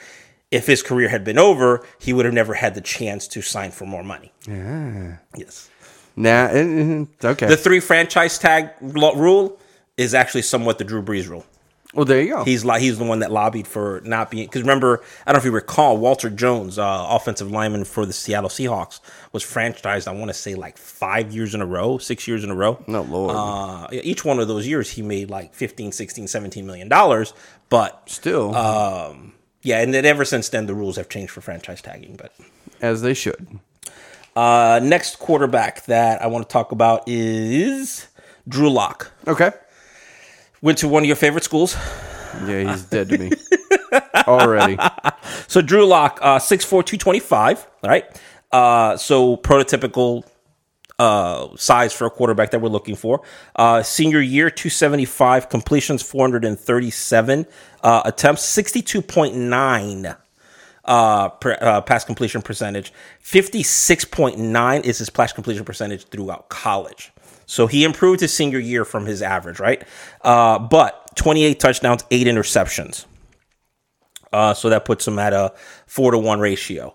If 0.51 0.67
his 0.67 0.83
career 0.83 1.09
had 1.09 1.25
been 1.25 1.39
over, 1.39 1.85
he 1.99 2.13
would 2.13 2.25
have 2.25 2.35
never 2.35 2.55
had 2.55 2.75
the 2.75 2.81
chance 2.81 3.27
to 3.29 3.43
sign 3.43 3.71
for 3.71 3.87
more 3.87 4.05
money. 4.05 4.33
Yeah. 4.47 5.17
Yes. 5.37 5.71
Nah, 6.17 6.49
it's 6.53 7.25
okay. 7.25 7.47
The 7.47 7.57
three 7.57 7.81
franchise 7.81 8.39
tag 8.39 8.71
rule 8.81 9.59
is 9.97 10.15
actually 10.15 10.43
somewhat 10.43 10.79
the 10.79 10.85
Drew 10.85 11.03
Brees 11.03 11.29
rule. 11.29 11.45
Well, 11.97 12.05
there 12.05 12.21
you 12.23 12.29
go. 12.35 12.45
He's 12.45 12.65
li- 12.65 12.79
he's 12.81 12.99
the 12.99 13.05
one 13.05 13.19
that 13.21 13.33
lobbied 13.33 13.67
for 13.67 14.01
not 14.05 14.31
being 14.31 14.47
because 14.47 14.63
remember 14.63 15.03
I 15.27 15.33
don't 15.33 15.35
know 15.35 15.39
if 15.39 15.45
you 15.47 15.51
recall 15.51 15.97
Walter 15.97 16.31
Jones, 16.31 16.79
uh, 16.79 17.07
offensive 17.09 17.51
lineman 17.51 17.85
for 17.85 18.07
the 18.07 18.13
Seattle 18.13 18.49
Seahawks, 18.51 19.01
was 19.33 19.43
franchised. 19.43 20.07
I 20.07 20.13
want 20.13 20.29
to 20.29 20.35
say 20.35 20.55
like 20.55 20.79
five 20.79 21.33
years 21.33 21.55
in 21.55 21.61
a 21.63 21.67
row, 21.67 21.99
six 21.99 22.29
years 22.29 22.45
in 22.45 22.51
a 22.51 22.55
row. 22.55 22.83
No, 22.87 23.03
Lord. 23.03 23.35
Uh, 23.35 23.89
each 23.91 24.25
one 24.25 24.39
of 24.39 24.47
those 24.47 24.67
years 24.69 24.91
he 24.91 25.03
made 25.03 25.31
like 25.31 25.55
15, 25.55 25.91
16, 25.91 26.29
17 26.29 26.67
million 26.67 26.89
dollars. 26.89 27.33
But 27.69 28.03
Still, 28.09 28.55
um, 28.55 29.33
yeah, 29.63 29.81
and 29.81 29.93
then 29.93 30.05
ever 30.05 30.25
since 30.25 30.49
then 30.51 30.67
the 30.67 30.75
rules 30.75 30.97
have 30.97 31.09
changed 31.09 31.33
for 31.33 31.41
franchise 31.41 31.83
tagging. 31.83 32.15
But 32.17 32.33
as 32.81 33.03
they 33.03 33.15
should. 33.15 33.59
uh, 34.37 34.81
next 34.83 35.19
quarterback 35.19 35.87
that 35.87 36.23
I 36.23 36.27
want 36.27 36.49
to 36.49 36.53
talk 36.53 36.71
about 36.73 37.05
is 37.07 38.07
Drew 38.49 38.71
Lock. 38.71 39.11
Okay. 39.27 39.51
Went 40.67 40.79
to 40.79 40.89
one 40.89 41.05
of 41.05 41.07
your 41.07 41.15
favorite 41.15 41.45
schools. 41.45 41.77
Yeah, 42.45 42.73
he's 42.73 42.83
dead 42.83 43.09
to 43.11 43.19
me 43.19 43.31
already. 44.27 44.77
So 45.47 45.63
Drew 45.63 45.87
Lock, 45.87 46.19
uh, 46.21 46.41
6'4", 46.41 46.85
225, 46.85 47.67
all 47.85 47.91
right? 47.91 48.05
Uh, 48.51 48.97
so 48.97 49.37
prototypical 49.37 50.25
uh, 50.99 51.49
size 51.57 51.93
for 51.93 52.07
a 52.07 52.11
quarterback 52.11 52.51
that 52.51 52.61
we're 52.61 52.69
looking 52.69 52.97
for. 52.97 53.23
Uh, 53.55 53.85
senior 53.85 54.21
year, 54.21 54.51
275 54.51 55.49
completions, 55.49 56.03
437 56.03 57.47
uh, 57.85 58.03
attempts, 58.05 58.43
62.9 58.43 60.17
uh, 60.85 61.29
per, 61.29 61.59
uh, 61.61 61.81
pass 61.83 62.05
completion 62.05 62.43
percentage. 62.43 62.93
56.9 63.23 64.85
is 64.85 64.99
his 64.99 65.11
pass 65.11 65.33
completion 65.33 65.65
percentage 65.65 66.07
throughout 66.07 66.49
college. 66.49 67.13
So 67.47 67.67
he 67.67 67.85
improved 67.85 68.21
his 68.21 68.33
senior 68.33 68.59
year 68.59 68.85
from 68.85 69.07
his 69.07 69.23
average, 69.23 69.61
right? 69.61 69.83
Uh, 70.23 70.59
but 70.59 71.17
28 71.17 71.59
touchdowns, 71.59 72.05
eight 72.11 72.27
interceptions. 72.27 73.07
Uh, 74.33 74.53
so 74.53 74.69
that 74.69 74.85
puts 74.85 75.07
him 75.07 75.19
at 75.19 75.33
a 75.33 75.53
four 75.87 76.11
to 76.11 76.19
one 76.19 76.41
ratio. 76.41 76.95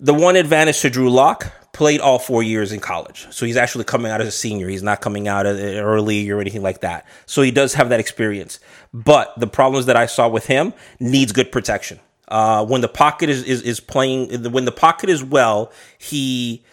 The 0.00 0.14
one 0.14 0.36
advantage 0.36 0.80
to 0.80 0.90
Drew 0.90 1.10
Lock 1.10 1.52
played 1.72 2.00
all 2.00 2.18
four 2.18 2.42
years 2.42 2.72
in 2.72 2.80
college. 2.80 3.26
So 3.30 3.46
he's 3.46 3.56
actually 3.56 3.84
coming 3.84 4.10
out 4.10 4.20
as 4.20 4.26
a 4.26 4.32
senior. 4.32 4.68
He's 4.68 4.82
not 4.82 5.00
coming 5.00 5.28
out 5.28 5.46
early 5.46 6.28
or 6.30 6.40
anything 6.40 6.62
like 6.62 6.80
that. 6.80 7.06
So 7.26 7.42
he 7.42 7.50
does 7.50 7.74
have 7.74 7.90
that 7.90 8.00
experience. 8.00 8.58
But 8.92 9.32
the 9.38 9.46
problems 9.46 9.86
that 9.86 9.96
I 9.96 10.06
saw 10.06 10.28
with 10.28 10.46
him 10.46 10.74
needs 10.98 11.32
good 11.32 11.52
protection. 11.52 12.00
Uh, 12.28 12.64
when 12.64 12.80
the 12.80 12.88
pocket 12.88 13.28
is, 13.28 13.42
is, 13.44 13.62
is 13.62 13.80
playing, 13.80 14.50
when 14.52 14.64
the 14.64 14.72
pocket 14.72 15.10
is 15.10 15.22
well, 15.22 15.72
he 15.98 16.64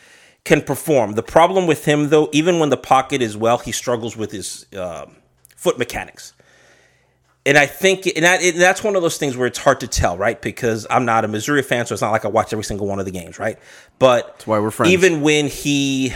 can 0.48 0.62
perform. 0.62 1.14
The 1.14 1.24
problem 1.24 1.68
with 1.68 1.86
him, 1.86 2.10
though, 2.10 2.30
even 2.32 2.60
when 2.60 2.70
the 2.70 2.78
pocket 2.78 3.22
is 3.22 3.38
well, 3.38 3.58
he 3.58 3.72
struggles 3.72 4.18
with 4.18 4.32
his 4.32 4.66
uh, 4.74 5.06
foot 5.56 5.78
mechanics 5.78 6.34
and 7.48 7.58
I 7.58 7.66
think 7.66 8.06
and, 8.08 8.26
that, 8.26 8.44
and 8.44 8.60
that's 8.60 8.84
one 8.84 8.98
of 8.98 9.02
those 9.02 9.18
things 9.18 9.38
where 9.38 9.48
it's 9.48 9.58
hard 9.58 9.80
to 9.80 9.88
tell, 9.88 10.18
right? 10.18 10.40
Because 10.40 10.86
I'm 10.90 11.06
not 11.06 11.24
a 11.24 11.30
Missouri 11.30 11.64
fan, 11.64 11.86
so 11.86 11.94
it's 11.94 12.02
not 12.02 12.12
like 12.12 12.26
I 12.26 12.28
watch 12.28 12.52
every 12.52 12.66
single 12.66 12.88
one 12.88 13.00
of 13.00 13.06
the 13.06 13.12
games, 13.12 13.40
right? 13.40 13.58
But 14.00 14.28
that's 14.28 14.48
why 14.48 14.60
we're 14.60 14.70
friends. 14.70 14.92
Even 14.92 15.22
when 15.22 15.48
he 15.48 16.14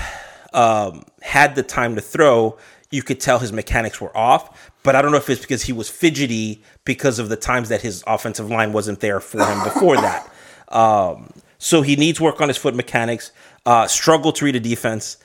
um, 0.52 1.06
had 1.22 1.56
the 1.56 1.64
time 1.64 1.96
to 1.96 2.02
throw, 2.02 2.58
you 2.90 3.02
could 3.02 3.22
tell 3.22 3.40
his 3.40 3.54
mechanics 3.54 4.02
were 4.02 4.16
off. 4.16 4.74
But 4.84 4.98
I 4.98 5.02
don't 5.02 5.12
know 5.12 5.18
if 5.18 5.30
it's 5.30 5.40
because 5.40 5.64
he 5.64 5.72
was 5.72 5.90
fidgety 5.90 6.64
because 6.84 7.18
of 7.18 7.30
the 7.30 7.38
times 7.38 7.70
that 7.70 7.82
his 7.82 8.04
offensive 8.06 8.50
line 8.50 8.74
wasn't 8.74 9.00
there 9.00 9.22
for 9.22 9.42
him 9.42 9.64
before 9.64 9.96
that. 9.96 10.28
Um, 10.68 11.34
so 11.58 11.82
he 11.82 11.98
needs 11.98 12.22
work 12.22 12.40
on 12.40 12.48
his 12.48 12.56
foot 12.56 12.74
mechanics. 12.76 13.34
Uh, 13.66 13.88
struggle 13.88 14.32
to 14.34 14.46
read 14.46 14.56
a 14.56 14.60
defense. 14.60 15.18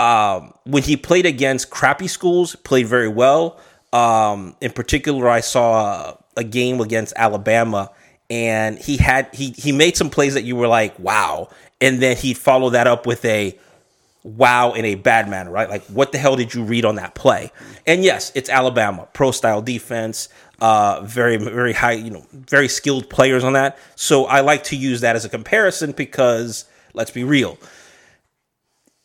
Um, 0.00 0.52
when 0.64 0.82
he 0.82 0.96
played 0.96 1.24
against 1.26 1.70
crappy 1.70 2.08
schools, 2.08 2.56
played 2.56 2.86
very 2.86 3.08
well. 3.08 3.60
Um, 3.92 4.56
in 4.60 4.72
particular, 4.72 5.28
I 5.28 5.40
saw 5.40 6.16
a 6.36 6.42
game 6.42 6.80
against 6.80 7.12
Alabama, 7.16 7.90
and 8.28 8.78
he 8.78 8.96
had 8.96 9.32
he 9.32 9.50
he 9.50 9.70
made 9.70 9.96
some 9.96 10.10
plays 10.10 10.34
that 10.34 10.42
you 10.42 10.56
were 10.56 10.66
like, 10.66 10.98
wow, 10.98 11.48
and 11.80 12.02
then 12.02 12.16
he 12.16 12.34
followed 12.34 12.70
that 12.70 12.88
up 12.88 13.06
with 13.06 13.24
a 13.24 13.56
wow 14.24 14.72
in 14.72 14.84
a 14.84 14.94
bad 14.96 15.28
manner, 15.28 15.50
right? 15.50 15.68
Like, 15.68 15.84
what 15.84 16.10
the 16.10 16.18
hell 16.18 16.34
did 16.34 16.54
you 16.54 16.64
read 16.64 16.84
on 16.84 16.96
that 16.96 17.14
play? 17.14 17.52
And 17.86 18.02
yes, 18.02 18.32
it's 18.34 18.48
Alabama, 18.48 19.06
pro 19.12 19.30
style 19.30 19.62
defense, 19.62 20.28
uh, 20.60 21.02
very, 21.02 21.36
very 21.36 21.74
high, 21.74 21.92
you 21.92 22.10
know, 22.10 22.26
very 22.32 22.68
skilled 22.68 23.08
players 23.10 23.44
on 23.44 23.52
that. 23.52 23.78
So 23.96 24.24
I 24.24 24.40
like 24.40 24.64
to 24.64 24.76
use 24.76 25.02
that 25.02 25.14
as 25.14 25.24
a 25.24 25.28
comparison 25.28 25.92
because 25.92 26.64
let's 26.94 27.10
be 27.10 27.24
real. 27.24 27.58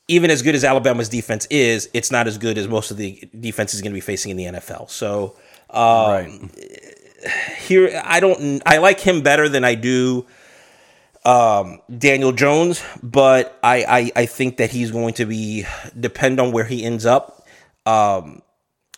Even 0.08 0.32
as 0.32 0.42
good 0.42 0.56
as 0.56 0.64
Alabama's 0.64 1.10
defense 1.10 1.46
is, 1.50 1.90
it's 1.94 2.12
not 2.12 2.28
as 2.28 2.38
good 2.38 2.58
as 2.58 2.68
most 2.68 2.90
of 2.90 2.98
the 2.98 3.28
defenses 3.40 3.76
is 3.76 3.82
going 3.82 3.92
to 3.92 3.96
be 3.96 4.02
facing 4.02 4.32
in 4.32 4.38
the 4.38 4.46
NFL. 4.60 4.90
So 4.90 5.36
um, 5.70 6.10
right. 6.10 6.52
here, 7.60 8.02
I 8.04 8.20
don't, 8.20 8.62
I 8.66 8.78
like 8.78 9.00
him 9.00 9.22
better 9.22 9.48
than 9.50 9.64
I 9.64 9.76
do 9.76 10.26
um, 11.26 11.82
Daniel 11.96 12.32
Jones, 12.32 12.82
but 13.04 13.60
I, 13.62 13.84
I, 13.84 14.12
I 14.22 14.26
think 14.26 14.58
that 14.58 14.72
he's 14.72 14.92
going 14.92 15.14
to 15.16 15.26
be 15.26 15.66
depend 16.00 16.40
on 16.40 16.52
where 16.52 16.66
he 16.66 16.84
ends 16.84 17.06
up. 17.06 17.46
Um, 17.86 18.42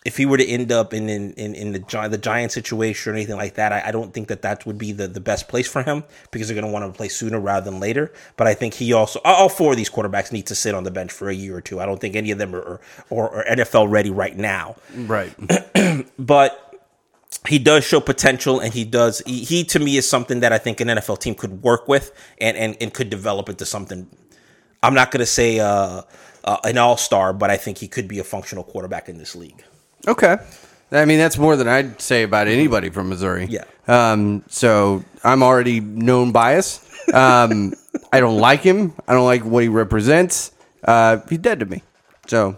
if 0.04 0.16
he 0.16 0.26
were 0.26 0.36
to 0.36 0.46
end 0.46 0.72
up 0.72 0.92
in 0.92 1.08
in, 1.08 1.32
in, 1.34 1.54
in 1.54 1.72
the 1.72 1.78
Gi- 1.78 2.08
the 2.08 2.18
Giant 2.18 2.52
situation 2.52 3.12
or 3.12 3.16
anything 3.16 3.36
like 3.36 3.54
that, 3.54 3.72
I, 3.72 3.82
I 3.86 3.90
don't 3.92 4.12
think 4.12 4.28
that 4.28 4.42
that 4.42 4.66
would 4.66 4.78
be 4.78 4.92
the, 4.92 5.06
the 5.06 5.20
best 5.20 5.48
place 5.48 5.68
for 5.68 5.82
him 5.82 6.04
because 6.30 6.48
they're 6.48 6.60
going 6.60 6.66
to 6.66 6.72
want 6.72 6.92
to 6.92 6.96
play 6.96 7.08
sooner 7.08 7.38
rather 7.38 7.70
than 7.70 7.80
later. 7.80 8.12
But 8.36 8.46
I 8.46 8.54
think 8.54 8.74
he 8.74 8.92
also 8.92 9.20
all 9.24 9.48
four 9.48 9.72
of 9.72 9.76
these 9.76 9.90
quarterbacks 9.90 10.32
need 10.32 10.46
to 10.48 10.54
sit 10.54 10.74
on 10.74 10.84
the 10.84 10.90
bench 10.90 11.12
for 11.12 11.28
a 11.28 11.34
year 11.34 11.56
or 11.56 11.60
two. 11.60 11.80
I 11.80 11.86
don't 11.86 12.00
think 12.00 12.16
any 12.16 12.30
of 12.30 12.38
them 12.38 12.54
are 12.54 12.80
or, 13.10 13.44
NFL 13.44 13.90
ready 13.90 14.10
right 14.10 14.36
now 14.36 14.76
Right. 14.94 15.34
but 16.18 16.80
he 17.46 17.58
does 17.58 17.84
show 17.84 18.00
potential 18.00 18.60
and 18.60 18.72
he 18.72 18.84
does 18.84 19.22
he, 19.26 19.44
he 19.44 19.64
to 19.64 19.78
me 19.78 19.96
is 19.96 20.08
something 20.08 20.40
that 20.40 20.52
I 20.52 20.58
think 20.58 20.80
an 20.80 20.88
NFL 20.88 21.18
team 21.20 21.34
could 21.34 21.62
work 21.62 21.88
with 21.88 22.12
and 22.38 22.56
and, 22.56 22.76
and 22.80 22.92
could 22.92 23.10
develop 23.10 23.48
into 23.48 23.64
something 23.64 24.08
I'm 24.82 24.94
not 24.94 25.10
going 25.10 25.20
to 25.20 25.26
say 25.26 25.60
uh, 25.60 26.02
uh, 26.44 26.56
an 26.64 26.78
all-star 26.78 27.32
but 27.32 27.50
I 27.50 27.56
think 27.56 27.78
he 27.78 27.88
could 27.88 28.08
be 28.08 28.18
a 28.18 28.24
functional 28.24 28.64
quarterback 28.64 29.08
in 29.08 29.18
this 29.18 29.34
league. 29.34 29.64
Okay. 30.06 30.36
I 30.90 31.04
mean, 31.04 31.18
that's 31.18 31.38
more 31.38 31.56
than 31.56 31.68
I'd 31.68 32.00
say 32.00 32.22
about 32.22 32.48
anybody 32.48 32.90
from 32.90 33.08
Missouri. 33.08 33.46
Yeah. 33.48 33.64
Um, 33.88 34.44
so 34.48 35.04
I'm 35.24 35.42
already 35.42 35.80
known 35.80 36.32
bias. 36.32 36.88
Um, 37.12 37.74
I 38.12 38.20
don't 38.20 38.38
like 38.38 38.60
him. 38.60 38.92
I 39.08 39.14
don't 39.14 39.24
like 39.24 39.44
what 39.44 39.62
he 39.62 39.68
represents. 39.68 40.52
Uh, 40.84 41.18
he's 41.28 41.38
dead 41.38 41.60
to 41.60 41.66
me. 41.66 41.82
So, 42.26 42.56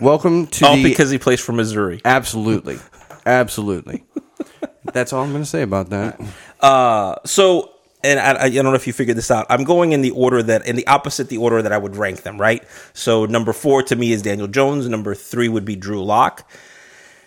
welcome 0.00 0.46
to 0.46 0.66
All 0.66 0.76
the 0.76 0.82
because 0.82 1.10
he 1.10 1.18
plays 1.18 1.40
for 1.40 1.52
Missouri. 1.52 2.00
absolutely, 2.04 2.78
absolutely. 3.26 4.04
that's 4.92 5.12
all 5.12 5.22
I'm 5.24 5.30
going 5.30 5.42
to 5.42 5.48
say 5.48 5.62
about 5.62 5.90
that. 5.90 6.20
So 7.26 7.72
and 8.04 8.18
I, 8.18 8.44
I 8.44 8.50
don't 8.50 8.64
know 8.64 8.74
if 8.74 8.86
you 8.86 8.92
figured 8.92 9.16
this 9.16 9.30
out. 9.30 9.46
I'm 9.48 9.64
going 9.64 9.92
in 9.92 10.02
the 10.02 10.10
order 10.10 10.42
that, 10.42 10.66
in 10.66 10.76
the 10.76 10.86
opposite 10.86 11.28
the 11.28 11.38
order 11.38 11.62
that 11.62 11.72
I 11.72 11.78
would 11.78 11.96
rank 11.96 12.22
them, 12.22 12.40
right? 12.40 12.62
So 12.92 13.26
number 13.26 13.52
four 13.52 13.82
to 13.84 13.96
me 13.96 14.12
is 14.12 14.22
Daniel 14.22 14.48
Jones. 14.48 14.88
Number 14.88 15.14
three 15.14 15.48
would 15.48 15.64
be 15.64 15.76
Drew 15.76 16.02
Lock. 16.02 16.48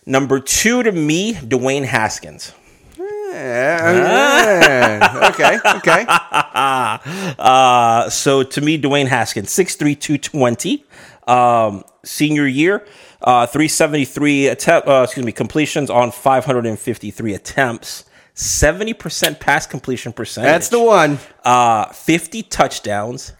Number 0.05 0.39
two 0.39 0.83
to 0.83 0.91
me, 0.91 1.33
Dwayne 1.33 1.85
Haskins. 1.85 2.53
Yeah, 2.97 5.29
okay, 5.33 5.59
okay. 5.77 6.05
Uh, 7.37 8.09
so 8.09 8.43
to 8.43 8.61
me, 8.61 8.79
Dwayne 8.81 9.07
Haskins, 9.07 9.49
6'3", 9.49 9.99
220. 9.99 10.85
Um, 11.27 11.83
senior 12.03 12.45
year, 12.47 12.85
uh, 13.21 13.45
373 13.47 14.47
attempt, 14.47 14.87
uh, 14.87 15.01
excuse 15.03 15.25
me, 15.25 15.31
completions 15.31 15.89
on 15.89 16.11
553 16.11 17.33
attempts. 17.33 18.05
70% 18.35 19.39
pass 19.39 19.65
completion 19.65 20.13
percentage. 20.13 20.51
That's 20.51 20.69
the 20.69 20.81
one. 20.81 21.19
Uh, 21.43 21.85
50 21.91 22.43
touchdowns, 22.43 23.33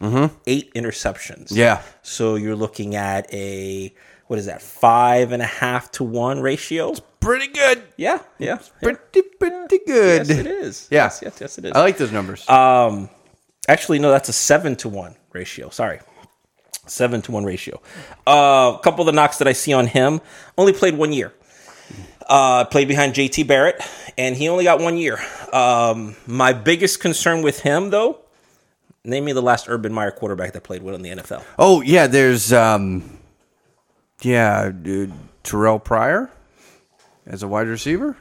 eight 0.47 0.73
interceptions. 0.73 1.49
Yeah. 1.51 1.81
So 2.01 2.35
you're 2.35 2.55
looking 2.55 2.95
at 2.95 3.31
a, 3.33 3.93
what 4.27 4.39
is 4.39 4.45
that, 4.47 4.61
five 4.61 5.31
and 5.31 5.41
a 5.41 5.47
half 5.47 5.91
to 5.91 6.03
one 6.03 6.41
ratio? 6.41 6.91
It's 6.91 7.01
Pretty 7.25 7.47
good. 7.47 7.81
Yeah, 7.97 8.19
yeah. 8.37 8.59
yeah. 8.59 8.59
Pretty, 8.83 9.21
pretty 9.39 9.79
good. 9.87 10.27
Yes, 10.27 10.29
it 10.29 10.45
is. 10.45 10.87
Yeah. 10.91 11.05
Yes, 11.05 11.21
yes, 11.23 11.37
yes, 11.41 11.57
it 11.57 11.65
is. 11.65 11.71
I 11.71 11.79
like 11.79 11.97
those 11.97 12.11
numbers. 12.11 12.47
Um, 12.47 13.09
actually, 13.67 13.97
no, 13.97 14.11
that's 14.11 14.29
a 14.29 14.33
seven 14.33 14.75
to 14.75 14.89
one 14.89 15.15
ratio. 15.33 15.69
Sorry, 15.69 16.01
seven 16.85 17.23
to 17.23 17.31
one 17.31 17.43
ratio. 17.43 17.81
Uh, 18.27 18.73
a 18.75 18.79
couple 18.83 19.01
of 19.01 19.07
the 19.07 19.11
knocks 19.11 19.39
that 19.39 19.47
I 19.47 19.53
see 19.53 19.73
on 19.73 19.87
him 19.87 20.21
only 20.55 20.71
played 20.71 20.95
one 20.97 21.13
year. 21.13 21.33
Uh, 22.27 22.65
played 22.65 22.87
behind 22.87 23.15
JT 23.15 23.47
Barrett, 23.47 23.81
and 24.19 24.35
he 24.35 24.47
only 24.47 24.63
got 24.63 24.79
one 24.79 24.95
year. 24.97 25.19
Um, 25.51 26.15
my 26.27 26.53
biggest 26.53 26.99
concern 26.99 27.41
with 27.41 27.61
him, 27.61 27.89
though, 27.89 28.19
name 29.03 29.25
me 29.25 29.33
the 29.33 29.41
last 29.41 29.67
Urban 29.67 29.93
Meyer 29.93 30.11
quarterback 30.11 30.53
that 30.53 30.63
played 30.63 30.83
well 30.83 30.93
in 30.93 31.01
the 31.01 31.09
NFL. 31.09 31.43
oh 31.57 31.81
yeah, 31.81 32.05
there's 32.05 32.53
um, 32.53 33.17
yeah, 34.25 34.71
dude, 34.71 35.13
Terrelle 35.43 35.83
Pryor 35.83 36.29
as 37.25 37.43
a 37.43 37.47
wide 37.47 37.67
receiver. 37.67 38.17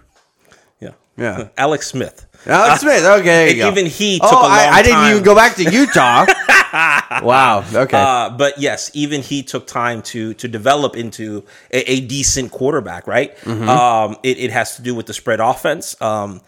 Yeah, 0.80 0.90
Yeah. 1.16 1.48
Alex 1.56 1.86
Smith. 1.86 2.26
Alex 2.46 2.80
Smith. 2.82 3.04
Okay, 3.04 3.22
there 3.24 3.48
you 3.50 3.56
go. 3.62 3.68
even 3.68 3.86
he 3.86 4.20
oh, 4.22 4.28
took 4.30 4.38
a 4.38 4.42
long 4.42 4.50
I, 4.52 4.68
I 4.68 4.82
didn't 4.82 4.96
time. 4.96 5.10
even 5.12 5.22
go 5.22 5.34
back 5.34 5.56
to 5.56 5.64
Utah. 5.64 6.26
wow. 7.24 7.64
Okay. 7.72 7.96
Uh, 7.96 8.30
but 8.30 8.58
yes, 8.58 8.90
even 8.94 9.22
he 9.22 9.42
took 9.42 9.66
time 9.66 10.02
to 10.02 10.34
to 10.34 10.48
develop 10.48 10.96
into 10.96 11.44
a, 11.72 11.90
a 11.90 12.00
decent 12.00 12.50
quarterback. 12.52 13.06
Right. 13.06 13.36
Mm-hmm. 13.38 13.68
Um, 13.68 14.16
it, 14.22 14.38
it 14.38 14.50
has 14.50 14.76
to 14.76 14.82
do 14.82 14.94
with 14.94 15.06
the 15.06 15.14
spread 15.14 15.40
offense. 15.40 16.00
Um, 16.02 16.40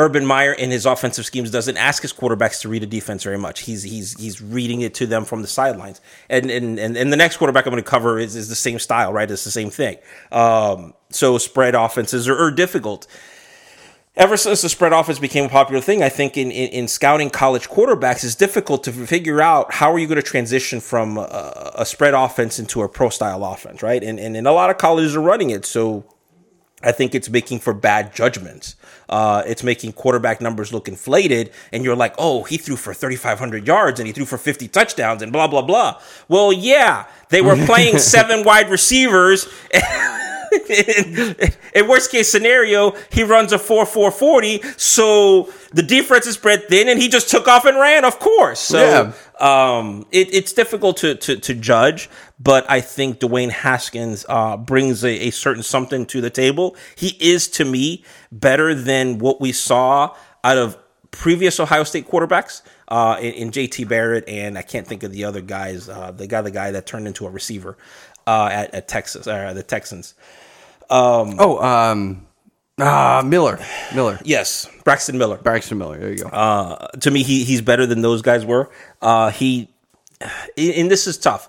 Urban 0.00 0.24
Meyer 0.24 0.52
in 0.52 0.70
his 0.70 0.86
offensive 0.86 1.26
schemes 1.26 1.50
doesn't 1.50 1.76
ask 1.76 2.02
his 2.02 2.12
quarterbacks 2.12 2.60
to 2.62 2.68
read 2.68 2.82
a 2.82 2.86
defense 2.86 3.22
very 3.22 3.38
much. 3.38 3.60
He's 3.60 3.82
he's 3.82 4.18
he's 4.18 4.40
reading 4.40 4.80
it 4.80 4.94
to 4.94 5.06
them 5.06 5.24
from 5.24 5.42
the 5.42 5.48
sidelines. 5.48 6.00
And 6.28 6.50
and 6.50 6.78
and, 6.78 6.96
and 6.96 7.12
the 7.12 7.16
next 7.16 7.36
quarterback 7.36 7.66
I'm 7.66 7.72
going 7.72 7.82
to 7.82 7.88
cover 7.88 8.18
is, 8.18 8.34
is 8.34 8.48
the 8.48 8.54
same 8.54 8.78
style. 8.78 9.12
Right. 9.12 9.30
It's 9.30 9.44
the 9.44 9.50
same 9.50 9.70
thing. 9.70 9.98
Um, 10.32 10.94
so 11.10 11.38
spread 11.38 11.74
offenses 11.74 12.28
are, 12.28 12.38
are 12.38 12.50
difficult 12.50 13.06
ever 14.16 14.36
since 14.36 14.62
the 14.62 14.68
spread 14.68 14.92
offense 14.92 15.18
became 15.18 15.44
a 15.44 15.48
popular 15.48 15.80
thing, 15.80 16.02
I 16.02 16.08
think 16.08 16.36
in, 16.36 16.50
in, 16.50 16.68
in 16.70 16.88
scouting 16.88 17.30
college 17.30 17.68
quarterbacks, 17.68 18.24
it's 18.24 18.34
difficult 18.34 18.84
to 18.84 18.92
figure 18.92 19.40
out 19.40 19.74
how 19.74 19.92
are 19.92 19.98
you 19.98 20.06
going 20.06 20.16
to 20.16 20.22
transition 20.22 20.80
from 20.80 21.16
a, 21.16 21.72
a 21.76 21.86
spread 21.86 22.14
offense 22.14 22.58
into 22.58 22.82
a 22.82 22.88
pro 22.88 23.08
style 23.08 23.44
offense, 23.44 23.82
right? 23.82 24.02
And, 24.02 24.18
and 24.18 24.36
and 24.36 24.46
a 24.46 24.52
lot 24.52 24.70
of 24.70 24.78
colleges 24.78 25.16
are 25.16 25.22
running 25.22 25.50
it, 25.50 25.64
so 25.64 26.04
I 26.82 26.92
think 26.92 27.14
it's 27.14 27.28
making 27.28 27.60
for 27.60 27.74
bad 27.74 28.14
judgments. 28.14 28.76
Uh, 29.08 29.42
it's 29.46 29.62
making 29.62 29.92
quarterback 29.92 30.40
numbers 30.40 30.72
look 30.72 30.88
inflated, 30.88 31.50
and 31.72 31.84
you're 31.84 31.96
like, 31.96 32.14
oh, 32.16 32.44
he 32.44 32.56
threw 32.56 32.76
for 32.76 32.94
3,500 32.94 33.66
yards 33.66 34.00
and 34.00 34.06
he 34.06 34.12
threw 34.12 34.24
for 34.24 34.38
50 34.38 34.68
touchdowns 34.68 35.20
and 35.22 35.32
blah, 35.32 35.46
blah, 35.46 35.62
blah. 35.62 36.00
Well, 36.28 36.52
yeah, 36.52 37.06
they 37.28 37.42
were 37.42 37.56
playing 37.66 37.98
seven 38.14 38.44
wide 38.44 38.70
receivers. 38.70 39.48
in, 39.74 39.80
in 41.74 41.88
worst 41.88 42.10
case 42.10 42.30
scenario, 42.30 42.92
he 43.10 43.22
runs 43.22 43.52
a 43.52 43.58
4 43.58 43.86
4 43.86 44.10
40. 44.10 44.62
So 44.76 45.52
the 45.72 45.82
defense 45.82 46.26
is 46.26 46.34
spread 46.34 46.68
thin, 46.68 46.88
and 46.88 47.00
he 47.00 47.08
just 47.08 47.28
took 47.30 47.48
off 47.48 47.64
and 47.64 47.78
ran, 47.78 48.04
of 48.04 48.18
course. 48.18 48.60
So 48.60 49.12
Yeah. 49.40 49.76
um, 49.78 50.06
it, 50.10 50.32
it's 50.34 50.52
difficult 50.52 50.96
to, 50.98 51.14
to, 51.16 51.36
to 51.36 51.54
judge, 51.54 52.10
but 52.38 52.64
I 52.70 52.80
think 52.80 53.20
Dwayne 53.20 53.50
Haskins 53.50 54.24
uh, 54.28 54.56
brings 54.56 55.04
a, 55.04 55.28
a 55.28 55.30
certain 55.30 55.62
something 55.62 56.06
to 56.06 56.20
the 56.20 56.30
table. 56.30 56.76
He 56.96 57.16
is, 57.20 57.48
to 57.48 57.64
me, 57.64 58.04
better 58.32 58.74
than 58.74 59.18
what 59.18 59.40
we 59.40 59.52
saw 59.52 60.14
out 60.42 60.58
of 60.58 60.76
previous 61.10 61.58
Ohio 61.58 61.82
State 61.84 62.08
quarterbacks 62.08 62.62
uh, 62.88 63.16
in, 63.20 63.32
in 63.34 63.50
JT 63.50 63.88
Barrett, 63.88 64.28
and 64.28 64.56
I 64.56 64.62
can't 64.62 64.86
think 64.86 65.02
of 65.02 65.12
the 65.12 65.24
other 65.24 65.40
guys. 65.40 65.88
Uh, 65.88 66.12
the 66.12 66.26
guy, 66.28 66.40
the 66.40 66.50
guy 66.52 66.70
that 66.70 66.86
turned 66.86 67.06
into 67.08 67.26
a 67.26 67.30
receiver 67.30 67.76
uh, 68.26 68.48
at, 68.50 68.74
at 68.74 68.88
Texas, 68.88 69.26
uh, 69.26 69.52
the 69.52 69.62
Texans. 69.62 70.14
oh, 70.90 71.62
um, 71.62 72.26
ah, 72.78 73.22
Miller. 73.24 73.58
Miller. 73.94 74.18
Yes, 74.24 74.68
Braxton 74.84 75.18
Miller. 75.18 75.38
Braxton 75.38 75.78
Miller. 75.78 75.98
There 75.98 76.10
you 76.10 76.18
go. 76.18 76.28
Uh, 76.28 76.88
to 76.98 77.10
me, 77.10 77.22
he 77.22 77.44
he's 77.44 77.60
better 77.62 77.86
than 77.86 78.02
those 78.02 78.22
guys 78.22 78.44
were. 78.44 78.70
Uh, 79.00 79.30
he, 79.30 79.68
and 80.56 80.90
this 80.90 81.06
is 81.06 81.18
tough. 81.18 81.48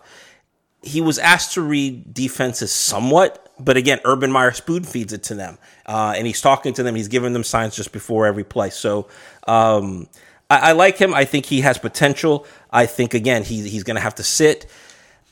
He 0.83 1.01
was 1.01 1.19
asked 1.19 1.53
to 1.53 1.61
read 1.61 2.13
defenses 2.13 2.71
somewhat, 2.71 3.51
but 3.59 3.77
again, 3.77 3.99
Urban 4.03 4.31
Meyer 4.31 4.51
spoon 4.51 4.83
feeds 4.83 5.13
it 5.13 5.23
to 5.23 5.35
them, 5.35 5.59
uh, 5.85 6.13
and 6.15 6.25
he's 6.25 6.41
talking 6.41 6.73
to 6.73 6.83
them. 6.83 6.95
He's 6.95 7.07
giving 7.07 7.33
them 7.33 7.43
signs 7.43 7.75
just 7.75 7.91
before 7.91 8.25
every 8.25 8.43
play. 8.43 8.71
So 8.71 9.07
um, 9.47 10.07
I, 10.49 10.69
I 10.69 10.71
like 10.71 10.97
him. 10.97 11.13
I 11.13 11.25
think 11.25 11.45
he 11.45 11.61
has 11.61 11.77
potential. 11.77 12.47
I 12.71 12.85
think 12.87 13.13
again, 13.13 13.43
he, 13.43 13.67
he's 13.67 13.83
going 13.83 13.95
to 13.95 14.01
have 14.01 14.15
to 14.15 14.23
sit. 14.23 14.65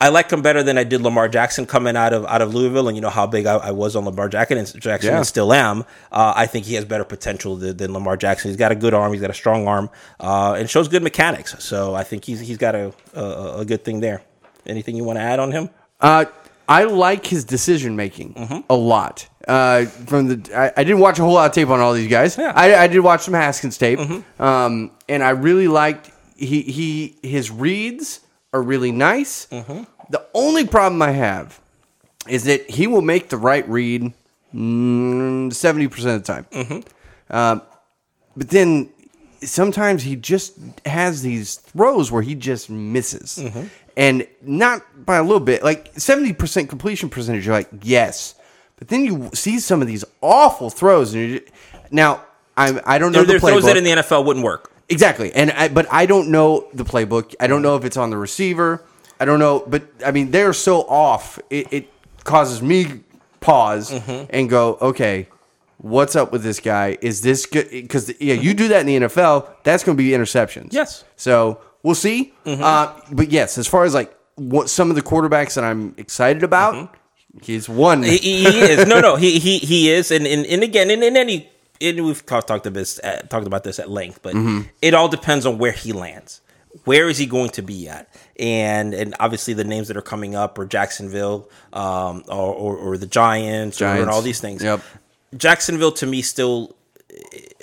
I 0.02 0.08
like 0.10 0.32
him 0.32 0.41
better 0.41 0.64
than 0.64 0.78
I 0.78 0.86
did 0.86 1.02
Lamar 1.02 1.28
Jackson 1.28 1.66
coming 1.66 1.97
out 1.97 2.14
of 2.14 2.26
out 2.26 2.41
of 2.41 2.54
Louisville, 2.56 2.88
and 2.88 2.95
you 2.95 3.02
know 3.02 3.10
how 3.10 3.28
big 3.28 3.45
I, 3.45 3.56
I 3.58 3.72
was 3.72 3.95
on 3.97 4.06
Lamar 4.06 4.30
Jackson 4.30 4.58
and 4.58 4.82
Jackson 4.82 5.12
Yeah. 5.12 5.18
and 5.18 5.28
still 5.28 5.52
am. 5.52 5.82
Uh, 6.12 6.32
I 6.36 6.45
think 6.47 6.66
he 6.66 6.76
has 6.76 6.86
better 6.86 7.04
potential 7.04 7.58
than, 7.58 7.76
than 7.76 7.91
Lamar 7.93 8.16
Jackson. 8.16 8.50
He's 8.50 8.58
got 8.58 8.72
a 8.72 8.76
good 8.76 8.93
arm, 8.93 9.12
he's 9.12 9.22
got 9.22 9.30
a 9.30 9.34
strong 9.34 9.68
arm, 9.68 9.89
uh, 10.22 10.56
and 10.58 10.70
shows 10.70 10.88
good 10.88 11.04
mechanics. 11.04 11.56
So 11.64 11.95
I 11.95 12.04
think 12.04 12.24
he's 12.24 12.39
he's 12.39 12.58
got 12.58 12.76
a 12.76 12.93
a, 13.14 13.60
a 13.60 13.66
good 13.66 13.84
thing 13.84 14.00
there. 14.00 14.22
Anything 14.66 14.95
you 14.95 15.04
want 15.04 15.18
to 15.18 15.24
add 15.24 15.39
on 15.39 15.52
him? 15.52 15.70
Uh, 16.00 16.26
I 16.68 16.84
like 16.86 17.26
his 17.26 17.43
decision 17.45 17.95
making 17.95 18.36
Mm-hmm. 18.36 18.60
a 18.70 18.76
lot. 18.76 19.28
Uh, 19.47 19.86
from 19.86 20.28
the, 20.28 20.56
I, 20.58 20.72
I 20.80 20.84
didn't 20.84 21.00
watch 21.00 21.18
a 21.18 21.24
whole 21.24 21.34
lot 21.34 21.47
of 21.50 21.54
tape 21.56 21.70
on 21.70 21.80
all 21.80 21.93
these 21.93 22.08
guys. 22.10 22.38
Yeah. 22.38 22.54
I, 22.56 22.84
I 22.84 22.88
did 22.88 23.00
watch 23.00 23.22
some 23.22 23.34
Haskins 23.34 23.78
tape, 23.78 23.97
Mm-hmm. 24.00 24.41
um, 24.41 24.91
and 25.10 25.24
I 25.24 25.32
really 25.32 25.68
liked 25.68 26.12
he 26.38 26.62
he 26.62 27.18
his 27.24 27.50
reads 27.52 28.20
are 28.54 28.62
really 28.62 28.91
nice. 28.91 29.47
Mm-hmm. 29.47 29.84
The 30.10 30.26
only 30.34 30.66
problem 30.66 31.02
I 31.02 31.12
have 31.12 31.60
is 32.28 32.45
that 32.45 32.70
he 32.70 32.88
will 32.88 33.02
make 33.02 33.30
the 33.30 33.38
right 33.38 33.68
read 33.70 34.14
mm, 34.54 35.54
seventy 35.54 35.88
percent 35.88 36.16
of 36.16 36.24
the 36.26 36.34
time. 36.34 36.45
Mm-hmm. 36.52 37.36
Um, 37.36 37.62
but 38.36 38.50
then 38.50 38.89
sometimes 39.41 40.04
he 40.04 40.16
just 40.16 40.58
has 40.86 41.22
these 41.22 41.56
throws 41.56 42.12
where 42.12 42.22
he 42.22 42.36
just 42.36 42.70
misses. 42.70 43.39
Mm-hmm. 43.41 43.64
And 43.97 44.28
not 44.41 45.06
by 45.06 45.18
a 45.18 45.24
little 45.24 45.39
bit, 45.39 45.64
like 45.64 45.93
70% 45.95 46.70
completion 46.70 47.10
percentage, 47.10 47.45
you're 47.45 47.56
like, 47.56 47.70
yes. 47.82 48.36
But 48.78 48.88
then 48.88 49.04
you 49.04 49.30
see 49.34 49.60
some 49.60 49.82
of 49.82 49.88
these 49.88 50.06
awful 50.22 50.70
throws. 50.70 51.14
And 51.14 51.32
you're, 51.32 51.41
now, 51.91 52.24
I, 52.56 52.80
I 52.86 52.97
don't 52.97 53.12
know 53.12 53.20
There, 53.20 53.39
the 53.39 53.39
there 53.39 53.50
are 53.50 53.52
throws 53.52 53.66
that 53.66 53.78
in 53.78 53.84
the 53.84 53.91
NFL 53.91 54.26
wouldn't 54.26 54.45
work. 54.45 54.72
Exactly. 54.90 55.32
And 55.34 55.52
I, 55.52 55.68
but 55.68 55.88
I 55.92 56.06
don't 56.06 56.30
know 56.30 56.68
the 56.74 56.84
playbook. 56.84 57.36
I 57.40 57.48
don't 57.48 57.62
know 57.62 57.76
if 57.76 57.86
it's 57.86 57.98
on 57.98 58.10
the 58.10 58.18
receiver. 58.18 58.84
I 59.20 59.26
don't 59.26 59.40
know, 59.40 59.64
but 59.68 59.84
I 60.06 60.12
mean 60.12 60.32
they're 60.32 60.54
so 60.54 60.82
off. 60.82 61.40
It, 61.50 61.72
it 61.72 61.94
causes 62.24 62.62
me 62.62 63.02
pause 63.40 63.92
Mm-hmm. 63.92 64.26
and 64.32 64.50
go, 64.50 64.78
okay, 64.82 65.28
what's 65.78 66.16
up 66.16 66.32
with 66.32 66.44
this 66.44 66.60
guy? 66.60 66.98
Is 67.02 67.22
this 67.22 67.46
good? 67.46 67.70
Because 67.70 68.12
yeah, 68.20 68.34
you 68.34 68.54
do 68.54 68.68
that 68.70 68.82
in 68.82 68.86
the 68.88 69.08
NFL, 69.08 69.48
that's 69.64 69.84
going 69.84 69.98
to 69.98 70.04
be 70.04 70.10
interceptions. 70.12 70.74
Yes. 70.74 71.04
So 71.16 71.62
we'll 71.84 71.96
see. 71.96 72.34
Mm-hmm. 72.46 72.64
Uh, 72.64 73.00
but 73.12 73.30
yes, 73.32 73.58
as 73.58 73.68
far 73.68 73.84
as 73.86 73.94
like 73.94 74.16
what 74.36 74.70
some 74.70 74.90
of 74.90 74.96
the 74.96 75.02
quarterbacks 75.02 75.56
that 75.56 75.64
I'm 75.64 75.94
excited 75.98 76.44
about, 76.44 76.96
he's 77.42 77.68
one. 77.70 78.02
Mm-hmm. 78.02 78.12
He, 78.12 78.44
he 78.44 78.60
is 78.62 78.88
no, 78.88 79.00
no. 79.00 79.16
He 79.16 79.38
he 79.40 79.60
he 79.60 79.92
is, 79.92 80.12
and 80.12 80.26
and, 80.26 80.46
and 80.46 80.64
again, 80.64 80.90
in, 80.90 81.04
in 81.04 81.16
any, 81.18 81.50
and 81.82 82.05
we've 82.05 82.25
talked 82.25 82.47
talked 82.47 82.65
about 82.65 82.73
this 82.73 82.99
uh, 82.99 83.21
talked 83.30 83.47
about 83.47 83.63
this 83.63 83.80
at 83.80 83.89
length, 83.89 84.21
but 84.21 84.36
it 84.82 84.93
all 84.93 85.07
depends 85.07 85.45
on 85.45 85.57
where 85.57 85.71
he 85.71 85.93
lands. 85.93 86.41
Where 86.86 87.09
is 87.09 87.17
he 87.17 87.25
going 87.25 87.49
to 87.51 87.61
be 87.61 87.88
at? 87.89 88.13
And 88.38 88.93
and 88.93 89.15
obviously 89.19 89.53
the 89.53 89.63
names 89.63 89.88
that 89.88 89.97
are 89.97 90.01
coming 90.01 90.36
up 90.36 90.57
are 90.59 90.65
Jacksonville, 90.65 91.49
um, 91.73 92.23
or, 92.27 92.53
or 92.53 92.77
or 92.77 92.97
the 92.97 93.07
Giants, 93.07 93.82
or, 93.82 93.86
and 93.88 94.09
all 94.09 94.21
these 94.21 94.39
things. 94.39 94.63
Yep. 94.63 94.82
Jacksonville 95.36 95.91
to 95.93 96.05
me 96.05 96.21
still, 96.21 96.75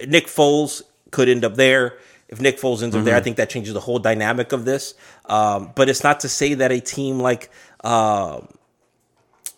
Nick 0.07 0.27
Foles 0.27 0.83
could 1.11 1.29
end 1.29 1.45
up 1.45 1.55
there. 1.55 1.99
If 2.29 2.41
Nick 2.41 2.59
Foles 2.59 2.83
ends 2.83 2.97
up 2.97 3.05
there, 3.05 3.15
I 3.17 3.21
think 3.21 3.37
that 3.37 3.49
changes 3.49 3.73
the 3.75 3.81
whole 3.81 4.01
dynamic 4.01 4.51
of 4.53 4.65
this. 4.65 4.95
Um, 5.27 5.71
but 5.77 5.89
it's 5.89 6.03
not 6.03 6.21
to 6.21 6.29
say 6.29 6.55
that 6.55 6.73
a 6.73 6.81
team 6.81 7.21
like. 7.21 7.51
Uh, 7.85 8.41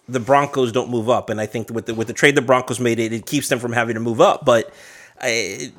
the 0.09 0.21
Broncos 0.21 0.73
don't 0.73 0.91
move 0.91 1.09
up, 1.11 1.29
and 1.31 1.41
I 1.41 1.47
think 1.47 1.71
with 1.71 1.87
the 1.87 1.95
with 1.95 2.07
the 2.07 2.13
trade 2.15 2.35
the 2.35 2.43
Broncos 2.43 2.81
made, 2.81 2.99
it, 2.99 3.13
it 3.13 3.27
keeps 3.27 3.49
them 3.49 3.59
from 3.59 3.73
having 3.73 3.95
to 3.95 4.01
move 4.01 4.21
up. 4.21 4.45
But 4.45 4.73
I, 5.21 5.73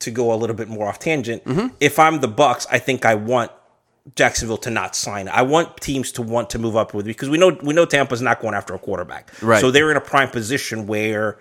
to 0.00 0.10
go 0.10 0.32
a 0.32 0.36
little 0.36 0.56
bit 0.56 0.68
more 0.68 0.88
off 0.88 0.98
tangent, 0.98 1.44
Mm-hmm. 1.44 1.68
if 1.80 1.98
I'm 1.98 2.20
the 2.20 2.28
Bucks, 2.28 2.66
I 2.70 2.78
think 2.78 3.04
I 3.04 3.14
want 3.14 3.50
Jacksonville 4.16 4.58
to 4.58 4.70
not 4.70 4.94
sign. 4.96 5.28
I 5.28 5.42
want 5.42 5.78
teams 5.78 6.12
to 6.12 6.22
want 6.22 6.50
to 6.50 6.58
move 6.58 6.76
up 6.76 6.92
with 6.94 7.06
me 7.06 7.10
because 7.12 7.30
we 7.30 7.38
know 7.38 7.56
we 7.62 7.72
know 7.72 7.86
Tampa's 7.86 8.20
not 8.20 8.40
going 8.40 8.54
after 8.54 8.74
a 8.74 8.78
quarterback, 8.78 9.30
Right. 9.40 9.60
So 9.60 9.70
they're 9.70 9.90
in 9.90 9.96
a 9.96 10.00
prime 10.02 10.28
position 10.30 10.86
where 10.86 11.38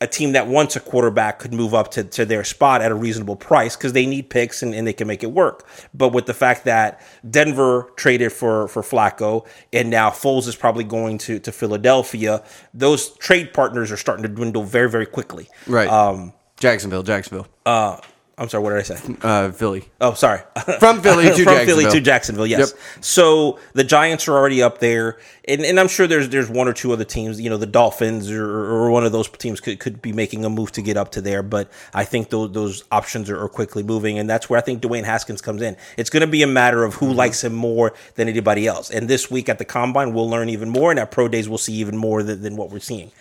a 0.00 0.06
team 0.06 0.32
that 0.32 0.46
wants 0.46 0.76
a 0.76 0.80
quarterback 0.80 1.38
could 1.38 1.54
move 1.54 1.72
up 1.72 1.90
to, 1.92 2.04
to 2.04 2.24
their 2.24 2.44
spot 2.44 2.82
at 2.82 2.90
a 2.90 2.94
reasonable 2.94 3.36
price 3.36 3.76
because 3.76 3.92
they 3.92 4.06
need 4.06 4.28
picks 4.28 4.62
and, 4.62 4.74
and 4.74 4.86
they 4.86 4.92
can 4.92 5.06
make 5.06 5.22
it 5.22 5.30
work. 5.30 5.66
But 5.94 6.08
with 6.08 6.26
the 6.26 6.34
fact 6.34 6.64
that 6.64 7.00
Denver 7.28 7.90
traded 7.96 8.32
for 8.32 8.68
for 8.68 8.82
Flacco 8.82 9.46
and 9.72 9.90
now 9.90 10.10
Foles 10.10 10.48
is 10.48 10.56
probably 10.56 10.84
going 10.84 11.18
to, 11.18 11.38
to 11.38 11.52
Philadelphia, 11.52 12.42
those 12.72 13.10
trade 13.18 13.52
partners 13.54 13.92
are 13.92 13.96
starting 13.96 14.24
to 14.24 14.28
dwindle 14.28 14.64
very, 14.64 14.90
very 14.90 15.06
quickly. 15.06 15.48
right. 15.66 15.88
Um, 15.88 16.32
Jacksonville, 16.58 17.02
Jacksonville, 17.02 17.46
uh, 17.66 17.98
I'm 18.36 18.48
sorry, 18.48 18.64
what 18.64 18.70
did 18.70 18.78
I 18.80 18.82
say? 18.82 19.16
uh, 19.22 19.52
Philly. 19.52 19.84
Oh, 20.00 20.14
sorry. 20.14 20.40
From 20.80 21.00
Philly 21.02 21.24
to 21.24 21.28
Jacksonville. 21.30 21.54
from 21.56 21.66
Philly 21.66 21.90
to 21.90 22.00
Jacksonville. 22.00 22.46
Yes. 22.48 22.72
Yep. 22.72 23.04
So 23.04 23.60
the 23.74 23.84
Giants 23.84 24.26
are 24.26 24.32
already 24.32 24.60
up 24.60 24.78
there, 24.78 25.18
and, 25.46 25.60
and 25.60 25.78
I'm 25.78 25.86
sure 25.86 26.08
there's 26.08 26.28
there's 26.30 26.50
one 26.50 26.66
or 26.66 26.72
two 26.72 26.92
other 26.92 27.04
teams. 27.04 27.40
You 27.40 27.48
know, 27.48 27.58
the 27.58 27.66
Dolphins 27.66 28.30
or, 28.32 28.44
or 28.44 28.90
one 28.90 29.06
of 29.06 29.12
those 29.12 29.28
teams 29.28 29.60
could, 29.60 29.78
could 29.78 30.02
be 30.02 30.12
making 30.12 30.44
a 30.44 30.50
move 30.50 30.72
to 30.72 30.82
get 30.82 30.96
up 30.96 31.12
to 31.12 31.20
there. 31.20 31.44
But 31.44 31.70
I 31.92 32.04
think 32.04 32.30
those 32.30 32.50
those 32.52 32.82
options 32.90 33.30
are, 33.30 33.40
are 33.40 33.48
quickly 33.48 33.84
moving, 33.84 34.18
and 34.18 34.28
that's 34.28 34.50
where 34.50 34.58
I 34.58 34.62
think 34.62 34.82
Dwayne 34.82 35.04
Haskins 35.04 35.40
comes 35.40 35.62
in. 35.62 35.76
It's 35.96 36.10
going 36.10 36.22
to 36.22 36.26
be 36.26 36.42
a 36.42 36.48
matter 36.48 36.82
of 36.82 36.94
who 36.94 37.06
Mm-hmm. 37.06 37.16
likes 37.16 37.44
him 37.44 37.54
more 37.54 37.94
than 38.16 38.28
anybody 38.28 38.66
else. 38.66 38.90
And 38.90 39.08
this 39.08 39.30
week 39.30 39.48
at 39.48 39.58
the 39.58 39.64
combine, 39.64 40.12
we'll 40.12 40.28
learn 40.28 40.48
even 40.48 40.68
more, 40.70 40.90
and 40.90 40.98
at 40.98 41.12
pro 41.12 41.28
days, 41.28 41.48
we'll 41.48 41.58
see 41.58 41.74
even 41.74 41.96
more 41.96 42.24
than, 42.24 42.42
than 42.42 42.56
what 42.56 42.70
we're 42.70 42.80
seeing. 42.80 43.12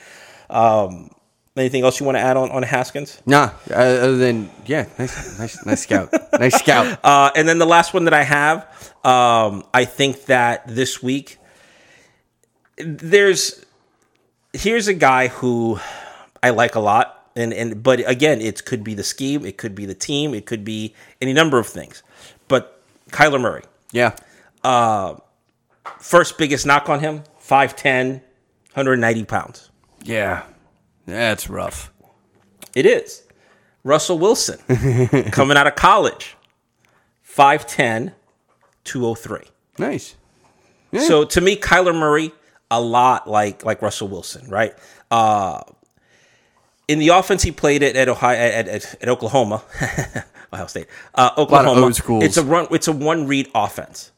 Um, 0.49 1.11
anything 1.55 1.83
else 1.83 1.99
you 1.99 2.05
want 2.05 2.17
to 2.17 2.21
add 2.21 2.37
on 2.37 2.51
on 2.51 2.63
Haskins? 2.63 3.21
Nah, 3.25 3.51
uh, 3.69 3.73
other 3.73 4.17
than 4.17 4.49
yeah, 4.65 4.87
nice, 4.99 5.37
nice, 5.39 5.65
nice 5.65 5.81
scout, 5.83 6.09
nice 6.39 6.55
scout. 6.55 6.99
Uh, 7.03 7.29
and 7.35 7.47
then 7.47 7.59
the 7.59 7.65
last 7.65 7.93
one 7.93 8.05
that 8.05 8.13
I 8.13 8.23
have, 8.23 8.65
um, 9.03 9.63
I 9.73 9.85
think 9.85 10.25
that 10.25 10.67
this 10.67 11.01
week 11.03 11.37
there's 12.77 13.65
here's 14.53 14.87
a 14.87 14.93
guy 14.93 15.27
who 15.27 15.79
I 16.41 16.49
like 16.51 16.75
a 16.75 16.79
lot, 16.79 17.29
and 17.35 17.53
and 17.53 17.83
but 17.83 18.07
again, 18.09 18.41
it 18.41 18.65
could 18.65 18.83
be 18.83 18.93
the 18.93 19.03
scheme, 19.03 19.45
it 19.45 19.57
could 19.57 19.75
be 19.75 19.85
the 19.85 19.93
team, 19.95 20.33
it 20.33 20.45
could 20.45 20.63
be 20.65 20.93
any 21.21 21.33
number 21.33 21.59
of 21.59 21.67
things. 21.67 22.03
But 22.47 22.81
Kyler 23.11 23.39
Murray, 23.39 23.63
Yeah, 23.91 24.15
first 25.99 26.37
biggest 26.37 26.65
knock 26.65 26.89
on 26.89 26.99
him, 26.99 27.23
5'10", 27.41 28.21
190 28.73 29.23
pounds. 29.25 29.69
yeah, 30.03 30.43
that's 31.05 31.49
rough. 31.49 31.91
It 32.75 32.85
is. 32.85 33.23
Russell 33.83 34.17
Wilson, 34.17 34.57
coming 35.31 35.57
out 35.57 35.67
of 35.67 35.75
college, 35.75 36.35
5'10", 37.27 38.13
203. 38.85 39.39
Nice. 39.77 40.15
So 40.99 41.25
to 41.25 41.41
me, 41.41 41.55
Kyler 41.55 41.93
Murray, 41.97 42.31
a 42.69 42.79
lot 42.79 43.27
like 43.29 43.65
like 43.65 43.81
Russell 43.81 44.07
Wilson, 44.07 44.47
right? 44.49 44.73
Uh, 45.09 45.61
in 46.87 46.99
the 46.99 47.09
offense 47.09 47.41
he 47.41 47.51
played 47.51 47.81
at 47.81 47.95
at 47.95 48.07
Ohio 48.09 48.37
at, 48.37 48.67
at, 48.67 48.95
at 49.01 49.09
Oklahoma, 49.09 49.63
Ohio 50.53 50.67
State, 50.67 50.87
uh, 51.15 51.31
Oklahoma. 51.37 51.93
schools. 51.93 52.23
It's 52.23 52.37
a 52.37 52.43
run. 52.43 52.67
It's 52.71 52.87
a 52.87 52.91
one 52.91 53.25
read 53.27 53.49
offense, 53.55 54.11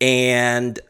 and 0.00 0.80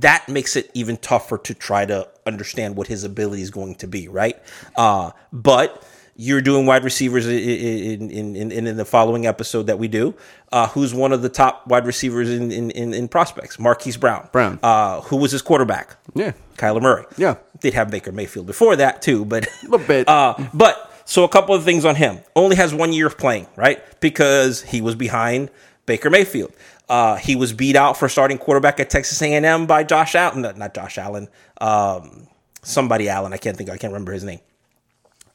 that 0.00 0.28
makes 0.28 0.56
it 0.56 0.70
even 0.74 0.96
tougher 0.96 1.38
to 1.38 1.54
try 1.54 1.84
to 1.86 2.08
understand 2.26 2.76
what 2.76 2.86
his 2.86 3.04
ability 3.04 3.42
is 3.42 3.50
going 3.50 3.74
to 3.76 3.86
be, 3.86 4.08
right? 4.08 4.40
Uh, 4.76 5.10
but 5.32 5.84
you're 6.16 6.40
doing 6.40 6.64
wide 6.64 6.84
receivers 6.84 7.26
in 7.26 8.10
in, 8.10 8.10
in, 8.10 8.52
in, 8.52 8.66
in 8.66 8.76
the 8.76 8.84
following 8.84 9.26
episode 9.26 9.64
that 9.64 9.78
we 9.78 9.88
do. 9.88 10.14
Uh, 10.52 10.68
who's 10.68 10.94
one 10.94 11.12
of 11.12 11.22
the 11.22 11.28
top 11.28 11.66
wide 11.66 11.86
receivers 11.86 12.30
in, 12.30 12.52
in, 12.52 12.70
in, 12.70 12.94
in 12.94 13.08
prospects? 13.08 13.58
Marquise 13.58 13.96
Brown. 13.96 14.28
Brown. 14.32 14.58
Uh, 14.62 15.00
who 15.02 15.16
was 15.16 15.32
his 15.32 15.42
quarterback? 15.42 15.96
Yeah. 16.14 16.32
Kyler 16.56 16.80
Murray. 16.80 17.04
Yeah. 17.16 17.36
Did 17.60 17.74
have 17.74 17.90
Baker 17.90 18.12
Mayfield 18.12 18.46
before 18.46 18.76
that 18.76 19.02
too, 19.02 19.24
but 19.24 19.46
a 19.62 19.68
Little 19.68 19.86
bit. 19.86 20.08
Uh, 20.14 20.48
but 20.54 20.92
so 21.04 21.24
a 21.24 21.28
couple 21.28 21.54
of 21.54 21.64
things 21.64 21.84
on 21.84 21.96
him. 21.96 22.20
Only 22.36 22.56
has 22.56 22.72
one 22.72 22.92
year 22.92 23.06
of 23.08 23.18
playing, 23.18 23.48
right? 23.56 23.82
Because 24.00 24.62
he 24.62 24.80
was 24.80 24.94
behind 24.94 25.50
Baker 25.86 26.08
Mayfield. 26.10 26.52
Uh, 26.88 27.16
he 27.16 27.34
was 27.34 27.52
beat 27.52 27.76
out 27.76 27.96
for 27.96 28.08
starting 28.08 28.38
quarterback 28.38 28.78
at 28.78 28.90
Texas 28.90 29.20
A&M 29.22 29.66
by 29.66 29.84
Josh 29.84 30.14
Allen. 30.14 30.42
Not, 30.42 30.74
Josh 30.74 30.98
Allen. 30.98 31.28
Um, 31.60 32.28
somebody 32.62 33.08
Allen. 33.08 33.32
I 33.32 33.38
can't 33.38 33.56
think. 33.56 33.70
I 33.70 33.76
can't 33.76 33.92
remember 33.92 34.12
his 34.12 34.24
name. 34.24 34.40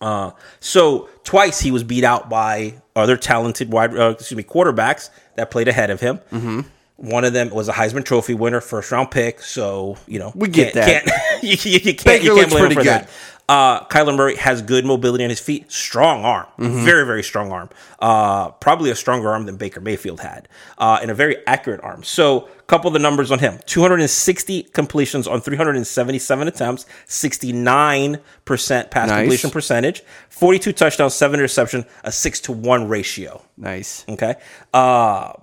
Uh, 0.02 0.32
so 0.60 1.10
twice 1.24 1.60
he 1.60 1.72
was 1.72 1.84
beat 1.84 2.04
out 2.04 2.30
by 2.30 2.76
other 2.96 3.18
talented 3.18 3.72
wide, 3.72 3.96
uh, 3.98 4.12
excuse 4.12 4.38
me, 4.38 4.44
quarterbacks 4.44 5.10
that 5.36 5.52
played 5.52 5.68
ahead 5.68 5.90
of 5.90 6.00
him. 6.00 6.20
Mm-hmm. 6.32 6.62
One 6.96 7.24
of 7.26 7.34
them 7.34 7.50
was 7.50 7.68
a 7.70 7.74
Heisman 7.74 8.06
Trophy 8.06 8.34
winner, 8.34 8.62
first 8.62 8.92
round 8.92 9.12
pick. 9.12 9.42
So 9.42 9.98
you 10.06 10.20
know 10.20 10.32
We 10.36 10.50
get 10.50 10.74
that. 10.74 11.06
Can't, 11.06 11.44
you, 11.44 11.72
you, 11.72 11.80
you 11.80 11.96
can't. 11.96 12.06
Baker 12.06 12.26
you 12.26 12.36
can't 12.36 12.50
blame 12.50 12.66
him 12.66 12.72
for 12.72 12.84
good. 12.84 12.88
that. 12.88 13.10
Uh, 13.50 13.84
Kyler 13.88 14.16
Murray 14.16 14.36
has 14.36 14.62
good 14.62 14.86
mobility 14.86 15.24
on 15.24 15.32
his 15.32 15.40
feet, 15.40 15.72
strong 15.72 16.24
arm, 16.24 16.46
Mm-hmm. 16.60 16.86
very 16.86 17.04
very 17.06 17.24
strong 17.24 17.52
arm. 17.52 17.70
Uh, 17.98 18.52
probably 18.52 18.92
a 18.92 18.96
stronger 18.96 19.28
arm 19.30 19.48
than 19.48 19.58
Baker 19.58 19.82
Mayfield 19.82 20.20
had, 20.20 20.48
uh, 20.78 21.00
and 21.02 21.10
a 21.10 21.16
very 21.16 21.36
accurate 21.48 21.82
arm. 21.84 22.04
So, 22.04 22.46
a 22.46 22.62
couple 22.68 22.88
of 22.90 22.94
the 22.94 23.00
numbers 23.00 23.32
on 23.32 23.40
him: 23.40 23.58
260 23.66 24.64
completions 24.64 25.28
on 25.28 25.42
377 25.42 26.48
attempts, 26.48 26.86
69 27.08 28.20
percent 28.46 28.92
pass 28.92 29.10
Nice. 29.10 29.18
completion 29.22 29.50
percentage, 29.50 30.04
42 30.30 30.72
touchdowns, 30.74 31.16
seven 31.16 31.40
interception, 31.40 31.86
a 32.04 32.12
six 32.12 32.40
to 32.42 32.52
one 32.52 32.88
ratio. 32.88 33.42
Nice. 33.58 34.06
Okay. 34.08 34.36
Uh, 34.74 35.34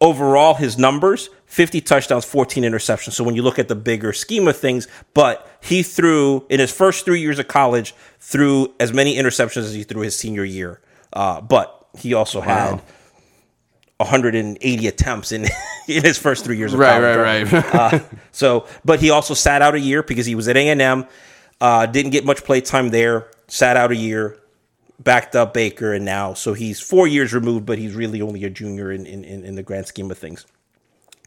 overall, 0.00 0.54
his 0.54 0.78
numbers 0.78 1.30
50 1.50 1.80
touchdowns, 1.80 2.24
14 2.24 2.62
interceptions. 2.62 3.12
So 3.14 3.24
when 3.24 3.34
you 3.34 3.42
look 3.42 3.58
at 3.58 3.66
the 3.66 3.74
bigger 3.74 4.12
scheme 4.12 4.46
of 4.46 4.56
things, 4.56 4.86
but 5.14 5.48
he 5.60 5.82
threw 5.82 6.46
in 6.48 6.60
his 6.60 6.70
first 6.70 7.04
three 7.04 7.20
years 7.20 7.40
of 7.40 7.48
college, 7.48 7.92
threw 8.20 8.72
as 8.78 8.92
many 8.92 9.16
interceptions 9.16 9.64
as 9.64 9.74
he 9.74 9.82
threw 9.82 10.02
his 10.02 10.16
senior 10.16 10.44
year. 10.44 10.80
Uh, 11.12 11.40
but 11.40 11.88
he 11.98 12.14
also 12.14 12.40
had 12.40 12.80
180 13.96 14.86
attempts 14.86 15.32
in 15.32 15.46
in 15.88 16.04
his 16.04 16.18
first 16.18 16.44
three 16.44 16.56
years 16.56 16.72
of 16.72 16.78
Right, 16.78 17.00
college. 17.00 17.52
right, 17.52 17.52
right. 17.52 17.74
uh, 17.74 17.98
so, 18.30 18.66
but 18.84 19.00
he 19.00 19.10
also 19.10 19.34
sat 19.34 19.60
out 19.60 19.74
a 19.74 19.80
year 19.80 20.04
because 20.04 20.26
he 20.26 20.36
was 20.36 20.46
at 20.46 20.56
A 20.56 20.68
and 20.68 20.80
M. 20.80 21.04
Uh, 21.60 21.84
didn't 21.86 22.12
get 22.12 22.24
much 22.24 22.44
play 22.44 22.60
time 22.60 22.90
there. 22.90 23.28
Sat 23.48 23.76
out 23.76 23.90
a 23.90 23.96
year, 23.96 24.38
backed 25.00 25.34
up 25.34 25.52
Baker, 25.52 25.92
and 25.92 26.04
now 26.04 26.32
so 26.32 26.54
he's 26.54 26.80
four 26.80 27.08
years 27.08 27.34
removed, 27.34 27.66
but 27.66 27.76
he's 27.78 27.94
really 27.94 28.22
only 28.22 28.44
a 28.44 28.50
junior 28.50 28.92
in, 28.92 29.04
in 29.04 29.24
in 29.24 29.56
the 29.56 29.64
grand 29.64 29.86
scheme 29.86 30.10
of 30.12 30.16
things. 30.16 30.46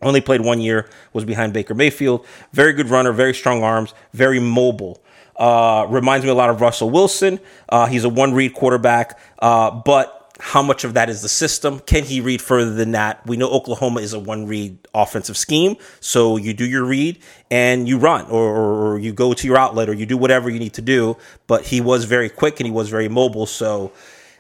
Only 0.04 0.22
played 0.22 0.42
one 0.42 0.60
year, 0.60 0.90
was 1.14 1.26
behind 1.26 1.54
Baker 1.54 1.74
Mayfield. 1.74 2.26
Very 2.52 2.74
good 2.74 2.90
runner, 2.90 3.12
very 3.12 3.34
strong 3.34 3.64
arms, 3.64 3.94
very 4.14 4.40
mobile. 4.40 5.02
Uh, 5.36 5.88
reminds 5.90 6.26
me 6.26 6.32
a 6.32 6.36
lot 6.36 6.50
of 6.50 6.62
Russell 6.62 6.90
Wilson. 6.90 7.40
Uh, 7.70 7.88
he's 7.88 8.04
a 8.04 8.10
one 8.10 8.34
read 8.34 8.54
quarterback, 8.54 9.20
uh, 9.40 9.72
but 9.72 10.20
how 10.40 10.62
much 10.62 10.84
of 10.84 10.96
that 10.96 11.10
is 11.10 11.22
the 11.22 11.30
system? 11.30 11.80
Can 11.80 12.04
he 12.04 12.20
read 12.20 12.42
further 12.42 12.74
than 12.74 12.92
that? 12.92 13.26
We 13.26 13.38
know 13.38 13.50
Oklahoma 13.50 14.02
is 14.02 14.14
a 14.14 14.20
one 14.20 14.46
read 14.46 14.78
offensive 14.94 15.38
scheme. 15.38 15.78
So 16.00 16.38
you 16.38 16.54
do 16.54 16.66
your 16.66 16.84
read 16.84 17.20
and 17.50 17.88
you 17.88 17.98
run, 17.98 18.26
or, 18.26 18.44
or, 18.44 18.94
or 18.94 19.00
you 19.00 19.14
go 19.14 19.34
to 19.34 19.48
your 19.48 19.58
outlet, 19.58 19.90
or 19.90 19.94
you 19.94 20.06
do 20.06 20.18
whatever 20.18 20.50
you 20.50 20.60
need 20.60 20.74
to 20.74 20.82
do. 20.82 21.18
But 21.48 21.66
he 21.66 21.82
was 21.82 22.06
very 22.06 22.30
quick 22.30 22.60
and 22.60 22.68
he 22.68 22.72
was 22.72 22.90
very 22.90 23.08
mobile. 23.08 23.46
So 23.46 23.92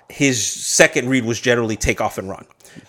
his 0.09 0.45
second 0.45 1.09
read 1.09 1.25
was 1.25 1.39
generally 1.39 1.75
take 1.75 2.01
off 2.01 2.17
and 2.17 2.29
run. 2.29 2.45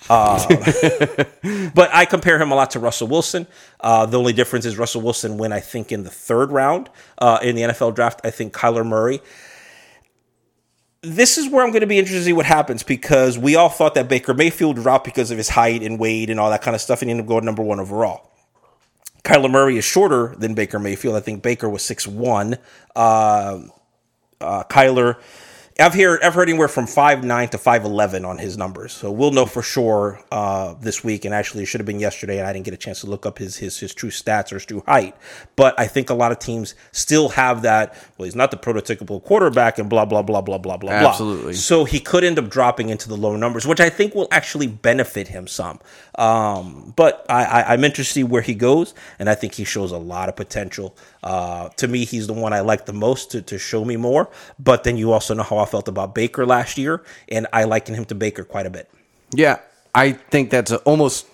Uh, 0.09 0.47
but 1.75 1.91
I 1.93 2.07
compare 2.09 2.41
him 2.41 2.53
a 2.53 2.55
lot 2.55 2.71
to 2.73 2.79
Russell 2.79 3.09
Wilson. 3.09 3.47
Uh, 3.81 4.07
the 4.07 4.19
only 4.19 4.33
difference 4.33 4.65
is 4.65 4.79
Russell 4.79 5.03
Wilson 5.03 5.39
went, 5.39 5.53
I 5.53 5.61
think, 5.61 5.93
in 5.93 6.05
the 6.05 6.11
third 6.11 6.51
round 6.51 6.91
uh, 7.19 7.39
in 7.43 7.57
the 7.57 7.63
NFL 7.63 7.95
draft. 7.95 8.21
I 8.25 8.31
think 8.31 8.53
Kyler 8.53 8.87
Murray. 8.87 9.21
This 11.03 11.37
is 11.37 11.51
where 11.51 11.63
I'm 11.63 11.71
going 11.71 11.83
to 11.83 11.87
be 11.87 11.99
interested 11.99 12.21
to 12.21 12.25
see 12.25 12.33
what 12.33 12.47
happens 12.47 12.83
because 12.83 13.39
we 13.39 13.57
all 13.57 13.69
thought 13.69 13.95
that 13.95 14.09
Baker 14.09 14.33
Mayfield 14.33 14.77
dropped 14.77 15.05
because 15.05 15.31
of 15.31 15.37
his 15.37 15.51
height 15.51 15.83
and 15.83 15.99
weight 15.99 16.31
and 16.31 16.41
all 16.41 16.49
that 16.49 16.63
kind 16.63 16.75
of 16.75 16.81
stuff, 16.81 17.03
and 17.03 17.09
he 17.09 17.11
ended 17.11 17.27
up 17.27 17.29
going 17.29 17.45
number 17.45 17.63
one 17.63 17.79
overall. 17.79 18.31
Kyler 19.23 19.51
Murray 19.51 19.77
is 19.77 19.85
shorter 19.85 20.35
than 20.37 20.55
Baker 20.55 20.79
Mayfield. 20.79 21.17
I 21.17 21.21
think 21.21 21.43
Baker 21.43 21.69
was 21.69 21.83
six 21.83 22.07
one. 22.07 22.57
Uh, 22.97 23.61
uh, 24.41 24.65
Kyler, 24.65 25.17
I've 25.81 25.95
heard 25.95 26.23
I've 26.23 26.35
heard 26.35 26.49
anywhere 26.49 26.69
from 26.69 26.87
five 26.87 27.25
nine 27.25 27.49
to 27.49 27.59
five 27.59 27.85
eleven 27.85 28.25
on 28.25 28.39
his 28.39 28.57
numbers. 28.57 28.93
So 28.93 29.11
we'll 29.11 29.33
know 29.33 29.45
for 29.45 29.61
sure 29.61 30.21
uh, 30.31 30.75
this 30.75 31.03
week. 31.03 31.25
And 31.25 31.35
actually, 31.35 31.65
it 31.65 31.67
should 31.67 31.81
have 31.81 31.87
been 31.87 31.99
yesterday, 31.99 32.39
and 32.39 32.47
I 32.47 32.53
didn't 32.53 32.65
get 32.65 32.75
a 32.75 32.79
chance 32.79 33.01
to 33.01 33.09
look 33.09 33.27
up 33.27 33.39
his 33.39 33.57
his 33.57 33.79
his 33.81 33.93
true 33.93 34.11
stats 34.11 34.53
or 34.53 34.57
his 34.57 34.67
true 34.67 34.85
height. 34.87 35.17
But 35.57 35.79
I 35.79 35.89
think 35.89 36.11
a 36.11 36.15
lot 36.15 36.31
of 36.31 36.39
teams 36.39 36.77
still 36.93 37.31
have 37.31 37.63
that. 37.63 37.95
Well, 38.17 38.25
he's 38.25 38.37
not 38.37 38.53
the 38.53 38.57
prototypical 38.57 39.21
quarterback, 39.25 39.79
and 39.79 39.91
blah 39.91 40.05
blah 40.05 40.23
blah 40.23 40.43
blah 40.43 40.59
blah 40.59 40.77
blah 40.77 40.91
blah. 40.93 41.11
Absolutely. 41.11 41.55
So 41.55 41.85
he 41.85 41.99
could 41.99 42.23
end 42.23 42.39
up 42.39 42.49
dropping 42.49 42.89
into 42.89 43.09
the 43.09 43.17
low 43.17 43.35
numbers, 43.35 43.67
which 43.67 43.81
I 43.81 43.91
think 43.91 44.15
will 44.15 44.29
actually 44.31 44.69
benefit 44.69 45.27
him 45.27 45.49
some. 45.49 45.81
Um, 46.17 46.93
but 46.95 47.27
I, 47.29 47.45
I, 47.45 47.73
I'm 47.73 47.83
interested 47.83 48.21
to 48.21 48.21
see 48.21 48.23
where 48.23 48.43
he 48.43 48.55
goes, 48.55 48.95
and 49.19 49.29
I 49.29 49.35
think 49.35 49.55
he 49.55 49.65
shows 49.65 49.91
a 49.91 49.99
lot 49.99 50.29
of 50.29 50.37
potential. 50.37 50.97
Uh, 51.25 51.71
to 51.71 51.89
me, 51.89 52.05
he's 52.05 52.29
the 52.29 52.33
one 52.33 52.53
I 52.53 52.61
like 52.61 52.87
the 52.87 52.93
most 52.93 53.33
to, 53.33 53.43
to 53.43 53.59
show 53.59 53.85
me 53.85 53.97
more. 53.97 54.31
But 54.59 54.85
then 54.85 54.97
you 54.97 55.11
also 55.11 55.35
know 55.35 55.43
how 55.43 55.64
I 55.65 55.67
felt 55.67 55.89
about 55.89 56.15
Baker 56.15 56.47
last 56.47 56.79
year, 56.79 57.03
and 57.29 57.47
I 57.53 57.65
liken 57.65 57.95
him 57.95 58.05
to 58.07 58.15
Baker 58.15 58.45
quite 58.45 58.67
a 58.67 58.71
bit. 58.71 58.89
Yeah, 59.33 59.59
I 59.95 60.13
think 60.13 60.51
that's 60.51 60.73
almost 60.73 61.27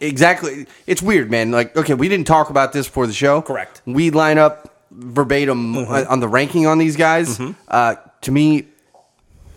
exactly. 0.00 0.66
It's 0.86 1.02
weird, 1.02 1.30
man. 1.30 1.50
Like, 1.50 1.76
okay, 1.76 1.94
we 1.94 2.08
didn't 2.08 2.26
talk 2.26 2.50
about 2.50 2.72
this 2.72 2.86
before 2.86 3.06
the 3.06 3.12
show. 3.12 3.42
Correct. 3.42 3.82
We 3.86 4.10
line 4.10 4.38
up 4.38 4.86
verbatim 4.90 5.76
on- 5.76 6.06
on 6.06 6.20
the 6.20 6.28
ranking 6.28 6.66
on 6.66 6.78
these 6.78 6.96
guys. 6.96 7.38
Mm-hmm. 7.38 7.52
Uh, 7.68 7.96
to 8.22 8.32
me, 8.32 8.66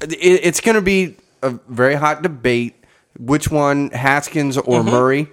it, 0.01 0.17
it's 0.19 0.61
going 0.61 0.75
to 0.75 0.81
be 0.81 1.15
a 1.41 1.51
very 1.69 1.95
hot 1.95 2.21
debate. 2.21 2.75
Which 3.19 3.49
one, 3.49 3.89
Haskins 3.91 4.57
or 4.57 4.81
mm-hmm. 4.81 4.89
Murray? 4.89 5.27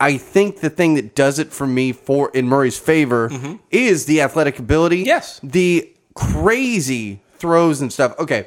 I 0.00 0.18
think 0.18 0.60
the 0.60 0.70
thing 0.70 0.94
that 0.94 1.14
does 1.14 1.38
it 1.38 1.52
for 1.52 1.66
me 1.66 1.92
for 1.92 2.30
in 2.30 2.48
Murray's 2.48 2.78
favor 2.78 3.30
is 3.70 4.06
the 4.06 4.22
athletic 4.22 4.58
ability. 4.58 4.98
Yes. 4.98 5.40
The 5.42 5.90
crazy 6.14 7.20
throws 7.44 7.82
and 7.82 7.92
stuff. 7.92 8.18
Okay. 8.18 8.46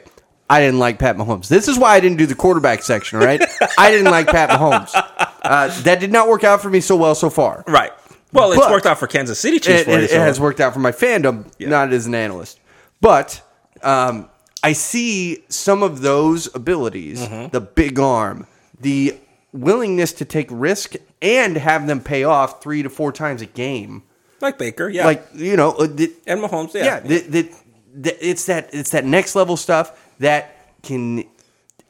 I 0.50 0.60
didn't 0.60 0.80
like 0.80 0.98
Pat 0.98 1.18
Mahomes. 1.18 1.50
This 1.50 1.68
is 1.68 1.78
why 1.78 1.94
I 1.96 2.00
didn't 2.00 2.18
do 2.18 2.26
the 2.26 2.34
quarterback 2.34 2.82
section, 2.82 3.20
right? 3.20 3.40
I 3.78 3.92
didn't 3.92 4.10
like 4.12 4.26
Pat 4.28 4.50
Mahomes. 4.50 4.90
Uh, 5.44 5.68
that 5.84 6.00
did 6.00 6.12
not 6.12 6.28
work 6.28 6.44
out 6.44 6.62
for 6.62 6.70
me 6.72 6.80
so 6.80 6.96
well 6.96 7.14
so 7.14 7.30
far. 7.30 7.64
Right. 7.68 7.92
Well, 8.34 8.52
it's 8.54 8.60
But- 8.62 8.72
worked 8.72 8.86
out 8.88 8.98
for 8.98 9.06
Kansas 9.08 9.40
City 9.40 9.60
Chiefs. 9.60 9.82
It, 9.82 9.88
it- 9.90 10.04
it 10.06 10.10
so- 10.10 10.20
has 10.20 10.40
worked 10.40 10.60
out 10.60 10.74
for 10.74 10.80
my 10.80 10.92
fandom, 10.92 11.46
not 11.60 11.94
as 11.94 12.08
an 12.08 12.16
analyst. 12.16 12.60
But 13.02 13.42
um, 13.84 14.30
I 14.64 14.74
see 14.74 15.44
some 15.50 15.84
of 15.84 16.02
those 16.02 16.54
abilities, 16.56 17.20
Mm-hmm. 17.22 17.50
the 17.52 17.62
big 17.62 18.00
arm, 18.00 18.48
the 18.80 19.16
willingness 19.54 20.12
to 20.14 20.26
take 20.26 20.48
risk 20.50 20.96
and 21.22 21.56
have 21.58 21.86
them 21.88 22.00
pay 22.02 22.24
off 22.24 22.64
three 22.64 22.82
to 22.84 22.90
four 22.90 23.12
times 23.12 23.42
a 23.42 23.46
game. 23.46 24.04
like 24.42 24.58
Baker, 24.58 24.88
yeah, 24.88 25.06
Like, 25.06 25.26
you 25.36 25.56
know, 25.58 25.72
uh, 25.74 25.88
the, 25.88 26.14
and 26.26 26.42
Mahomes, 26.42 26.74
yeah. 26.74 26.84
yeah, 26.86 27.00
the, 27.02 27.20
the, 27.20 27.52
it's 28.04 28.46
that 28.46 28.70
it's 28.74 28.92
that 28.92 29.06
next 29.06 29.36
level 29.36 29.58
stuff 29.58 30.14
that 30.20 30.56
can. 30.84 31.24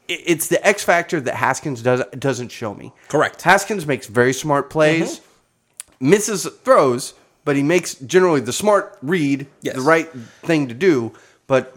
It's 0.10 0.48
the 0.48 0.66
X 0.66 0.84
factor 0.84 1.20
that 1.20 1.36
Haskins 1.36 1.82
does 1.82 2.02
doesn't 2.18 2.50
show 2.50 2.74
me. 2.74 2.94
Correct. 3.10 3.42
Haskins 3.42 3.86
makes 3.86 4.08
very 4.08 4.32
smart 4.34 4.70
plays, 4.70 5.20
misses 6.00 6.46
throws, 6.64 7.14
but 7.44 7.56
he 7.58 7.64
makes 7.64 7.96
generally 7.96 8.40
the 8.40 8.54
smart 8.54 8.98
read, 9.02 9.48
Yes. 9.62 9.76
the 9.76 9.82
right 9.82 10.10
thing 10.44 10.70
to 10.70 10.74
do. 10.74 11.12
But 11.48 11.76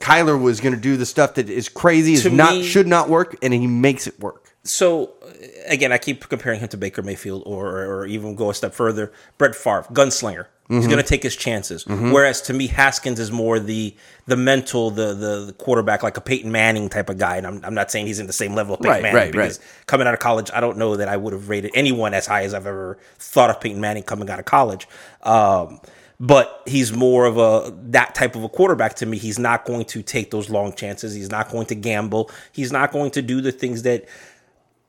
Kyler 0.00 0.40
was 0.40 0.60
going 0.60 0.74
to 0.74 0.80
do 0.80 0.96
the 0.96 1.06
stuff 1.06 1.34
that 1.34 1.48
is 1.48 1.68
crazy, 1.68 2.14
is 2.14 2.26
not 2.26 2.54
me- 2.54 2.62
should 2.64 2.86
not 2.88 3.08
work, 3.08 3.36
and 3.42 3.52
he 3.54 3.66
makes 3.66 4.06
it 4.08 4.18
work. 4.18 4.44
so 4.64 5.12
again, 5.68 5.92
I 5.92 5.98
keep 5.98 6.28
comparing 6.28 6.58
him 6.60 6.68
to 6.68 6.76
Baker 6.76 7.02
Mayfield, 7.02 7.44
or 7.46 7.84
or 7.84 8.06
even 8.06 8.34
go 8.34 8.50
a 8.50 8.54
step 8.54 8.74
further. 8.74 9.12
Brett 9.38 9.54
Favre, 9.54 9.86
gunslinger. 9.92 10.46
He's 10.68 10.80
Mm-hmm. 10.80 10.90
going 10.90 11.02
to 11.02 11.08
take 11.08 11.22
his 11.22 11.34
chances. 11.34 11.86
Whereas 11.86 12.42
to 12.42 12.52
me, 12.52 12.66
Haskins 12.66 13.18
is 13.18 13.32
more 13.32 13.58
the 13.58 13.96
the 14.26 14.36
mental, 14.36 14.90
the, 14.90 15.14
the 15.14 15.44
the 15.46 15.52
quarterback, 15.54 16.02
like 16.02 16.18
a 16.18 16.20
Peyton 16.20 16.52
Manning 16.52 16.90
type 16.90 17.08
of 17.08 17.16
guy. 17.16 17.38
And 17.38 17.46
I'm, 17.46 17.64
I'm 17.64 17.72
not 17.74 17.90
saying 17.90 18.06
he's 18.06 18.18
in 18.20 18.26
the 18.26 18.34
same 18.34 18.54
level 18.54 18.74
of 18.74 18.80
Peyton 18.80 18.92
Right, 18.92 19.02
Manning 19.02 19.16
right, 19.18 19.32
because 19.32 19.60
coming 19.86 20.06
out 20.06 20.12
of 20.12 20.20
college, 20.20 20.50
I 20.52 20.60
don't 20.60 20.76
know 20.76 20.96
that 20.96 21.08
I 21.08 21.16
would 21.16 21.32
have 21.32 21.48
rated 21.48 21.70
anyone 21.74 22.12
as 22.12 22.26
high 22.26 22.42
as 22.44 22.52
I've 22.52 22.66
ever 22.66 22.98
thought 23.18 23.48
of 23.48 23.60
Peyton 23.62 23.80
Manning 23.80 24.02
coming 24.02 24.28
out 24.28 24.38
of 24.38 24.44
college. 24.44 24.86
Um, 25.22 25.80
but 26.20 26.62
he's 26.66 26.92
more 26.92 27.24
of 27.24 27.38
a 27.38 27.72
that 27.90 28.14
type 28.14 28.36
of 28.36 28.44
a 28.44 28.48
quarterback 28.50 28.94
to 28.96 29.06
me. 29.06 29.16
He's 29.16 29.38
not 29.38 29.64
going 29.64 29.86
to 29.86 30.02
take 30.02 30.30
those 30.32 30.50
long 30.50 30.74
chances. 30.74 31.14
He's 31.14 31.30
not 31.30 31.48
going 31.50 31.66
to 31.68 31.74
gamble. 31.76 32.30
He's 32.52 32.72
not 32.72 32.92
going 32.92 33.12
to 33.12 33.22
do 33.22 33.40
the 33.40 33.52
things 33.52 33.84
that 33.84 34.04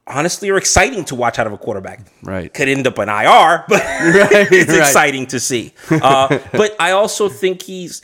honestly 0.10 0.50
are 0.50 0.58
exciting 0.58 1.06
to 1.06 1.16
watch 1.16 1.40
out 1.40 1.48
of 1.48 1.54
a 1.54 1.58
quarterback. 1.58 2.02
Right. 2.24 2.54
Could 2.54 2.68
end 2.68 2.88
up 2.88 2.98
an 2.98 3.10
IR, 3.10 3.66
but 3.70 3.82
it's 4.52 4.72
right. 4.72 4.80
exciting 4.80 5.28
to 5.28 5.40
see. 5.40 5.74
Uh, 5.90 6.40
but 6.52 6.76
I 6.80 6.92
also 6.92 7.30
think 7.30 7.62
he's. 7.64 8.02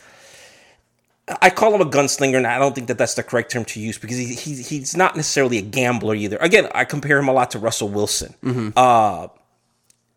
I 1.41 1.49
call 1.49 1.74
him 1.74 1.82
a 1.82 1.89
gunslinger, 1.89 2.38
and 2.38 2.45
I 2.45 2.60
don't 2.60 2.76
think 2.76 2.88
that 2.88 2.99
that's 2.99 3.16
the 3.16 3.24
correct 3.24 3.51
term 3.51 3.66
to 3.66 3.80
use 3.80 3.97
because 3.97 4.16
he, 4.16 4.36
he 4.36 4.62
he's 4.62 4.95
not 4.95 5.16
necessarily 5.16 5.58
a 5.58 5.64
gambler 5.64 6.14
either. 6.14 6.38
Again, 6.38 6.70
I 6.76 6.86
compare 6.86 7.18
him 7.18 7.28
a 7.28 7.34
lot 7.34 7.49
to 7.51 7.60
Russell 7.60 7.89
Wilson. 7.89 8.36
Uh, 8.78 9.30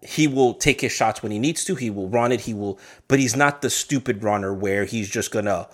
he 0.03 0.29
will 0.29 0.53
take 0.53 0.83
his 0.83 0.93
shots 0.93 1.23
when 1.23 1.33
he 1.33 1.39
needs 1.39 1.65
to. 1.65 1.75
He 1.75 1.89
will 1.89 2.09
run 2.11 2.31
it. 2.31 2.43
He 2.43 2.53
will, 2.53 2.79
but 3.09 3.19
he's 3.19 3.35
not 3.35 3.63
the 3.63 3.71
stupid 3.71 4.23
runner 4.23 4.53
where 4.53 4.85
he's 4.85 5.09
just 5.09 5.31
gonna. 5.31 5.69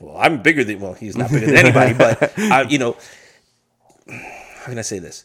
Well, 0.00 0.16
I'm 0.18 0.42
bigger 0.42 0.64
than. 0.64 0.80
Well, 0.80 0.94
he's 0.94 1.16
not 1.16 1.30
bigger 1.30 1.46
than 1.46 1.56
anybody, 1.56 1.94
but 1.94 2.36
uh, 2.36 2.66
you 2.68 2.78
know, 2.78 2.96
how 4.08 4.66
can 4.66 4.78
I 4.78 4.82
say 4.82 4.98
this? 4.98 5.24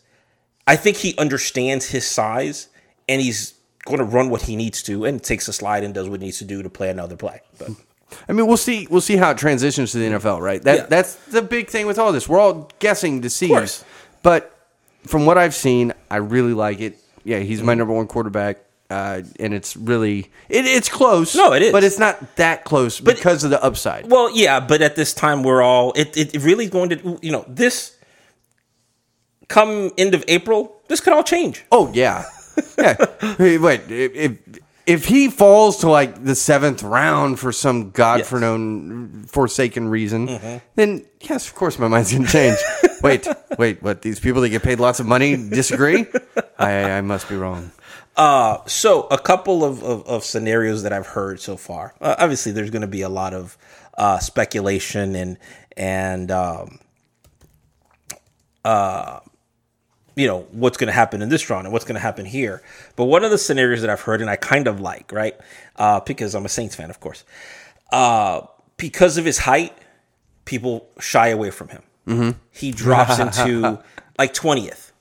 I 0.68 0.76
think 0.76 0.98
he 0.98 1.16
understands 1.18 1.88
his 1.90 2.06
size, 2.08 2.70
and 3.08 3.22
he's 3.22 3.54
going 3.86 4.00
to 4.00 4.04
run 4.06 4.30
what 4.30 4.42
he 4.44 4.56
needs 4.56 4.82
to, 4.84 5.06
and 5.06 5.22
takes 5.24 5.48
a 5.48 5.54
slide 5.54 5.84
and 5.84 5.94
does 5.94 6.10
what 6.10 6.20
he 6.22 6.26
needs 6.28 6.40
to 6.40 6.46
do 6.46 6.64
to 6.64 6.70
play 6.70 6.90
another 6.90 7.16
play. 7.16 7.42
But 7.60 7.70
I 8.28 8.34
mean, 8.34 8.48
we'll 8.48 8.58
see. 8.58 8.88
We'll 8.90 9.02
see 9.02 9.18
how 9.18 9.32
it 9.32 9.38
transitions 9.38 9.92
to 9.92 9.98
the 10.00 10.06
NFL, 10.18 10.42
right? 10.42 10.62
That 10.64 10.76
Yeah. 10.78 10.86
that's 10.88 11.16
the 11.28 11.42
big 11.42 11.70
thing 11.70 11.86
with 11.86 12.00
all 12.00 12.12
this. 12.12 12.28
We're 12.28 12.40
all 12.40 12.72
guessing 12.80 13.22
to 13.22 13.30
see, 13.30 13.56
but 14.24 14.52
from 15.06 15.26
what 15.26 15.38
I've 15.38 15.54
seen, 15.56 15.94
I 16.10 16.18
really 16.18 16.54
like 16.54 16.80
it. 16.82 16.98
Yeah, 17.24 17.40
he's 17.40 17.62
my 17.62 17.74
number 17.74 17.94
one 17.94 18.08
quarterback, 18.08 18.58
uh, 18.90 19.22
and 19.40 19.54
it's 19.54 19.76
really 19.76 20.32
it, 20.50 20.66
it's 20.66 20.90
close. 20.90 21.36
No, 21.36 21.54
it 21.54 21.62
is. 21.64 21.72
but 21.72 21.84
it's 21.84 22.00
not 22.00 22.36
that 22.38 22.64
close 22.64 23.00
because 23.00 23.44
of 23.44 23.50
the 23.52 23.64
upside. 23.64 24.10
Well, 24.10 24.36
yeah, 24.36 24.60
but 24.60 24.82
at 24.82 24.96
this 24.96 25.14
time 25.14 25.44
we're 25.44 25.62
all 25.62 25.92
it, 25.96 26.16
it 26.18 26.42
really 26.44 26.68
going 26.68 26.90
to 26.90 27.20
you 27.22 27.32
know 27.32 27.46
this 27.48 27.95
come 29.48 29.92
end 29.98 30.14
of 30.14 30.24
April 30.28 30.76
this 30.88 31.00
could 31.02 31.14
all 31.14 31.24
change. 31.24 31.64
Oh 31.72 31.92
yeah, 31.94 32.26
yeah. 32.78 32.96
Hey, 33.38 33.58
Wait, 33.58 33.82
if, 33.90 34.38
if 34.86 35.06
he 35.06 35.30
falls 35.30 35.78
to 35.78 35.90
like 35.90 36.24
the 36.24 36.36
seventh 36.36 36.84
round 36.84 37.40
for 37.40 37.52
some 37.52 37.90
god 37.90 38.24
for 38.26 38.40
known 38.40 39.24
forsaken 39.28 39.88
reason, 39.90 40.28
Mm-hmm. 40.28 40.58
then 40.76 41.06
yes, 41.22 41.48
of 41.48 41.56
course 41.56 41.80
my 41.80 41.88
mind's 41.88 42.14
gonna 42.14 42.28
change. 42.28 42.58
wait, 43.02 43.28
wait, 43.58 43.82
what? 43.82 44.02
These 44.04 44.20
people 44.20 44.42
that 44.42 44.50
get 44.50 44.62
paid 44.64 44.80
lots 44.80 45.00
of 45.00 45.08
money 45.08 45.36
disagree? 45.36 46.06
I, 46.60 46.92
I 46.92 47.02
must 47.02 47.28
be 47.28 47.36
wrong. 47.36 47.72
Uh, 48.16 48.60
so 48.66 49.08
a 49.12 49.18
couple 49.18 49.66
of, 49.66 49.84
of, 49.84 50.08
of 50.08 50.24
scenarios 50.24 50.84
that 50.84 50.94
I've 50.94 51.08
heard 51.08 51.42
so 51.42 51.58
far. 51.58 51.94
Uh, 52.00 52.16
obviously, 52.18 52.54
there's 52.54 52.70
going 52.70 52.82
to 52.84 52.88
be 52.88 53.02
a 53.02 53.10
lot 53.10 53.34
of 53.34 53.58
uh, 53.98 54.20
speculation 54.20 55.16
and 55.16 55.38
and 55.76 56.32
um, 56.32 56.80
uh, 58.64 59.20
you 60.16 60.28
know 60.28 60.48
what's 60.52 60.78
going 60.78 60.88
to 60.88 60.94
happen 60.94 61.22
in 61.22 61.30
this 61.30 61.50
round 61.50 61.66
and 61.66 61.74
what's 61.74 61.86
going 61.86 61.96
to 61.96 62.02
happen 62.02 62.26
here. 62.26 62.62
But 62.96 63.06
one 63.06 63.24
of 63.24 63.32
the 63.32 63.38
scenarios 63.38 63.82
that 63.82 63.90
I've 63.90 64.02
heard 64.02 64.22
and 64.22 64.30
I 64.30 64.36
kind 64.36 64.68
of 64.68 64.80
like, 64.80 65.12
right? 65.12 65.36
Uh, 65.76 66.00
because 66.00 66.36
I'm 66.36 66.46
a 66.46 66.50
Saints 66.50 66.76
fan, 66.76 66.90
of 66.90 67.00
course. 67.00 67.24
Uh, 67.92 68.42
because 68.78 69.18
of 69.18 69.26
his 69.26 69.40
height, 69.40 69.78
people 70.46 70.88
shy 71.00 71.28
away 71.30 71.52
from 71.52 71.70
him. 71.70 72.36
He 72.52 72.72
drops 72.72 73.20
into 73.20 73.80
like 74.18 74.34
20th 74.34 74.92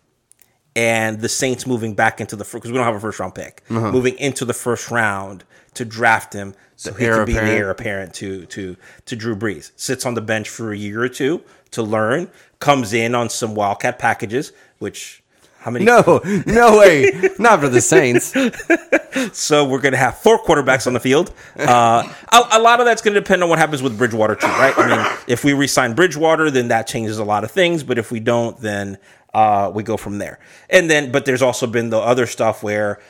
and 0.77 1.21
the 1.21 1.29
Saints 1.29 1.67
moving 1.67 1.95
back 1.95 2.21
into 2.21 2.35
the 2.37 2.45
because 2.45 2.71
we 2.71 2.77
don't 2.77 2.87
have 2.87 2.95
a 2.97 3.01
first 3.01 3.21
round 3.21 3.35
pick, 3.35 3.63
moving 3.69 4.19
into 4.19 4.45
the 4.45 4.55
first 4.55 4.91
round 4.91 5.45
to 5.75 5.85
draft 5.85 6.33
him 6.33 6.55
so 6.77 6.93
he 6.93 7.05
can 7.07 7.25
be 7.27 7.33
the 7.33 7.39
apparent. 7.39 7.59
heir 7.59 7.71
apparent 7.71 8.15
to 8.15 8.47
to 8.47 8.77
to 9.07 9.17
Drew 9.17 9.37
Brees. 9.37 9.71
Sits 9.77 10.05
on 10.07 10.15
the 10.15 10.21
bench 10.21 10.49
for 10.49 10.73
a 10.73 10.77
year 10.77 11.03
or 11.03 11.09
two 11.09 11.43
to 11.73 11.83
learn, 11.83 12.31
comes 12.59 12.93
in 12.93 13.15
on 13.15 13.29
some 13.29 13.55
wildcat 13.55 13.99
packages, 13.99 14.53
which 14.79 15.23
how 15.59 15.71
many? 15.71 15.87
No, 15.87 16.21
no 16.47 16.79
way, 16.79 17.11
not 17.39 17.61
for 17.61 17.69
the 17.69 17.81
Saints. 17.81 18.35
So 19.33 19.65
we're 19.65 19.81
going 19.81 19.93
to 19.93 19.99
have 19.99 20.19
four 20.19 20.43
quarterbacks 20.43 20.89
on 20.89 20.93
the 20.93 20.99
field. 20.99 21.33
Uh, 21.57 22.13
a, 22.33 22.59
a 22.59 22.61
lot 22.61 22.81
of 22.81 22.87
that's 22.87 23.01
going 23.01 23.15
to 23.15 23.21
depend 23.21 23.45
on 23.45 23.49
what 23.49 23.61
happens 23.61 23.81
with 23.81 23.97
Bridgewater 23.97 24.35
too, 24.35 24.47
right? 24.49 24.77
I 24.77 24.89
mean, 24.89 25.19
if 25.29 25.45
we 25.45 25.53
re-sign 25.53 25.95
Bridgewater, 25.95 26.51
then 26.51 26.69
that 26.69 26.89
changes 26.89 27.19
a 27.19 27.25
lot 27.25 27.45
of 27.45 27.53
things. 27.53 27.85
But 27.85 27.97
if 27.97 28.11
we 28.11 28.19
don't, 28.19 28.59
then 28.59 28.99
uh, 29.33 29.71
we 29.73 29.85
go 29.85 29.97
from 29.97 30.19
there. 30.19 30.41
And 30.69 30.91
then, 30.91 31.13
but 31.13 31.27
there's 31.27 31.43
also 31.43 31.69
been 31.69 31.91
the 31.91 31.99
other 31.99 32.27
stuff 32.27 32.63
where, 32.65 33.01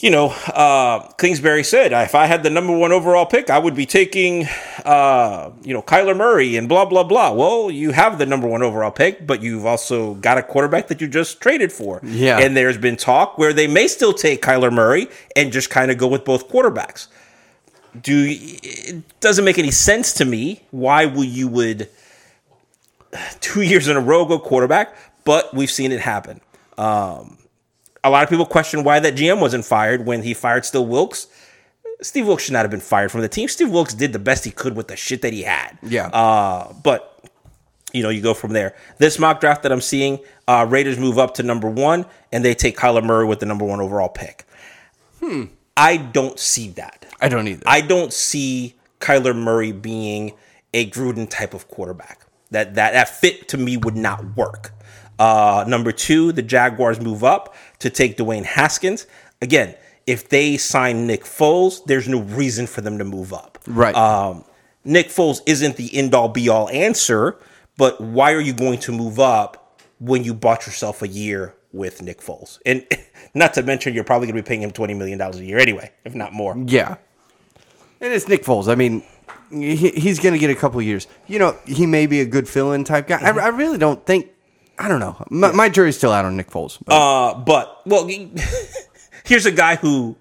you 0.00 0.10
know, 0.10 0.28
uh, 0.28 1.00
Kingsbury 1.18 1.62
said, 1.62 1.92
if 1.92 2.14
I 2.14 2.24
had 2.24 2.42
the 2.42 2.48
number 2.48 2.76
one 2.76 2.90
overall 2.90 3.26
pick, 3.26 3.50
I 3.50 3.58
would 3.58 3.74
be 3.74 3.84
taking, 3.84 4.46
uh, 4.84 5.50
you 5.62 5.74
know, 5.74 5.82
Kyler 5.82 6.16
Murray 6.16 6.56
and 6.56 6.68
blah, 6.68 6.86
blah, 6.86 7.04
blah. 7.04 7.32
Well, 7.32 7.70
you 7.70 7.90
have 7.90 8.18
the 8.18 8.24
number 8.24 8.46
one 8.46 8.62
overall 8.62 8.90
pick, 8.90 9.26
but 9.26 9.42
you've 9.42 9.66
also 9.66 10.14
got 10.14 10.38
a 10.38 10.42
quarterback 10.42 10.88
that 10.88 11.02
you 11.02 11.06
just 11.06 11.40
traded 11.40 11.70
for. 11.70 12.00
Yeah. 12.02 12.38
And 12.38 12.56
there's 12.56 12.78
been 12.78 12.96
talk 12.96 13.36
where 13.36 13.52
they 13.52 13.66
may 13.66 13.88
still 13.88 14.14
take 14.14 14.40
Kyler 14.40 14.72
Murray 14.72 15.08
and 15.36 15.52
just 15.52 15.68
kind 15.68 15.90
of 15.90 15.98
go 15.98 16.08
with 16.08 16.24
both 16.24 16.48
quarterbacks. 16.48 17.08
Do 18.00 18.24
it 18.26 19.20
doesn't 19.20 19.44
make 19.44 19.58
any 19.58 19.72
sense 19.72 20.14
to 20.14 20.24
me. 20.24 20.62
Why 20.70 21.06
will 21.06 21.24
you 21.24 21.48
would 21.48 21.90
two 23.40 23.62
years 23.62 23.88
in 23.88 23.96
a 23.96 24.00
row 24.00 24.24
go 24.24 24.38
quarterback? 24.38 24.96
But 25.24 25.52
we've 25.52 25.70
seen 25.70 25.92
it 25.92 26.00
happen. 26.00 26.40
Um, 26.78 27.36
a 28.02 28.10
lot 28.10 28.22
of 28.22 28.30
people 28.30 28.46
question 28.46 28.84
why 28.84 29.00
that 29.00 29.14
GM 29.14 29.40
wasn't 29.40 29.64
fired 29.64 30.06
when 30.06 30.22
he 30.22 30.34
fired 30.34 30.64
Steve 30.64 30.86
Wilkes. 30.86 31.26
Steve 32.02 32.26
Wilkes 32.26 32.44
should 32.44 32.54
not 32.54 32.62
have 32.62 32.70
been 32.70 32.80
fired 32.80 33.12
from 33.12 33.20
the 33.20 33.28
team. 33.28 33.48
Steve 33.48 33.70
Wilkes 33.70 33.92
did 33.92 34.12
the 34.12 34.18
best 34.18 34.44
he 34.44 34.50
could 34.50 34.74
with 34.74 34.88
the 34.88 34.96
shit 34.96 35.22
that 35.22 35.32
he 35.32 35.42
had. 35.42 35.78
Yeah. 35.82 36.06
Uh, 36.06 36.72
but 36.82 37.06
you 37.92 38.02
know, 38.02 38.08
you 38.08 38.22
go 38.22 38.34
from 38.34 38.52
there. 38.52 38.74
This 38.98 39.18
mock 39.18 39.40
draft 39.40 39.62
that 39.64 39.72
I'm 39.72 39.80
seeing, 39.80 40.20
uh, 40.46 40.66
Raiders 40.68 40.98
move 40.98 41.18
up 41.18 41.34
to 41.34 41.42
number 41.42 41.68
one, 41.68 42.06
and 42.32 42.44
they 42.44 42.54
take 42.54 42.76
Kyler 42.76 43.02
Murray 43.02 43.26
with 43.26 43.40
the 43.40 43.46
number 43.46 43.64
one 43.64 43.80
overall 43.80 44.08
pick. 44.08 44.44
Hmm. 45.18 45.44
I 45.76 45.96
don't 45.96 46.38
see 46.38 46.70
that. 46.70 47.06
I 47.20 47.28
don't 47.28 47.48
either. 47.48 47.62
I 47.66 47.80
don't 47.80 48.12
see 48.12 48.76
Kyler 49.00 49.34
Murray 49.34 49.72
being 49.72 50.34
a 50.72 50.88
Gruden 50.90 51.28
type 51.28 51.54
of 51.54 51.68
quarterback. 51.68 52.26
That 52.50 52.74
that 52.74 52.92
that 52.92 53.08
fit 53.08 53.48
to 53.48 53.58
me 53.58 53.76
would 53.76 53.96
not 53.96 54.36
work. 54.36 54.72
Uh, 55.18 55.64
number 55.68 55.92
two, 55.92 56.32
the 56.32 56.42
Jaguars 56.42 57.00
move 57.00 57.22
up 57.22 57.54
to 57.80 57.90
take 57.90 58.16
Dwayne 58.16 58.44
Haskins. 58.44 59.06
Again, 59.42 59.74
if 60.06 60.28
they 60.28 60.56
sign 60.56 61.06
Nick 61.06 61.24
Foles, 61.24 61.84
there's 61.84 62.08
no 62.08 62.20
reason 62.20 62.66
for 62.66 62.80
them 62.80 62.98
to 62.98 63.04
move 63.04 63.32
up. 63.32 63.58
Right. 63.66 63.94
Um, 63.94 64.44
Nick 64.84 65.08
Foles 65.08 65.40
isn't 65.46 65.76
the 65.76 65.94
end 65.96 66.14
all 66.14 66.28
be 66.28 66.48
all 66.48 66.68
answer, 66.70 67.36
but 67.76 68.00
why 68.00 68.32
are 68.32 68.40
you 68.40 68.52
going 68.52 68.78
to 68.80 68.92
move 68.92 69.20
up 69.20 69.80
when 69.98 70.24
you 70.24 70.34
bought 70.34 70.66
yourself 70.66 71.02
a 71.02 71.08
year 71.08 71.54
with 71.72 72.02
Nick 72.02 72.20
Foles? 72.20 72.58
And 72.64 72.86
not 73.34 73.54
to 73.54 73.62
mention, 73.62 73.94
you're 73.94 74.04
probably 74.04 74.26
going 74.26 74.36
to 74.36 74.42
be 74.42 74.46
paying 74.46 74.62
him 74.62 74.72
$20 74.72 74.96
million 74.96 75.20
a 75.20 75.36
year 75.36 75.58
anyway, 75.58 75.92
if 76.04 76.14
not 76.14 76.32
more. 76.32 76.56
Yeah. 76.66 76.96
And 78.00 78.12
it's 78.12 78.26
Nick 78.26 78.44
Foles. 78.44 78.68
I 78.70 78.74
mean, 78.74 79.02
he, 79.50 79.90
he's 79.90 80.18
going 80.18 80.32
to 80.32 80.38
get 80.38 80.50
a 80.50 80.54
couple 80.54 80.80
years. 80.80 81.06
You 81.26 81.38
know, 81.38 81.56
he 81.66 81.86
may 81.86 82.06
be 82.06 82.20
a 82.20 82.26
good 82.26 82.48
fill 82.48 82.72
in 82.72 82.84
type 82.84 83.08
guy. 83.08 83.20
I, 83.20 83.30
I 83.30 83.48
really 83.48 83.78
don't 83.78 84.04
think. 84.06 84.30
I 84.80 84.88
don't 84.88 84.98
know. 85.00 85.16
My, 85.30 85.52
my 85.52 85.68
jury's 85.68 85.96
still 85.96 86.10
out 86.12 86.24
on 86.24 86.36
Nick 86.36 86.50
Foles. 86.50 86.78
but- 86.84 86.94
Uh, 86.94 87.34
but 87.38 87.82
well, 87.86 88.08
here's 89.24 89.46
a 89.46 89.52
guy 89.52 89.76
who 89.76 90.16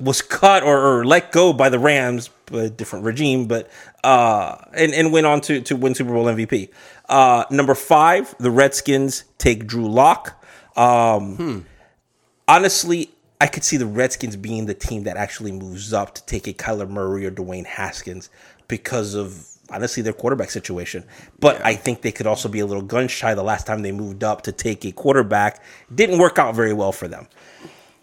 was 0.00 0.22
cut 0.22 0.62
or, 0.62 0.78
or 1.00 1.04
let 1.04 1.32
go 1.32 1.52
by 1.52 1.68
the 1.68 1.78
Rams, 1.78 2.30
a 2.52 2.70
different 2.70 3.04
regime, 3.04 3.46
but 3.46 3.68
uh, 4.04 4.56
and 4.72 4.94
and 4.94 5.12
went 5.12 5.26
on 5.26 5.40
to 5.42 5.60
to 5.62 5.76
win 5.76 5.94
Super 5.94 6.12
Bowl 6.12 6.24
MVP. 6.26 6.70
Uh, 7.08 7.44
number 7.50 7.74
five, 7.74 8.34
the 8.38 8.50
Redskins 8.50 9.24
take 9.38 9.66
Drew 9.66 9.88
Lock. 9.88 10.42
Um, 10.76 11.66
Honestly, 12.46 13.10
I 13.40 13.46
could 13.46 13.62
see 13.64 13.76
the 13.76 13.86
Redskins 13.86 14.36
being 14.36 14.66
the 14.66 14.74
team 14.74 15.02
that 15.04 15.16
actually 15.16 15.52
moves 15.52 15.92
up 15.92 16.14
to 16.14 16.24
take 16.26 16.46
a 16.46 16.52
Kyler 16.54 16.88
Murray 16.88 17.26
or 17.26 17.30
Dwayne 17.30 17.66
Haskins 17.66 18.30
because 18.68 19.14
of 19.14 19.46
honestly 19.70 20.02
their 20.02 20.12
quarterback 20.12 20.50
situation. 20.50 21.04
But 21.38 21.64
I 21.64 21.74
think 21.74 22.02
they 22.02 22.12
could 22.12 22.26
also 22.26 22.48
be 22.48 22.60
a 22.60 22.66
little 22.66 22.82
gun 22.82 23.08
shy 23.08 23.34
the 23.34 23.42
last 23.42 23.66
time 23.66 23.82
they 23.82 23.92
moved 23.92 24.24
up 24.24 24.42
to 24.42 24.52
take 24.52 24.84
a 24.84 24.92
quarterback. 24.92 25.62
Didn't 25.94 26.18
work 26.18 26.38
out 26.38 26.54
very 26.54 26.72
well 26.72 26.92
for 26.92 27.08
them. 27.08 27.28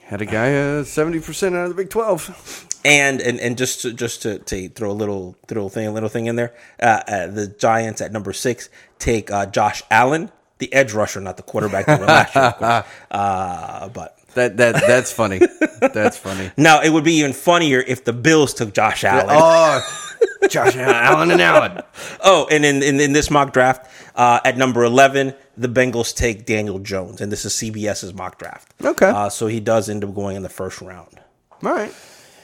Had 0.06 0.22
a 0.22 0.26
guy 0.26 0.54
uh, 0.54 0.84
70% 0.84 1.56
out 1.56 1.64
of 1.64 1.70
the 1.70 1.76
Big 1.76 1.90
12. 1.90 2.68
And 2.86 3.20
and 3.20 3.40
and 3.40 3.58
just 3.58 3.82
to, 3.82 3.94
just 3.94 4.22
to, 4.22 4.38
to 4.38 4.70
throw 4.70 4.92
a 4.92 4.94
little 4.94 5.36
little 5.50 5.70
thing 5.70 5.88
a 5.88 5.92
little 5.92 6.08
thing 6.08 6.28
in 6.28 6.36
there, 6.36 6.54
uh, 6.80 7.02
uh, 7.08 7.26
the 7.26 7.48
Giants 7.48 8.00
at 8.00 8.12
number 8.12 8.32
six 8.32 8.70
take 9.00 9.32
uh, 9.32 9.48
Josh 9.48 9.82
Allen, 9.90 10.32
the 10.60 10.72
edge 10.72 10.94
rusher, 10.94 11.20
not 11.20 11.36
the 11.38 11.42
quarterback 11.42 11.88
last 11.88 12.36
year. 12.36 12.44
Of. 12.44 12.86
Uh, 13.10 13.90
but 13.90 14.15
That 14.36 14.58
that 14.58 14.84
That's 14.88 15.12
funny. 15.12 15.42
That's 15.80 16.18
funny. 16.18 16.52
now 16.58 16.82
it 16.82 16.90
would 16.90 17.04
be 17.04 17.14
even 17.16 17.34
funnier 17.34 17.80
if 17.80 18.04
the 18.04 18.14
Bills 18.14 18.54
took 18.54 18.74
Josh 18.74 19.04
Allen. 19.04 19.28
Oh, 19.30 20.06
Josh 20.50 20.76
Allen 20.76 21.32
and 21.32 21.42
Allen. 21.42 21.82
Oh, 22.24 22.48
and 22.52 22.64
in, 22.64 22.84
in, 22.84 23.00
in 23.00 23.14
this 23.14 23.32
mock 23.32 23.54
draft, 23.54 23.90
uh, 24.16 24.40
at 24.46 24.58
number 24.58 24.84
11, 24.84 25.34
the 25.58 25.68
Bengals 25.68 26.16
take 26.16 26.46
Daniel 26.46 26.80
Jones. 26.80 27.22
And 27.22 27.32
this 27.32 27.46
is 27.46 27.54
CBS's 27.54 28.14
mock 28.14 28.38
draft. 28.38 28.74
Okay. 28.84 29.08
Uh, 29.08 29.30
so 29.30 29.48
he 29.48 29.60
does 29.60 29.90
end 29.90 30.04
up 30.04 30.14
going 30.14 30.36
in 30.36 30.44
the 30.44 30.50
first 30.50 30.82
round. 30.82 31.20
All 31.64 31.74
right. 31.74 31.94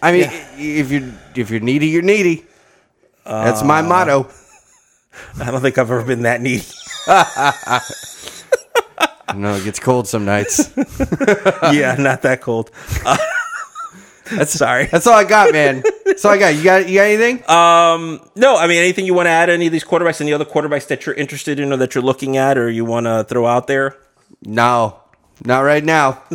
I 0.02 0.12
mean, 0.12 0.30
if 0.58 0.92
you're 0.92 1.12
if 1.36 1.52
you're 1.52 1.60
needy, 1.60 1.88
you're 1.88 2.02
needy. 2.02 2.46
That's 3.24 3.64
my 3.64 3.82
motto. 3.82 4.30
I 5.40 5.52
don't 5.52 5.62
think 5.62 5.78
I've 5.78 5.92
ever 5.92 6.04
been 6.04 6.24
that 6.24 6.42
needy. 6.42 6.66
No, 9.36 9.56
it 9.56 9.64
gets 9.64 9.80
cold 9.80 10.08
some 10.08 10.26
nights. 10.26 10.72
yeah, 10.78 11.96
not 11.98 12.22
that 12.24 12.40
cold. 12.42 12.72
That's 14.32 14.54
Sorry. 14.54 14.86
That's 14.86 15.08
all 15.08 15.14
I 15.14 15.26
got, 15.26 15.52
man. 15.52 15.84
That's 16.06 16.24
all 16.24 16.32
I 16.32 16.38
got. 16.38 16.56
You 16.56 16.64
got 16.64 16.88
you 16.88 16.96
got 16.96 17.04
anything? 17.04 17.50
Um, 17.50 18.22
no, 18.36 18.56
I 18.56 18.68
mean, 18.68 18.78
anything 18.78 19.06
you 19.06 19.14
want 19.14 19.26
to 19.26 19.32
add? 19.32 19.50
Any 19.50 19.66
of 19.66 19.74
these 19.74 19.84
quarterbacks? 19.84 20.22
Any 20.22 20.32
other 20.32 20.46
quarterbacks 20.46 20.88
that 20.88 21.06
you're 21.06 21.16
interested 21.16 21.60
in 21.60 21.74
or 21.74 21.78
that 21.78 21.96
you're 21.96 22.04
looking 22.04 22.38
at 22.38 22.58
or 22.58 22.70
you 22.70 22.86
want 22.86 23.08
to 23.08 23.26
throw 23.26 23.46
out 23.46 23.68
there? 23.68 23.98
no, 24.44 25.01
not 25.44 25.62
right 25.62 25.84
now. 25.84 26.24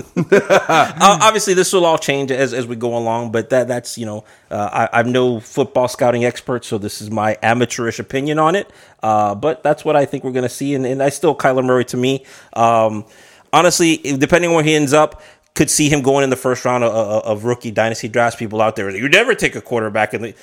Uh, 0.68 1.18
obviously, 1.22 1.54
this 1.54 1.72
will 1.72 1.84
all 1.84 1.98
change 1.98 2.30
as, 2.30 2.52
as 2.52 2.66
we 2.66 2.74
go 2.74 2.96
along, 2.96 3.30
but 3.30 3.50
that 3.50 3.68
that's 3.68 3.96
you 3.96 4.04
know, 4.04 4.24
uh, 4.50 4.88
I, 4.92 5.00
I'm 5.00 5.12
no 5.12 5.38
football 5.38 5.86
scouting 5.86 6.24
expert, 6.24 6.64
so 6.64 6.78
this 6.78 7.00
is 7.00 7.10
my 7.10 7.38
amateurish 7.42 7.98
opinion 7.98 8.38
on 8.38 8.56
it. 8.56 8.70
Uh, 9.02 9.34
but 9.34 9.62
that's 9.62 9.84
what 9.84 9.94
I 9.94 10.04
think 10.04 10.24
we're 10.24 10.32
going 10.32 10.42
to 10.42 10.48
see, 10.48 10.74
and, 10.74 10.84
and 10.84 11.02
I 11.02 11.10
still 11.10 11.36
Kyler 11.36 11.64
Murray 11.64 11.84
to 11.86 11.96
me. 11.96 12.24
Um, 12.54 13.04
honestly, 13.52 13.98
depending 13.98 14.50
on 14.50 14.56
where 14.56 14.64
he 14.64 14.74
ends 14.74 14.92
up, 14.92 15.22
could 15.54 15.70
see 15.70 15.88
him 15.88 16.02
going 16.02 16.24
in 16.24 16.30
the 16.30 16.36
first 16.36 16.64
round 16.64 16.82
of, 16.82 16.92
of, 16.92 17.44
rookie 17.44 17.70
dynasty 17.70 18.08
drafts. 18.08 18.36
People 18.36 18.60
out 18.60 18.76
there, 18.76 18.90
you 18.90 19.08
never 19.08 19.34
take 19.34 19.54
a 19.54 19.60
quarterback, 19.60 20.14
and 20.14 20.34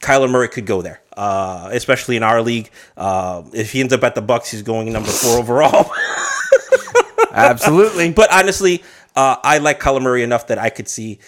Kyler 0.00 0.30
Murray 0.30 0.48
could 0.48 0.66
go 0.66 0.82
there, 0.82 1.00
uh, 1.16 1.70
especially 1.72 2.16
in 2.16 2.22
our 2.22 2.42
league. 2.42 2.70
Uh, 2.96 3.42
if 3.52 3.72
he 3.72 3.80
ends 3.80 3.92
up 3.92 4.02
at 4.04 4.14
the 4.14 4.22
Bucks, 4.22 4.50
he's 4.50 4.62
going 4.62 4.92
number 4.92 5.10
four 5.10 5.38
overall. 5.38 5.90
Absolutely. 7.36 8.12
But 8.16 8.32
honestly, 8.32 8.82
uh, 9.14 9.36
I 9.42 9.58
like 9.58 9.80
Kyler 9.80 10.02
Murray 10.02 10.22
enough 10.22 10.46
that 10.48 10.58
I 10.58 10.70
could 10.70 10.88
see. 10.88 11.18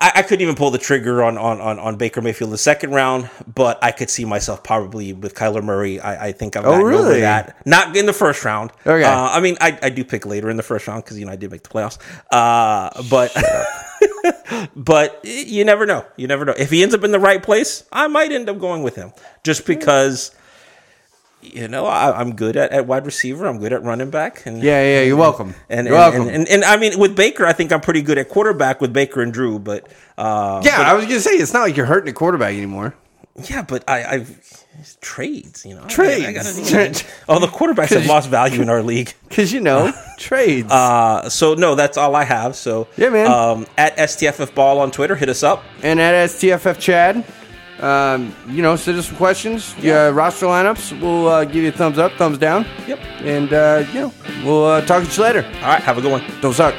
I, 0.00 0.12
I 0.16 0.22
couldn't 0.22 0.42
even 0.42 0.56
pull 0.56 0.70
the 0.70 0.78
trigger 0.78 1.22
on, 1.22 1.38
on, 1.38 1.60
on, 1.60 1.78
on 1.78 1.96
Baker 1.96 2.20
Mayfield 2.20 2.48
in 2.48 2.52
the 2.52 2.58
second 2.58 2.90
round, 2.90 3.30
but 3.52 3.82
I 3.82 3.92
could 3.92 4.10
see 4.10 4.24
myself 4.24 4.64
probably 4.64 5.12
with 5.12 5.34
Kyler 5.34 5.62
Murray. 5.62 6.00
I, 6.00 6.28
I 6.28 6.32
think 6.32 6.54
gotten 6.54 6.70
over 6.70 6.84
really? 6.84 7.20
that. 7.20 7.64
Not 7.66 7.96
in 7.96 8.06
the 8.06 8.12
first 8.12 8.44
round. 8.44 8.72
Okay. 8.84 9.04
Uh, 9.04 9.28
I 9.28 9.40
mean, 9.40 9.56
I, 9.60 9.78
I 9.82 9.90
do 9.90 10.04
pick 10.04 10.26
later 10.26 10.50
in 10.50 10.56
the 10.56 10.62
first 10.62 10.88
round 10.88 11.04
because 11.04 11.18
you 11.18 11.26
know 11.26 11.32
I 11.32 11.36
did 11.36 11.50
make 11.50 11.62
the 11.62 11.68
playoffs. 11.68 11.98
Uh, 12.30 12.90
but 13.08 13.36
but 14.76 15.20
you 15.24 15.64
never 15.64 15.86
know. 15.86 16.04
You 16.16 16.26
never 16.26 16.44
know. 16.44 16.54
If 16.56 16.70
he 16.70 16.82
ends 16.82 16.94
up 16.94 17.04
in 17.04 17.12
the 17.12 17.20
right 17.20 17.42
place, 17.42 17.84
I 17.92 18.08
might 18.08 18.32
end 18.32 18.48
up 18.48 18.58
going 18.58 18.82
with 18.82 18.96
him 18.96 19.12
just 19.44 19.66
because. 19.66 20.32
You 21.42 21.68
know, 21.68 21.86
I, 21.86 22.18
I'm 22.18 22.34
good 22.36 22.56
at, 22.56 22.70
at 22.72 22.86
wide 22.86 23.04
receiver. 23.04 23.46
I'm 23.46 23.58
good 23.58 23.72
at 23.72 23.82
running 23.82 24.10
back. 24.10 24.46
And 24.46 24.62
Yeah, 24.62 24.82
yeah, 24.82 25.02
you're 25.02 25.16
welcome. 25.16 25.54
And, 25.68 25.86
You're 25.88 25.96
and, 25.96 26.02
welcome. 26.14 26.22
And, 26.28 26.36
and, 26.36 26.48
and 26.48 26.64
I 26.64 26.76
mean, 26.76 26.98
with 26.98 27.16
Baker, 27.16 27.44
I 27.44 27.52
think 27.52 27.72
I'm 27.72 27.80
pretty 27.80 28.02
good 28.02 28.16
at 28.18 28.28
quarterback 28.28 28.80
with 28.80 28.92
Baker 28.92 29.22
and 29.22 29.32
Drew. 29.32 29.58
But 29.58 29.88
uh, 30.16 30.62
Yeah, 30.64 30.80
I 30.80 30.94
was 30.94 31.04
gonna 31.06 31.20
say 31.20 31.32
it's 31.32 31.52
not 31.52 31.62
like 31.62 31.76
you're 31.76 31.86
hurting 31.86 32.08
a 32.10 32.14
quarterback 32.14 32.54
anymore. 32.54 32.94
yeah, 33.50 33.62
but 33.62 33.82
I, 33.88 34.04
I've 34.04 34.64
trades. 35.00 35.64
You 35.66 35.74
know, 35.76 35.84
I- 35.84 35.88
Trades. 35.88 36.24
I, 36.26 36.32
gotta, 36.32 37.04
oh, 37.28 37.38
the 37.40 37.46
quarterbacks 37.46 37.88
have 37.90 38.06
lost 38.06 38.28
value 38.30 38.62
in 38.62 38.68
our 38.68 38.82
league. 38.82 39.12
Because 39.32 39.50
you 39.50 39.60
know, 39.60 39.90
trades. 40.18 40.70
Uh, 40.70 41.26
so 41.30 41.54
no, 41.54 41.74
that's 41.74 41.96
all 41.96 42.14
I 42.14 42.24
have. 42.24 42.54
So 42.54 42.86
Yeah, 42.98 43.08
man. 43.08 43.26
Um, 43.32 43.66
at 43.78 43.96
STFF 43.96 44.54
Ball 44.54 44.78
on 44.78 44.90
Twitter, 44.90 45.16
hit 45.16 45.30
us 45.30 45.42
up. 45.42 45.64
and 45.82 45.98
at 45.98 46.28
STFF 46.28 46.78
Chad, 46.78 47.24
um, 47.82 48.34
you 48.48 48.62
know, 48.62 48.76
send 48.76 48.98
us 48.98 49.08
some 49.08 49.16
questions. 49.16 49.74
Yeah, 49.78 50.08
roster 50.08 50.46
lineups. 50.46 51.00
We'll 51.00 51.28
uh, 51.28 51.44
give 51.44 51.56
you 51.56 51.68
a 51.68 51.72
thumbs 51.72 51.98
up, 51.98 52.12
thumbs 52.12 52.38
down. 52.38 52.64
Yep. 52.86 52.98
And 53.22 53.52
uh, 53.52 53.84
you 53.92 54.00
know, 54.00 54.12
we'll 54.44 54.64
uh, 54.64 54.80
talk 54.86 55.04
to 55.04 55.16
you 55.16 55.22
later. 55.22 55.44
All 55.44 55.68
right, 55.68 55.82
have 55.82 55.98
a 55.98 56.00
good 56.00 56.12
one. 56.12 56.24
Don't 56.40 56.54
suck. 56.54 56.74